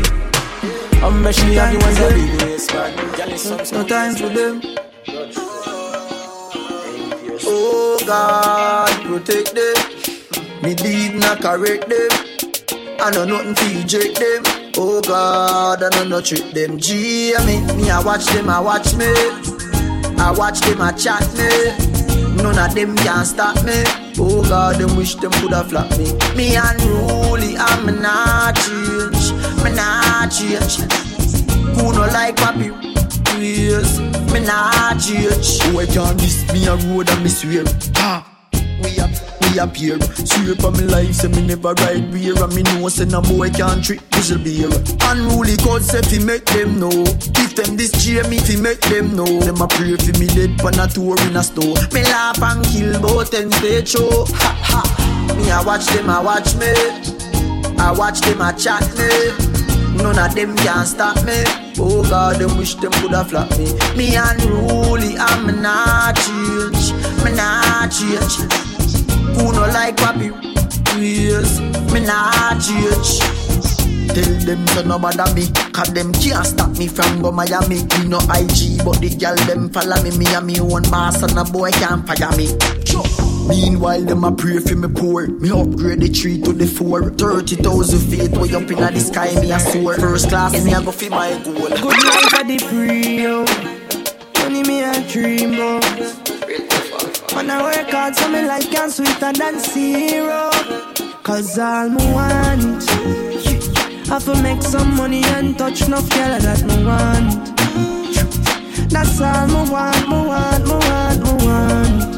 [1.04, 3.16] Umbe she have you as a big waist man.
[3.16, 4.62] Gal is some No time for them.
[7.46, 9.74] Oh God, protect them.
[10.62, 12.08] Me deed not correct them.
[13.00, 14.42] I know nothing to eject them.
[14.78, 16.78] Oh God, I know no trick them.
[16.78, 19.12] G, I mean, me I watch them, I watch me.
[20.16, 22.03] I watch them, I chat me.
[22.42, 23.82] None of them can stop me.
[24.18, 26.12] Oh God, them wish them coulda flop me.
[26.36, 29.32] Me unruly, I'm not change.
[29.62, 30.76] Me not change.
[31.76, 32.70] Who no like papi?
[33.40, 33.98] Yes,
[34.32, 35.62] me not change.
[35.62, 37.64] Who oh, I can't miss me a road and me swear.
[37.96, 38.26] Ha,
[38.82, 39.33] we up.
[39.58, 42.34] Appear, swear for me life, say me never ride beer.
[42.42, 44.68] And me know say no boy can't trick whistle beer
[45.02, 46.90] Unruly God say fi make them know.
[46.90, 49.24] Give them this cheer me fi make them know.
[49.24, 52.64] Them a pray fi me dead pan a tour in a store Me laugh and
[52.66, 56.74] kill both them stage show Ha ha, me a watch them a watch me.
[57.78, 60.02] I watch them a chat me.
[60.02, 61.44] None of them can stop me.
[61.78, 63.72] Oh God, them wish them coulda flop me.
[63.96, 66.92] Me unruly, I'm not change
[67.24, 68.73] Me not change
[69.34, 70.30] who no like papi?
[71.00, 71.60] Yes,
[71.92, 73.20] me nah change.
[74.14, 78.06] Tell them to no bother me Cause them can't stop me from go Miami Me
[78.06, 81.42] no IG but the girl them follow me Me and me own boss and a
[81.42, 82.46] boy can't fire me
[83.48, 85.26] Meanwhile, them a pray for me poor.
[85.26, 87.10] Me upgrade the three to the four.
[87.10, 89.96] 30,000 feet way up in the sky, me a soar.
[89.96, 91.68] First class, me a go for my goal.
[91.68, 93.44] Good life at the free, yo.
[94.42, 96.33] Money me a dream, boss.
[97.32, 100.50] When I work hard, so me life can sweeter than zero.
[101.22, 106.62] Cause all me want, I have to make some money and touch enough girl that
[106.62, 107.56] me want.
[108.90, 112.14] That's all me want, me want, me want, me want.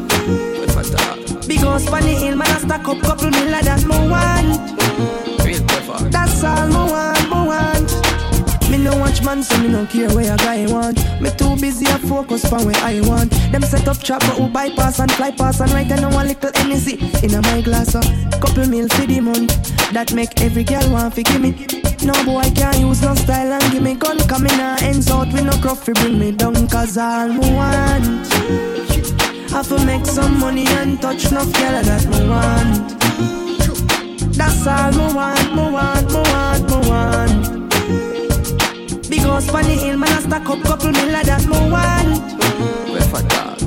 [1.48, 4.76] Big house on the hill, man, I stack up couple million that me want.
[6.10, 7.45] That's all me want, me want.
[8.86, 10.98] No watch man, so me no care where a guy want.
[11.20, 13.32] Me too busy a focus on where I want.
[13.50, 16.52] Them set up trap, but who bypass and fly past and right now one little
[16.52, 17.96] NEC in a my glass.
[17.96, 18.02] Uh.
[18.40, 19.50] Couple mil for the month,
[19.92, 21.66] that make every girl want to give me.
[22.04, 25.44] No boy can't use no style and give me gun coming out ends out with
[25.44, 28.32] no crop bring me down cause all me want
[29.52, 33.00] I to make some money and touch no girl that me want
[34.36, 37.55] That's all me want, me want, me want, me want
[39.26, 42.16] house on the hill, man I stack up couple miller that me want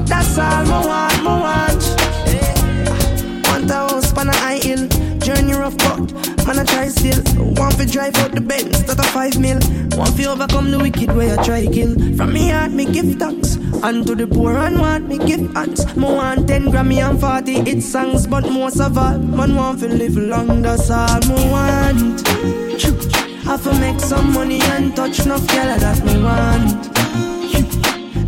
[0.07, 1.83] That's all me want, me want
[2.27, 4.87] eh, Want a house on a high hill
[5.19, 7.21] Journey rough but Man, I try still.
[7.37, 9.59] Want to drive out the Benz, that a five mil.
[9.95, 11.93] Want to overcome the wicked way I try kill.
[12.17, 13.53] From me heart, me give thanks.
[13.83, 15.85] And to the poor and want me give hands.
[15.95, 18.25] More want 10 Grammy and 40 hit songs.
[18.25, 23.28] But most of all, man want to live long, that's all me want.
[23.49, 26.93] Have to make some money and touch no girl that me want.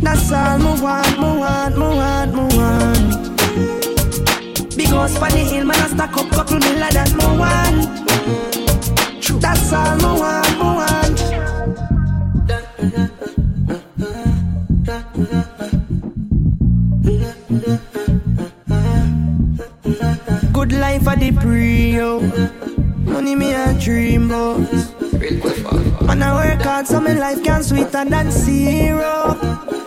[0.02, 3.22] That's all me want, me want, me want, me want.
[4.76, 7.88] Big house on the hill, man, I stack up couple miller that me want.
[9.40, 11.18] That's all me want, me want.
[20.52, 22.20] Good life for the pre-yo
[23.04, 24.91] Money me a dream about
[25.22, 29.34] Man I work hard so my life can sweeter than zero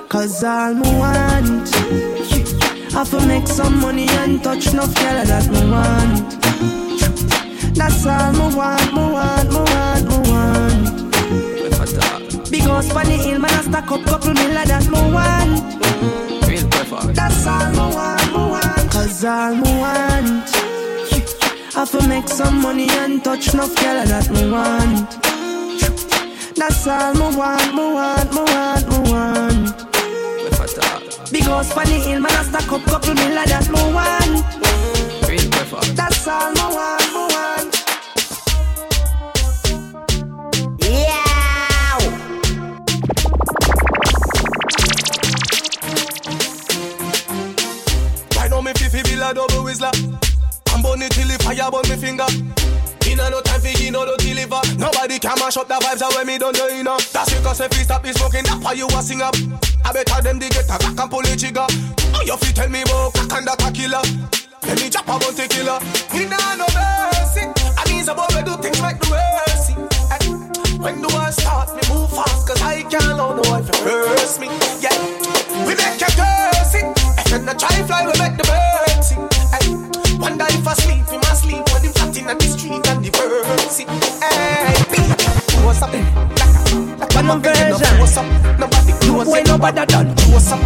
[0.08, 1.70] Cause all me want
[2.96, 6.46] I to make some money and touch no girl that me want
[7.76, 10.86] that's all me want, me want, me want, me want.
[12.50, 15.62] Big house on the hill, man, I stack up couple miller that me want.
[17.14, 18.92] That's all me want, me want.
[18.92, 20.50] Cause all me want.
[21.78, 25.25] I to make some money and touch no girl that me want.
[26.68, 29.66] That's all me want, me want, me want, me want.
[31.32, 34.44] Big house on the hill, man, I stack up couple miller that me want.
[35.96, 37.72] That's all me want, me want.
[48.36, 49.92] Right now me fifi bill a double whistler.
[50.70, 52.55] I'm burn it till the fire burn me finger.
[53.16, 54.60] Inna no time for you know to deliver.
[54.76, 57.00] Nobody can mash up the vibes and when me don't do you know.
[57.16, 59.34] That's because if we stop this smoking, that's why you a sing up.
[59.88, 61.64] I better them they get a back and pull the trigger.
[62.12, 64.04] Oh, you fi tell me about cock and that a killer.
[64.68, 65.80] Let me chop about the killer.
[66.12, 67.48] We nah no mercy.
[67.80, 69.80] I mean, some boy do things like the mercy.
[70.12, 73.72] Eh, when the war start, me move fast, cause I can't allow no one to
[73.80, 74.52] curse me.
[74.84, 74.92] Yeah,
[75.64, 76.84] we make you curse it.
[77.24, 79.24] If you not try fly, we make the bird sing.
[79.56, 79.96] Hey.
[80.20, 81.18] Wonder if I sleep, we
[82.22, 83.88] must sleep when the flat in the street and the birds sing.
[83.88, 85.94] Hey, what's up?
[87.26, 88.00] Of version.
[88.00, 88.26] What's up?
[88.60, 90.08] Nobody No boy no better done.
[90.32, 90.60] What's up?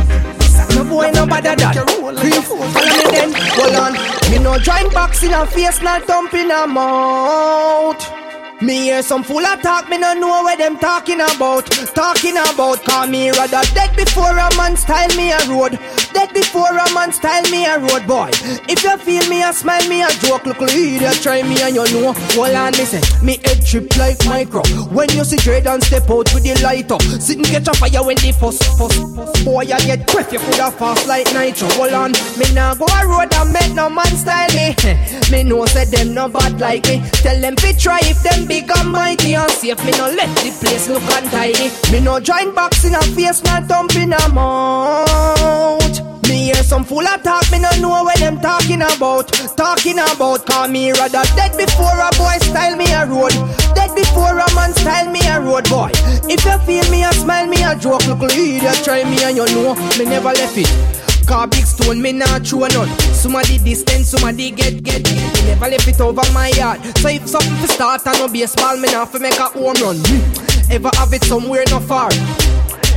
[0.75, 1.75] No boy no better done.
[1.87, 3.33] Follow me then.
[3.33, 3.93] Hold on.
[4.31, 8.28] Me no join box in a face, not thump in a mouth.
[8.61, 11.65] Me hear some full attack, me no know what them talking about.
[11.95, 15.79] Talking about, call me rather dead before a man style me a road.
[16.13, 18.29] Dead before a man style me a road boy.
[18.67, 20.45] If you feel me a smile, me a joke.
[20.45, 22.11] Look, idiot, try me and you know.
[22.35, 24.61] Hold on, say, me head trip like micro.
[24.91, 27.01] When you see Dread and step out with the light up.
[27.01, 29.43] Sit and get a fire when the fuss, fuss, fuss.
[29.45, 31.69] Boy, I get quick, you coulda fast like nitro.
[31.79, 34.75] Hold on, me nah go a road and make no man style me.
[35.31, 36.99] me know say them no bad like me.
[37.23, 39.79] Tell them fi try if them big and mighty and safe.
[39.85, 41.69] Me no let the place look untidy.
[41.91, 45.95] Me no join box in a face, not thump in a mouth.
[46.27, 49.27] Me hear some full talk, me no know what them talking about.
[49.55, 53.33] Talking about, call me rather dead before a boy style me a road.
[53.77, 55.91] Dead before a man style me a road boy.
[56.25, 58.05] If you feel me a smile, me a joke.
[58.07, 60.98] Look, idiot, try me and you know me never left it.
[61.29, 62.89] Car big stone, me not throw none.
[63.13, 65.21] Somebody distance, somebody get, get, get.
[65.37, 66.81] Me never left it over my yard.
[66.97, 69.97] So if something for start and no baseball, me not fi make a home run.
[70.09, 70.73] Hmm.
[70.73, 72.09] Ever have it somewhere not far.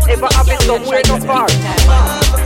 [0.09, 1.45] Ever have it somewhere not far.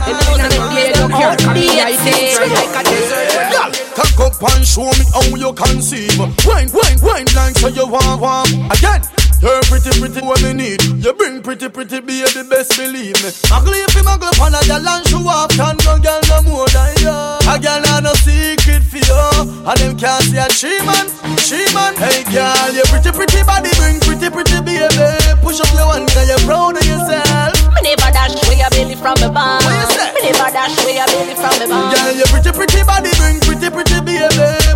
[0.03, 1.39] Everything on the play, look here.
[1.55, 3.47] Right there, like a desert.
[3.55, 6.19] Girl, cock up and show me how you conceive.
[6.19, 8.51] Wine, wine, wine like so you want, want.
[8.75, 9.26] Again.
[9.37, 10.81] You're pretty, pretty, what me need.
[10.97, 13.29] You bring pretty, pretty, baby, best believe me.
[13.53, 16.67] Muggle if you muggle upon a girl and show off, can no girl no more
[16.73, 17.13] than you.
[17.45, 19.21] A girl not no secret for you.
[19.61, 21.05] And them can't see a she man,
[21.37, 21.93] she man.
[22.01, 24.89] Hey girl, you're pretty, pretty body, bring pretty, pretty, baby.
[25.45, 27.53] Push up your one, cause you're proud of yourself.
[27.77, 29.61] Me never dash away your belly from the bar.
[30.17, 31.93] Me never dash away your belly from the bar.
[31.93, 34.17] Girl, you're pretty, pretty body, bring pretty, pretty, baby.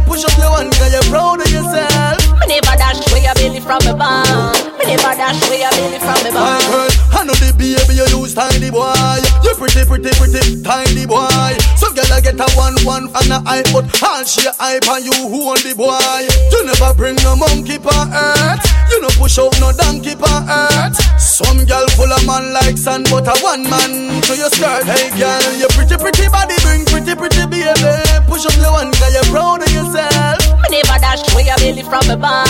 [0.05, 2.21] Push up your one, cause you're proud of yourself.
[2.45, 4.75] Me never dash away your belly from the band.
[4.79, 6.63] Me never dash away a belly from the My band.
[6.67, 9.19] girl, I know the baby you use tiny boy.
[9.43, 11.55] You pretty, pretty, pretty, tiny boy.
[11.77, 15.03] Some girl I get a one, one and a eye, but all she hype on
[15.03, 16.27] you who on the boy.
[16.51, 18.63] You never bring no monkey pa earth.
[18.89, 20.97] You no push out no donkey pa earth.
[21.21, 24.83] Some girl full of man like sand, but a one man to your skirt.
[24.83, 27.95] Hey girl, you pretty, pretty body bring pretty, pretty baby.
[28.27, 30.41] Push up your one, cause you're proud of yourself.
[30.67, 32.49] Me never dash away a belly from the band.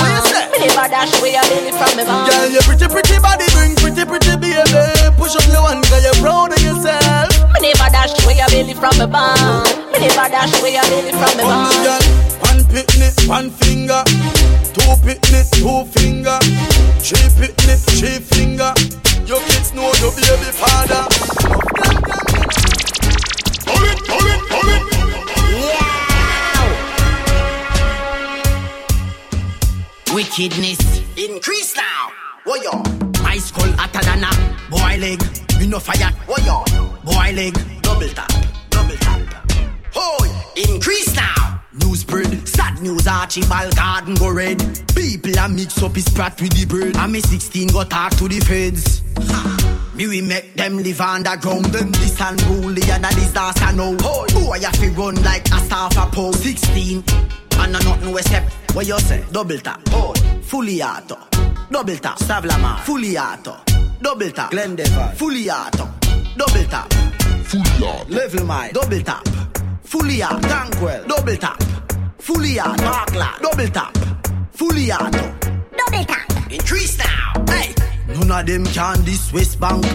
[0.72, 2.32] Me never dash away a belly from the band.
[2.32, 4.56] Girl, you pretty, pretty body bring pretty, pretty baby.
[5.19, 7.27] Push up your one, cause you're proud of yourself.
[7.59, 9.67] Me never dash away a belly from the band.
[9.91, 11.75] Me never dash away a belly from band.
[11.83, 12.03] girl,
[12.48, 14.00] one picnic, one finger.
[14.72, 16.40] Two picnic, two finger.
[17.03, 18.72] Three picnic, three finger.
[19.27, 21.91] Your kids know your baby father.
[30.32, 30.80] Wickedness
[31.18, 32.10] increase now.
[32.45, 32.82] Yo?
[33.26, 35.22] Ice cold hotter than a boy leg.
[35.60, 36.10] You know fire.
[36.45, 36.64] Yo?
[37.03, 37.53] Boy leg.
[37.82, 38.32] Double tap.
[38.69, 39.51] Double tap.
[39.93, 40.30] Hoy.
[40.56, 41.61] Increase now.
[41.74, 42.48] News spread.
[42.48, 44.58] Sad news Archibald garden go red.
[44.95, 46.95] People a mix up his brat with the bread.
[46.95, 49.01] And me 16 go talk to the feds.
[49.18, 49.92] Ha.
[49.95, 51.66] Me we make them live underground.
[51.66, 53.98] Them this unruly and a disaster now.
[53.98, 56.32] Boy, I fi run like a staff a pole.
[56.32, 57.03] 16.
[57.61, 58.43] And a nothing we step.
[58.73, 59.23] What you say?
[59.31, 59.81] Double tap.
[59.91, 61.17] Oh, fully auto.
[61.69, 62.17] Double tap.
[62.17, 62.80] Savlama.
[62.80, 63.56] Fully auto.
[64.01, 64.51] Double tap.
[64.51, 65.14] Glendevon.
[65.14, 65.88] Fully auto.
[66.35, 66.91] Double tap.
[67.43, 68.09] Fully auto.
[68.09, 68.72] Level my.
[68.72, 69.27] Double tap.
[69.83, 70.40] Fully auto.
[70.48, 71.07] Tankweld.
[71.07, 71.61] Double tap.
[72.17, 72.83] Fully auto.
[72.83, 73.41] Parkland.
[73.41, 73.98] Double tap.
[74.51, 75.35] Fully auto.
[75.77, 76.51] Double tap.
[76.51, 77.45] Increase now.
[77.48, 77.75] Hey.
[78.07, 79.85] None of them can this West Bank.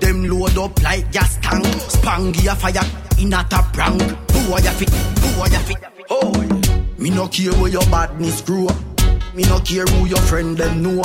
[0.00, 1.64] Them load up like gas tank.
[1.88, 2.84] Spangy a fire
[3.18, 4.02] in a top rank.
[4.02, 4.90] Who are ya fit?
[4.90, 5.78] Who are ya fit?
[6.10, 6.32] Oh,
[6.98, 8.68] me no care where your badness grew.
[9.34, 11.02] Me no care who your friend them know.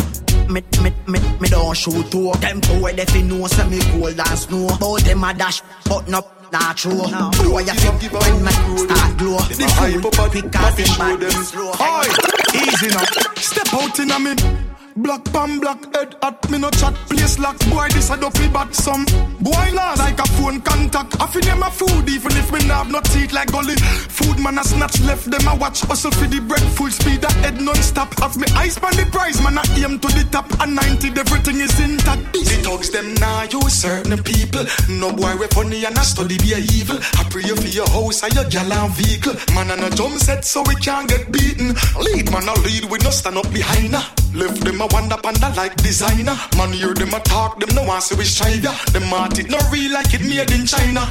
[0.49, 4.19] Me, me, me, me don't show to Tempo where they fi know say me cold
[4.19, 4.67] and snow.
[4.79, 6.91] But them a dash, but no, not true.
[6.91, 9.37] Who are you fit when my start glow.
[9.37, 11.71] The fool, quick as him bad slow.
[11.79, 12.07] Oi,
[12.55, 13.05] easy now.
[13.35, 14.72] Step out in a me.
[14.95, 18.75] Black pan black head at me no chat place lock boy this a dopey bat
[18.75, 19.05] some.
[19.41, 21.19] Boy lad like a phone contact.
[21.19, 23.75] I feel them a food even if me nah have no teeth like gully.
[23.75, 26.61] Food man a snatch left them a watch hustle for the bread.
[26.77, 28.13] Full speed a head non-stop.
[28.19, 30.45] Have me eyes pan the prize man a aim to the top.
[30.61, 32.31] And 90 everything is intact.
[32.33, 34.65] The thugs them now use certain people.
[34.89, 37.01] No boy we funny and a study be a evil.
[37.17, 39.33] I pray for your house and your gal and vehicle.
[39.55, 41.73] Man and a jump set so we can't get beaten.
[41.97, 43.97] Lead man a lead we no stand up behind.
[43.97, 46.35] Her left them a wander panda like designer.
[46.57, 48.73] Man hear them a talk them no want see we strive ya.
[48.91, 51.07] Them heart it no real like it made in China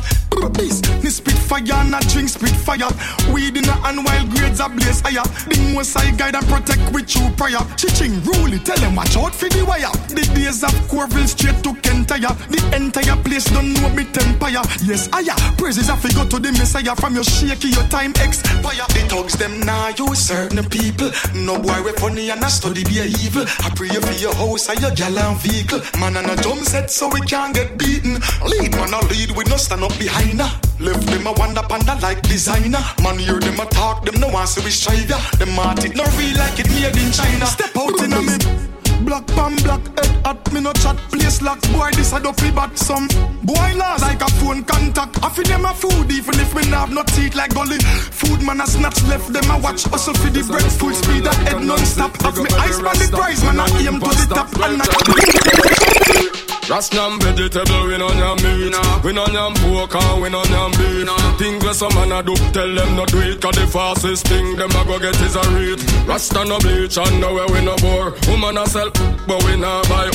[0.50, 2.90] Beast, ni spit fire and a drink spit fire
[3.32, 5.22] Weed in a and wild grades a blaze higher.
[5.46, 9.16] The most I guide and protect with you prior Chiching rule it, tell them watch
[9.16, 9.92] out for the wire.
[10.08, 12.34] The days of Corville straight to Kentire.
[12.50, 16.94] The entire place don't know me empire Yes, aya, praises to go to the messiah.
[16.96, 18.86] From your shaky, your time expire.
[18.88, 21.10] The thugs them now use certain people.
[21.34, 23.44] No boy we funny and a study be a evil.
[23.46, 25.80] I pray for your house and your gal and vehicle.
[26.00, 28.18] Man and a jump set so we can't get beaten.
[28.44, 29.30] Lead man a lead.
[29.36, 32.82] We no stand up behind her Left them a wander panda like designer.
[33.02, 34.70] Man hear them a talk them no see we
[35.06, 37.46] ya Them heart it no real like it made in China.
[37.46, 41.60] Step out in a me Black pan black head at me no chat place lock.
[41.72, 43.08] Boy this a dopey bat some.
[43.42, 45.22] Boy laws like a phone contact.
[45.22, 47.78] I feel them a food even if me nah have no teeth like gully.
[47.78, 49.84] Food man a snatch left them a watch.
[49.84, 52.16] Hustle for the bread full speed at head non-stop.
[52.22, 54.48] Have me eyes on the prize man I aim to the top.
[54.62, 56.32] And I
[56.70, 58.72] Rasnam vegetable, we no yam meat.
[59.04, 60.92] We no yam pork and we no yam beef.
[61.36, 64.54] Things where some man a do, tell them not do it Cause the fastest thing
[64.54, 67.74] them a go get is a rate Rasta no bleach and no way we no
[67.82, 68.14] bore.
[68.28, 68.91] Woman a sell,
[69.26, 70.10] but we no buy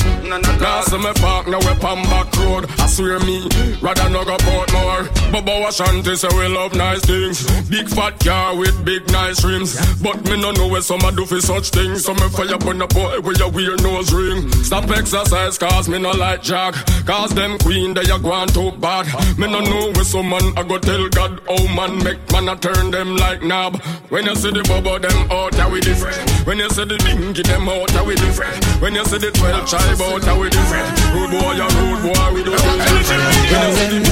[0.60, 2.66] Now see me park, now we pan back road.
[2.78, 3.48] I swear me,
[3.80, 5.08] rather no go Portmore.
[5.32, 7.42] Bubba Ashanti say we love nice things.
[7.68, 9.74] Big fat car with big nice rims.
[10.02, 12.04] But me no know where some a do for such things.
[12.04, 14.50] So me fire upon a boy with your weird nose ring.
[14.62, 16.74] Stop exercise cause me no like jog
[17.06, 19.06] Cause them queen they a go on too bad.
[19.38, 22.56] Me no know where some man I go tell God Oh man make man a
[22.56, 23.82] turn them like knob.
[24.10, 26.18] When you see the bubble them out how we different.
[26.46, 29.66] When you see the binky them out how we different When you see the 12
[29.66, 33.04] child out how we different Rude boy a rude boy we do different When you
[33.04, 34.08] see the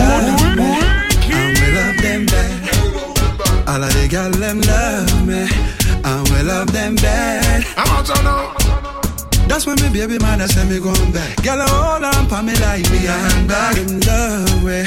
[1.28, 3.68] And we love them bad.
[3.68, 5.48] All of the girl them love me.
[6.04, 7.66] And we love them bad.
[7.76, 8.54] I'm out now.
[9.48, 11.42] That's when me baby mother say me going back.
[11.42, 13.76] Girl, hold on for me like me handbag.
[13.76, 14.86] Them love we,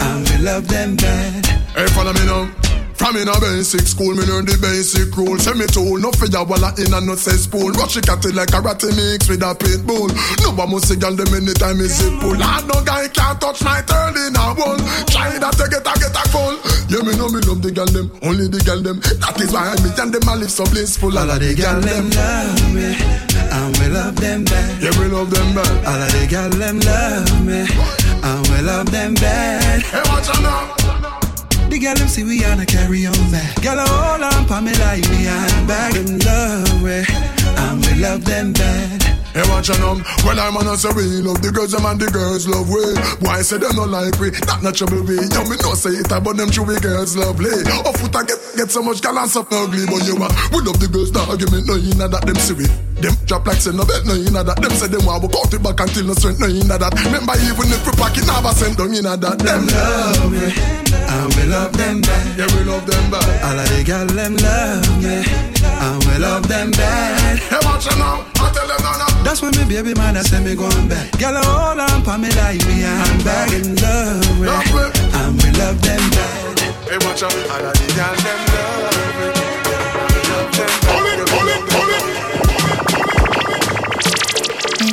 [0.00, 1.46] and we love them bad.
[1.76, 2.67] Hey, follow me now.
[2.98, 5.38] From in a basic school, me learn the basic rule.
[5.38, 7.70] Say me tool, no figure walla in a no cesspool.
[7.78, 10.10] Rush it catty like a ratty mix with a pit bull.
[10.42, 12.34] No one must see girl them anytime is it pull.
[12.34, 14.76] I no guy can't touch my turn in a wall.
[15.08, 16.58] Try that to get a get a call.
[16.90, 18.98] Yeah, me know me love the girl them, only the girl them.
[18.98, 21.14] That is why me and them a live so blissful.
[21.14, 24.82] All of the girl them love me, and we love them back.
[24.82, 25.86] Yeah, we love them back.
[25.86, 29.86] All of the girl them love me, and we love them back.
[29.86, 31.27] Hey, watch out now.
[31.68, 33.60] The girl them see we on a carry on back.
[33.62, 35.92] Girl, hold on for me like me handbag.
[35.94, 37.04] Them love we,
[37.62, 39.17] and we love them bad.
[39.38, 40.02] Hey, watch on them.
[40.02, 40.26] Um.
[40.26, 42.82] Well, I'm on a say we love the girls, them and the girls love we.
[43.22, 44.34] Why say they not like we?
[44.34, 45.14] That not trouble we.
[45.14, 47.54] Yo, me no say it, but them chewy girls lovely.
[47.86, 50.34] Oh, foot I get get so much gal and something ugly, but you are.
[50.50, 52.66] We love the girls, the argument, no, you know that them see we.
[52.98, 54.58] Them drop like say no bet, no, you know that.
[54.58, 56.90] Them say them want to cut it back until no strength, no, you know that.
[56.98, 59.38] Remember, even if we pack it, never send down, you know that.
[59.38, 62.26] Them love me, and we love them back.
[62.34, 63.22] Yeah, we love them back.
[63.46, 65.22] All of the girl them love me,
[65.62, 67.38] and we love them back.
[67.38, 68.26] Hey, watch out now.
[68.34, 69.27] I tell them now, now.
[69.28, 71.12] That's when me baby man I say me going back.
[71.20, 75.52] Girl, I hold on for me like me and back in love with, and we
[75.60, 76.58] love them bad.
[76.88, 78.88] Hey, watch out, all of the girl them love
[79.20, 79.36] it.
[80.32, 82.08] Love them pull it, pull it, pull it.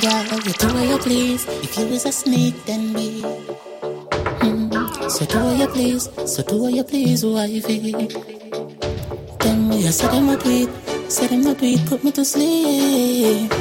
[0.03, 1.47] Girl, you do what you please.
[1.63, 3.23] If you is a snake, then be.
[4.43, 4.67] Mm.
[5.11, 6.09] So do what you please.
[6.25, 7.79] So do what you please, wifey.
[9.39, 10.94] Then we say them a tweet.
[11.07, 13.51] Say them a tweet, put me to sleep.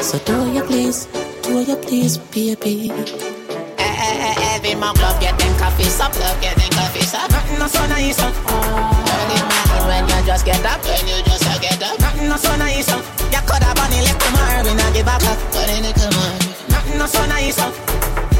[0.00, 1.06] So do what you please,
[1.42, 2.90] do what you please, baby.
[2.90, 7.28] Eh, eh, eh, every mug love getting coffee sup, love getting coffee sup.
[7.30, 8.26] Nothing no so nice uh.
[8.26, 8.34] up.
[8.46, 11.98] Early morning when you just get up, when you just uh, get up.
[11.98, 12.96] Nothing no so nice uh.
[12.96, 13.04] up.
[13.32, 15.38] You coulda bunny left tomorrow, we not give a fuck.
[15.50, 16.38] But in the tomorrow,
[16.70, 17.66] nothing no so nice uh.
[17.66, 17.74] up.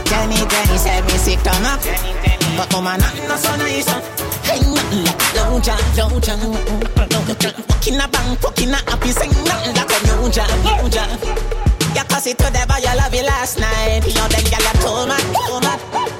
[0.06, 2.41] Jenny, Jenny said me sick stomach.
[2.56, 3.88] But come woman, nothing no so nice.
[4.44, 7.54] Hey, nothing like low jam, low jam, low jam.
[7.68, 11.08] Walking a bank, walking a happy, sing nothing like a new jam, new jam.
[11.96, 14.04] You cuss it to the boy you love you last night.
[14.04, 15.74] You then girl you told me, told me.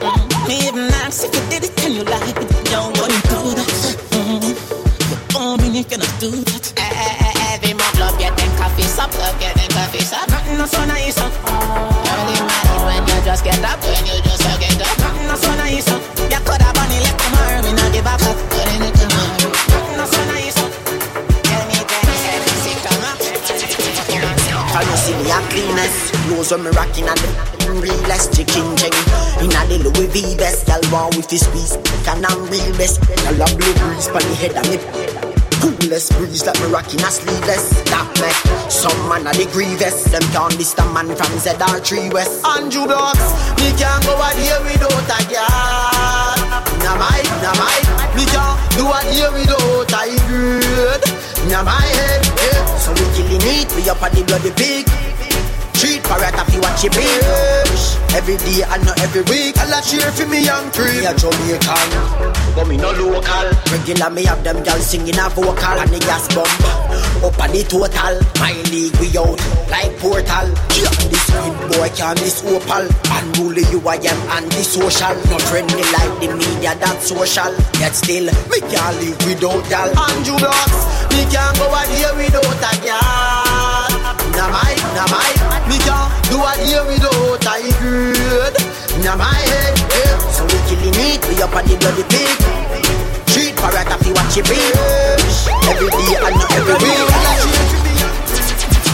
[0.05, 0.49] Mm.
[0.49, 2.49] Me even ask if you did it and you like it.
[2.69, 3.70] You wouldn't do that.
[4.17, 4.52] Mm.
[5.09, 6.73] You only you cannot do that.
[6.77, 10.28] Eh, eh, eh, Every mob love getting coffee sup, love getting coffee sup.
[10.28, 11.19] Nothing no so nice.
[11.20, 14.99] Early morning when you just get up, when you just get up.
[14.99, 16.02] Nothing no so nice
[26.43, 28.91] Clothes when me rocking and the real realest chicken ching.
[29.39, 31.79] In a the Louis V best, y'all with this piece.
[32.03, 32.99] Can I'm real best.
[33.31, 34.83] Y'all blue breeze pon the head of me.
[35.62, 37.71] Coolest breeze like me rocking a sleeveless.
[37.87, 38.35] That make
[38.67, 40.11] some man a the grievous.
[40.11, 42.43] Them can't list a man from ZR3 West.
[42.43, 43.23] Andrew Blocks,
[43.62, 45.47] me can't go out here without a girl.
[46.83, 47.79] Nah my, nah my,
[48.19, 51.03] me can't do a day without a good.
[51.55, 52.67] Nah my head, yeah.
[52.83, 54.91] So we killing it, we up at the bloody pig.
[55.83, 57.99] Treat parrot if you watch it bitch.
[58.15, 59.59] Every day and not every week.
[59.59, 61.02] I'll cheer for me young cream.
[61.02, 61.91] Me a Jamaican,
[62.55, 63.51] but me no local.
[63.67, 66.47] Regular me have them girls singing a vocal and the gas bomb.
[67.27, 69.43] Up on the total, my league we out
[69.75, 70.47] like portal.
[70.78, 72.86] Yeah, this green boy can this opal.
[73.19, 75.19] Unruly you I am anti-social.
[75.35, 77.51] Not friendly like the media that social.
[77.83, 79.91] Yet still, me can't live without y'all.
[79.99, 80.78] Andrew Blocks,
[81.11, 83.62] me can't go a day without a girl.
[84.43, 85.31] Nah my, nah my,
[85.71, 88.51] me can't do a day without a good.
[89.05, 90.19] Nah my head, yeah.
[90.35, 92.43] So we killing it, we up on the bloody pig.
[93.31, 95.47] Treat parrot if you watch it bitch.
[95.71, 97.07] Every day and not every week.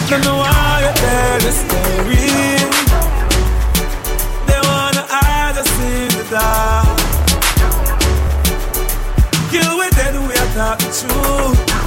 [0.05, 2.29] Don't know why you tell the story.
[4.45, 6.93] They wanna hide us in the dark.
[9.49, 11.78] Kill with dead, we are talking truth.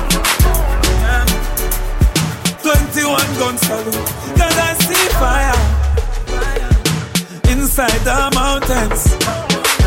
[2.64, 2.72] Yeah.
[2.74, 3.94] 21 gun salute,
[4.38, 5.58] cause I see fire
[7.50, 9.16] inside the mountains.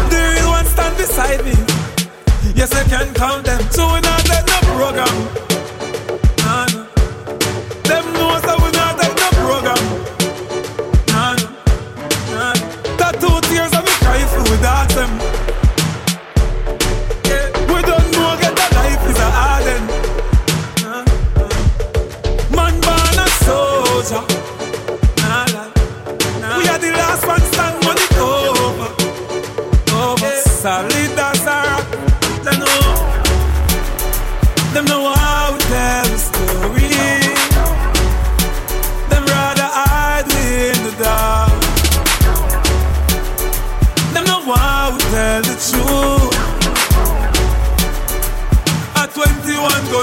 [0.09, 1.55] The real one stand beside me.
[2.55, 3.61] Yes, I can count them.
[3.71, 5.15] So we not let no program.
[6.43, 6.85] Nah, nah.
[7.83, 9.83] Them know that we not let no program.
[11.11, 12.53] Nah, nah.
[12.53, 12.53] Nah.
[12.97, 14.57] Tattoo tears of me cry if we
[14.95, 15.34] them.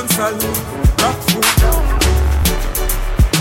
[0.03, 0.63] and salute,
[0.99, 1.47] rock food.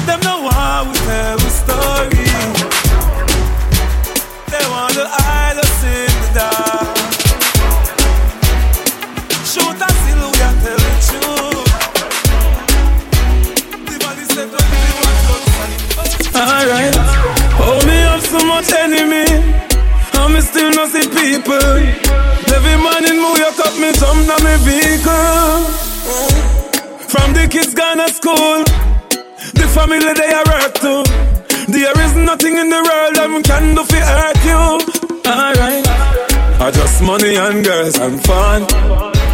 [0.05, 2.29] Them know how we tell a story.
[4.51, 6.97] They want to hide us in the dark.
[9.51, 11.71] Shoot us till we are telling truth.
[13.89, 14.69] The body said, "Don't
[16.41, 16.95] All right.
[17.57, 19.25] Hold me up so much enemy.
[20.13, 21.73] I'm still not see people.
[22.55, 25.81] Every morning, move your cup, me jump down my vehicle.
[27.11, 28.63] From the kids gone to school,
[29.59, 31.03] the family they are hurt too.
[31.67, 34.63] There is nothing in the world that can do for hurt you.
[35.27, 35.83] Alright.
[36.63, 38.61] I just money and girls and fun.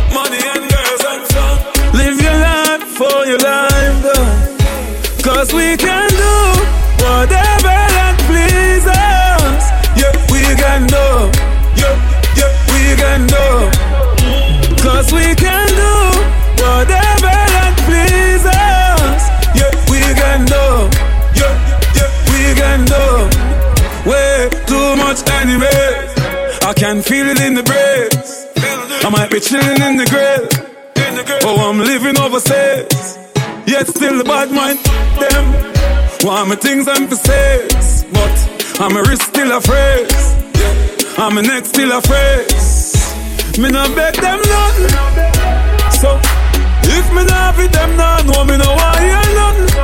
[0.09, 1.55] Money and girls and fun.
[1.93, 4.33] Live your life for your life, though.
[5.21, 6.35] Cause we can do
[7.05, 9.61] whatever that pleases.
[10.01, 11.05] Yeah, we can do.
[11.77, 11.93] Yeah,
[12.41, 13.45] yeah, we can do.
[14.81, 15.46] Cause we can
[26.87, 28.47] can feel it in the breeze.
[29.03, 30.47] I might be chilling in the grill.
[31.43, 33.19] Oh, I'm living overseas.
[33.67, 34.79] Yet still the bad mind
[35.19, 35.45] them.
[36.23, 38.05] Want my things and for sales.
[38.15, 38.35] But
[38.79, 40.23] I'm a wrist still a phrase.
[41.19, 42.95] I'm a neck still a phrase.
[43.59, 44.95] Me not beg them nothing.
[45.99, 46.15] So
[46.95, 49.75] if me not with them now, know oh, me no want hear nothing.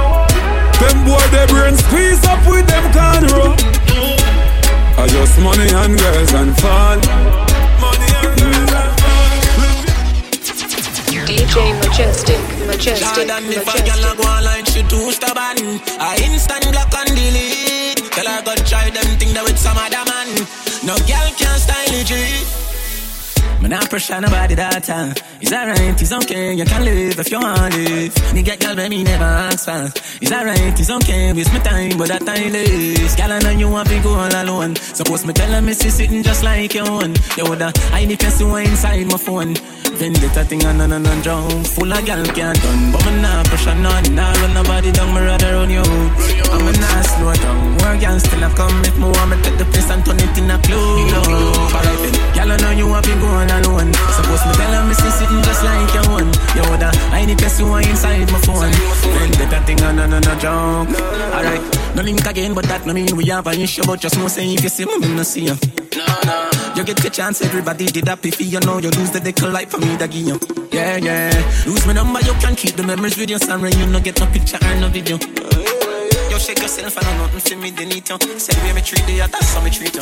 [0.80, 3.73] Them boy their brain squeeze up with them cornrow.
[5.04, 6.98] I just money and girls and fun.
[7.84, 8.94] Money and girls and
[11.28, 15.60] DJ Majestic, Majestic, Jordan, if a girl go online, she too stubborn.
[16.00, 18.00] I instant block and delete.
[18.16, 20.30] Tell her go try them thing that with some other man.
[20.88, 21.28] No girl
[23.64, 25.14] Me not pressure nobody that time.
[25.40, 28.14] It's alright, it's okay, you can live if you want live.
[28.36, 29.88] Nigga, girl, baby, never ask for.
[30.22, 33.16] It's alright, it's okay, waste my time, but that time is.
[33.16, 34.76] Girl, I know you want to go all alone.
[34.76, 37.16] Suppose me tell her, me see sitting just like your own.
[37.38, 39.56] You woulda hide the person who inside my phone.
[39.96, 41.64] Vendetta thing and none and drown.
[41.64, 44.16] Full of gal can't done, but me not pressure none.
[44.16, 45.88] Nah, run nobody down, me rather run you.
[46.52, 47.78] I'm a not slow down.
[47.80, 50.38] More gal still a come if me want me take the place and turn it
[50.38, 51.72] in a club.
[51.72, 53.63] Alright then, gal, I know you want to go all alone.
[53.64, 56.28] Suppose me tell her, me see sitting just like your own.
[56.56, 58.72] You woulda hide the person who inside my phone.
[59.16, 60.88] Vendetta thing and none and drown.
[61.34, 61.62] Alright,
[61.96, 63.84] no link again, but that no mean we have an issue.
[63.86, 65.56] But just know say if you see me, me no see you.
[65.96, 66.50] No, no.
[66.76, 69.70] You get the chance, everybody did that if you know you lose the dick life
[69.70, 70.40] for me, that give you.
[70.72, 71.32] Yeah, yeah.
[71.66, 74.26] Lose my number, you can keep the memories with your son you no get no
[74.28, 75.18] picture or no video.
[76.30, 78.18] Yo, shake yourself, I know nothing for me, they need you.
[78.40, 80.02] Say, where me treat you, that's how me treat you.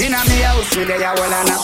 [0.00, 1.60] In a me house, me there, well and up.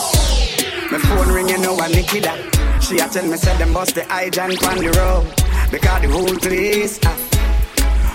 [0.91, 2.37] My phone ringing, no one Nikki that.
[2.81, 5.25] She a tell me, said them bust the hydrant on the road.
[5.71, 7.17] Because the whole place, ah.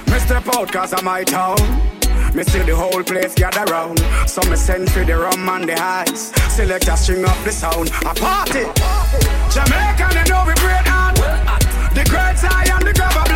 [0.07, 1.59] Me step out cause I'm my town.
[2.35, 3.99] Me see the whole place gather round.
[4.27, 6.33] So me send for the rum and the ice.
[6.55, 7.89] Select a string up the sound.
[7.89, 8.65] A party.
[9.51, 10.92] Jamaica, they know we great
[12.83, 13.32] and the grabber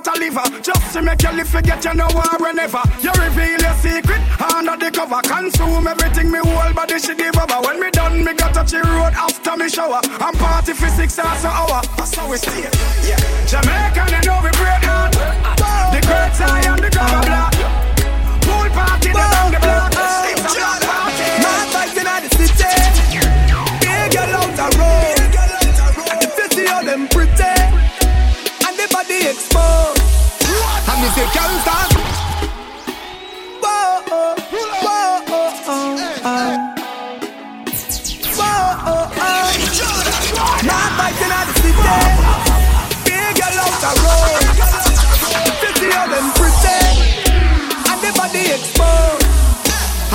[0.00, 0.62] donate a liver.
[0.62, 2.82] Just to make you live forget you know war whenever.
[3.00, 5.20] You reveal your secret under the cover.
[5.22, 7.60] Consume everything me whole body she give over.
[7.66, 10.00] When me done me got touch the road after me shower.
[10.20, 11.82] I'm party for six hours an hour.
[11.96, 12.68] That's how we stay.
[13.06, 13.18] Yeah.
[13.46, 15.10] Jamaican they know we break down.
[15.92, 17.54] The great eye and the grabber block.
[18.42, 19.62] Pool party, the block.
[19.62, 20.13] Block
[29.26, 30.02] exposed.
[30.88, 31.90] And me say can't stop.
[33.62, 34.34] Whoa, oh,
[34.84, 36.52] whoa, oh, oh, oh.
[38.36, 38.56] Whoa,
[38.90, 39.48] oh, oh.
[40.68, 41.96] Mad vibes inna the city.
[43.04, 44.44] Big girl out the road.
[45.60, 46.78] Fifty of them pretty.
[47.90, 49.24] And the body exposed.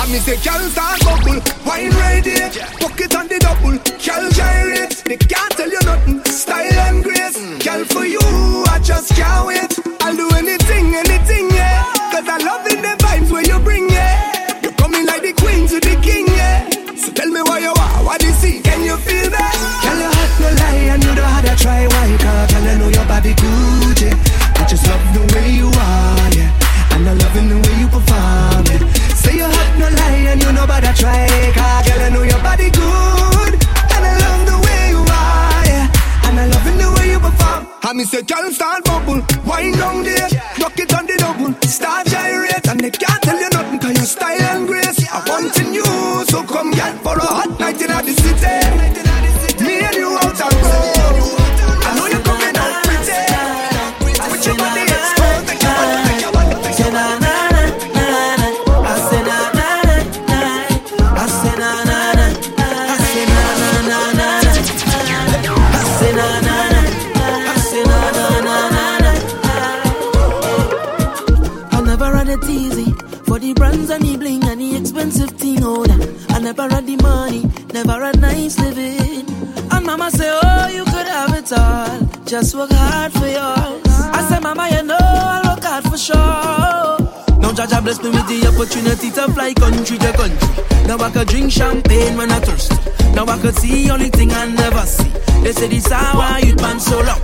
[0.00, 4.89] And me say, girl start bubble, wine radiate, pocket on the double, girl gyrate.
[5.10, 7.34] They can't tell you nothing, style and grace.
[7.66, 8.22] Girl for you,
[8.70, 9.74] I just can't wait.
[10.06, 11.82] I'll do anything, anything, yeah.
[12.14, 14.62] Cause I love in the vibes where you bring, yeah.
[14.62, 16.62] You're coming like the queen to the king, yeah.
[16.94, 19.50] So tell me why you are, what you see, can you feel that?
[19.82, 22.06] Girl, you hot, no lie, and you don't have to try, why?
[22.14, 24.62] Cause girl, I know your body good, yeah.
[24.62, 26.94] I just love the way you are, yeah.
[26.94, 28.78] And I loving the way you perform, yeah.
[29.18, 31.26] Say you hot, no lie, and you know about try.
[31.50, 33.19] Cause girl, I know your body good,
[37.90, 39.20] I me say, girl, start bubble.
[39.44, 40.28] Wind down there,
[40.60, 41.52] knock it on the double.
[41.68, 45.12] Start gyrate, and they can't tell you nothing, cause your style and grace.
[45.12, 45.82] are want you,
[46.26, 47.49] so come get for a hot
[81.52, 82.00] all.
[82.24, 83.82] Just work hard for yours.
[84.12, 87.20] I say, Mama, you know I'll work hard for sure.
[87.40, 90.64] Now Jah Jah bless me with the opportunity to fly country to country.
[90.86, 92.72] Now I could drink champagne when I thirst.
[93.14, 95.10] Now I could see only thing I never see.
[95.42, 97.20] They say this how I youth man so long.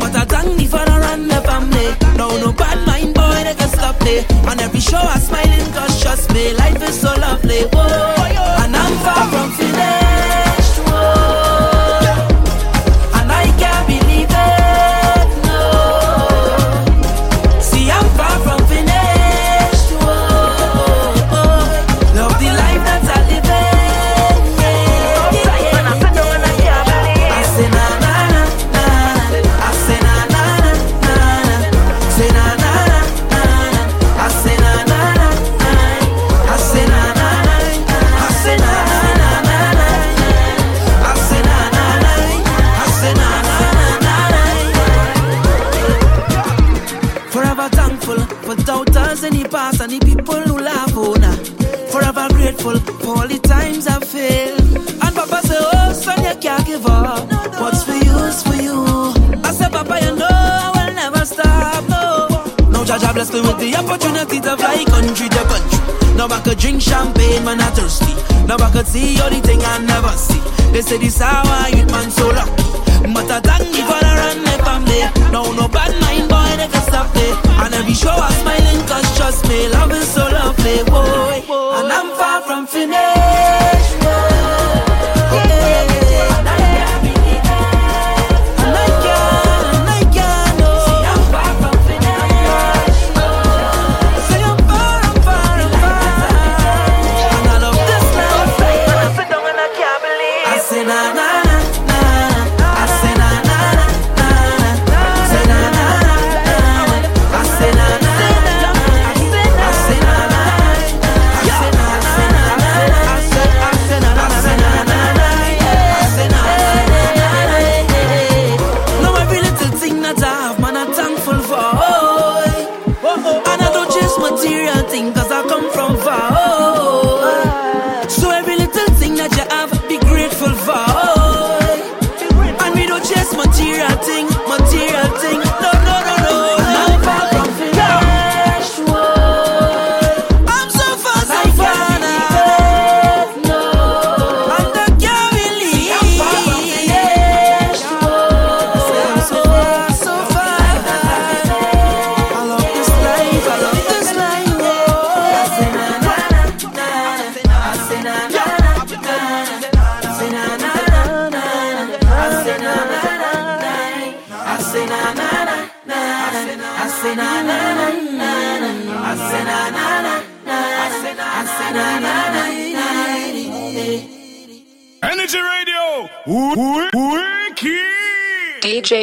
[0.00, 0.66] But I thank the
[1.12, 1.88] and the family.
[2.16, 4.24] Now no bad mind boy they can stop me.
[4.48, 7.62] On every show I smiling cause trust me, life is so lovely.
[7.72, 10.45] Whoa, and I'm far from finished.
[52.66, 54.58] Grateful for all the times I failed.
[54.98, 57.30] And Papa say, Oh, son, you can't give up.
[57.60, 58.82] What's for you is for you.
[59.46, 61.88] I said, Papa, you know I will never stop.
[61.88, 62.26] No.
[62.70, 66.16] Now Jah Jah bless me with the opportunity to fly country to country.
[66.16, 68.14] Now I could drink champagne when I'm thirsty.
[68.50, 70.42] Now I could see all the thing I never see.
[70.72, 72.66] They say this how I youth man so lucky.
[73.14, 75.30] But I thank the father and the family.
[75.30, 77.45] No, no bad mind boy, they can stop me.
[77.78, 81.44] Every show I'm smiling cause trust me, love is so lovely, boy.
[81.78, 83.92] And I'm far from finished.
[84.00, 84.06] boy.
[85.36, 85.85] Yeah.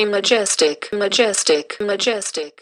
[0.06, 2.53] Majestic, Majestic, Majestic.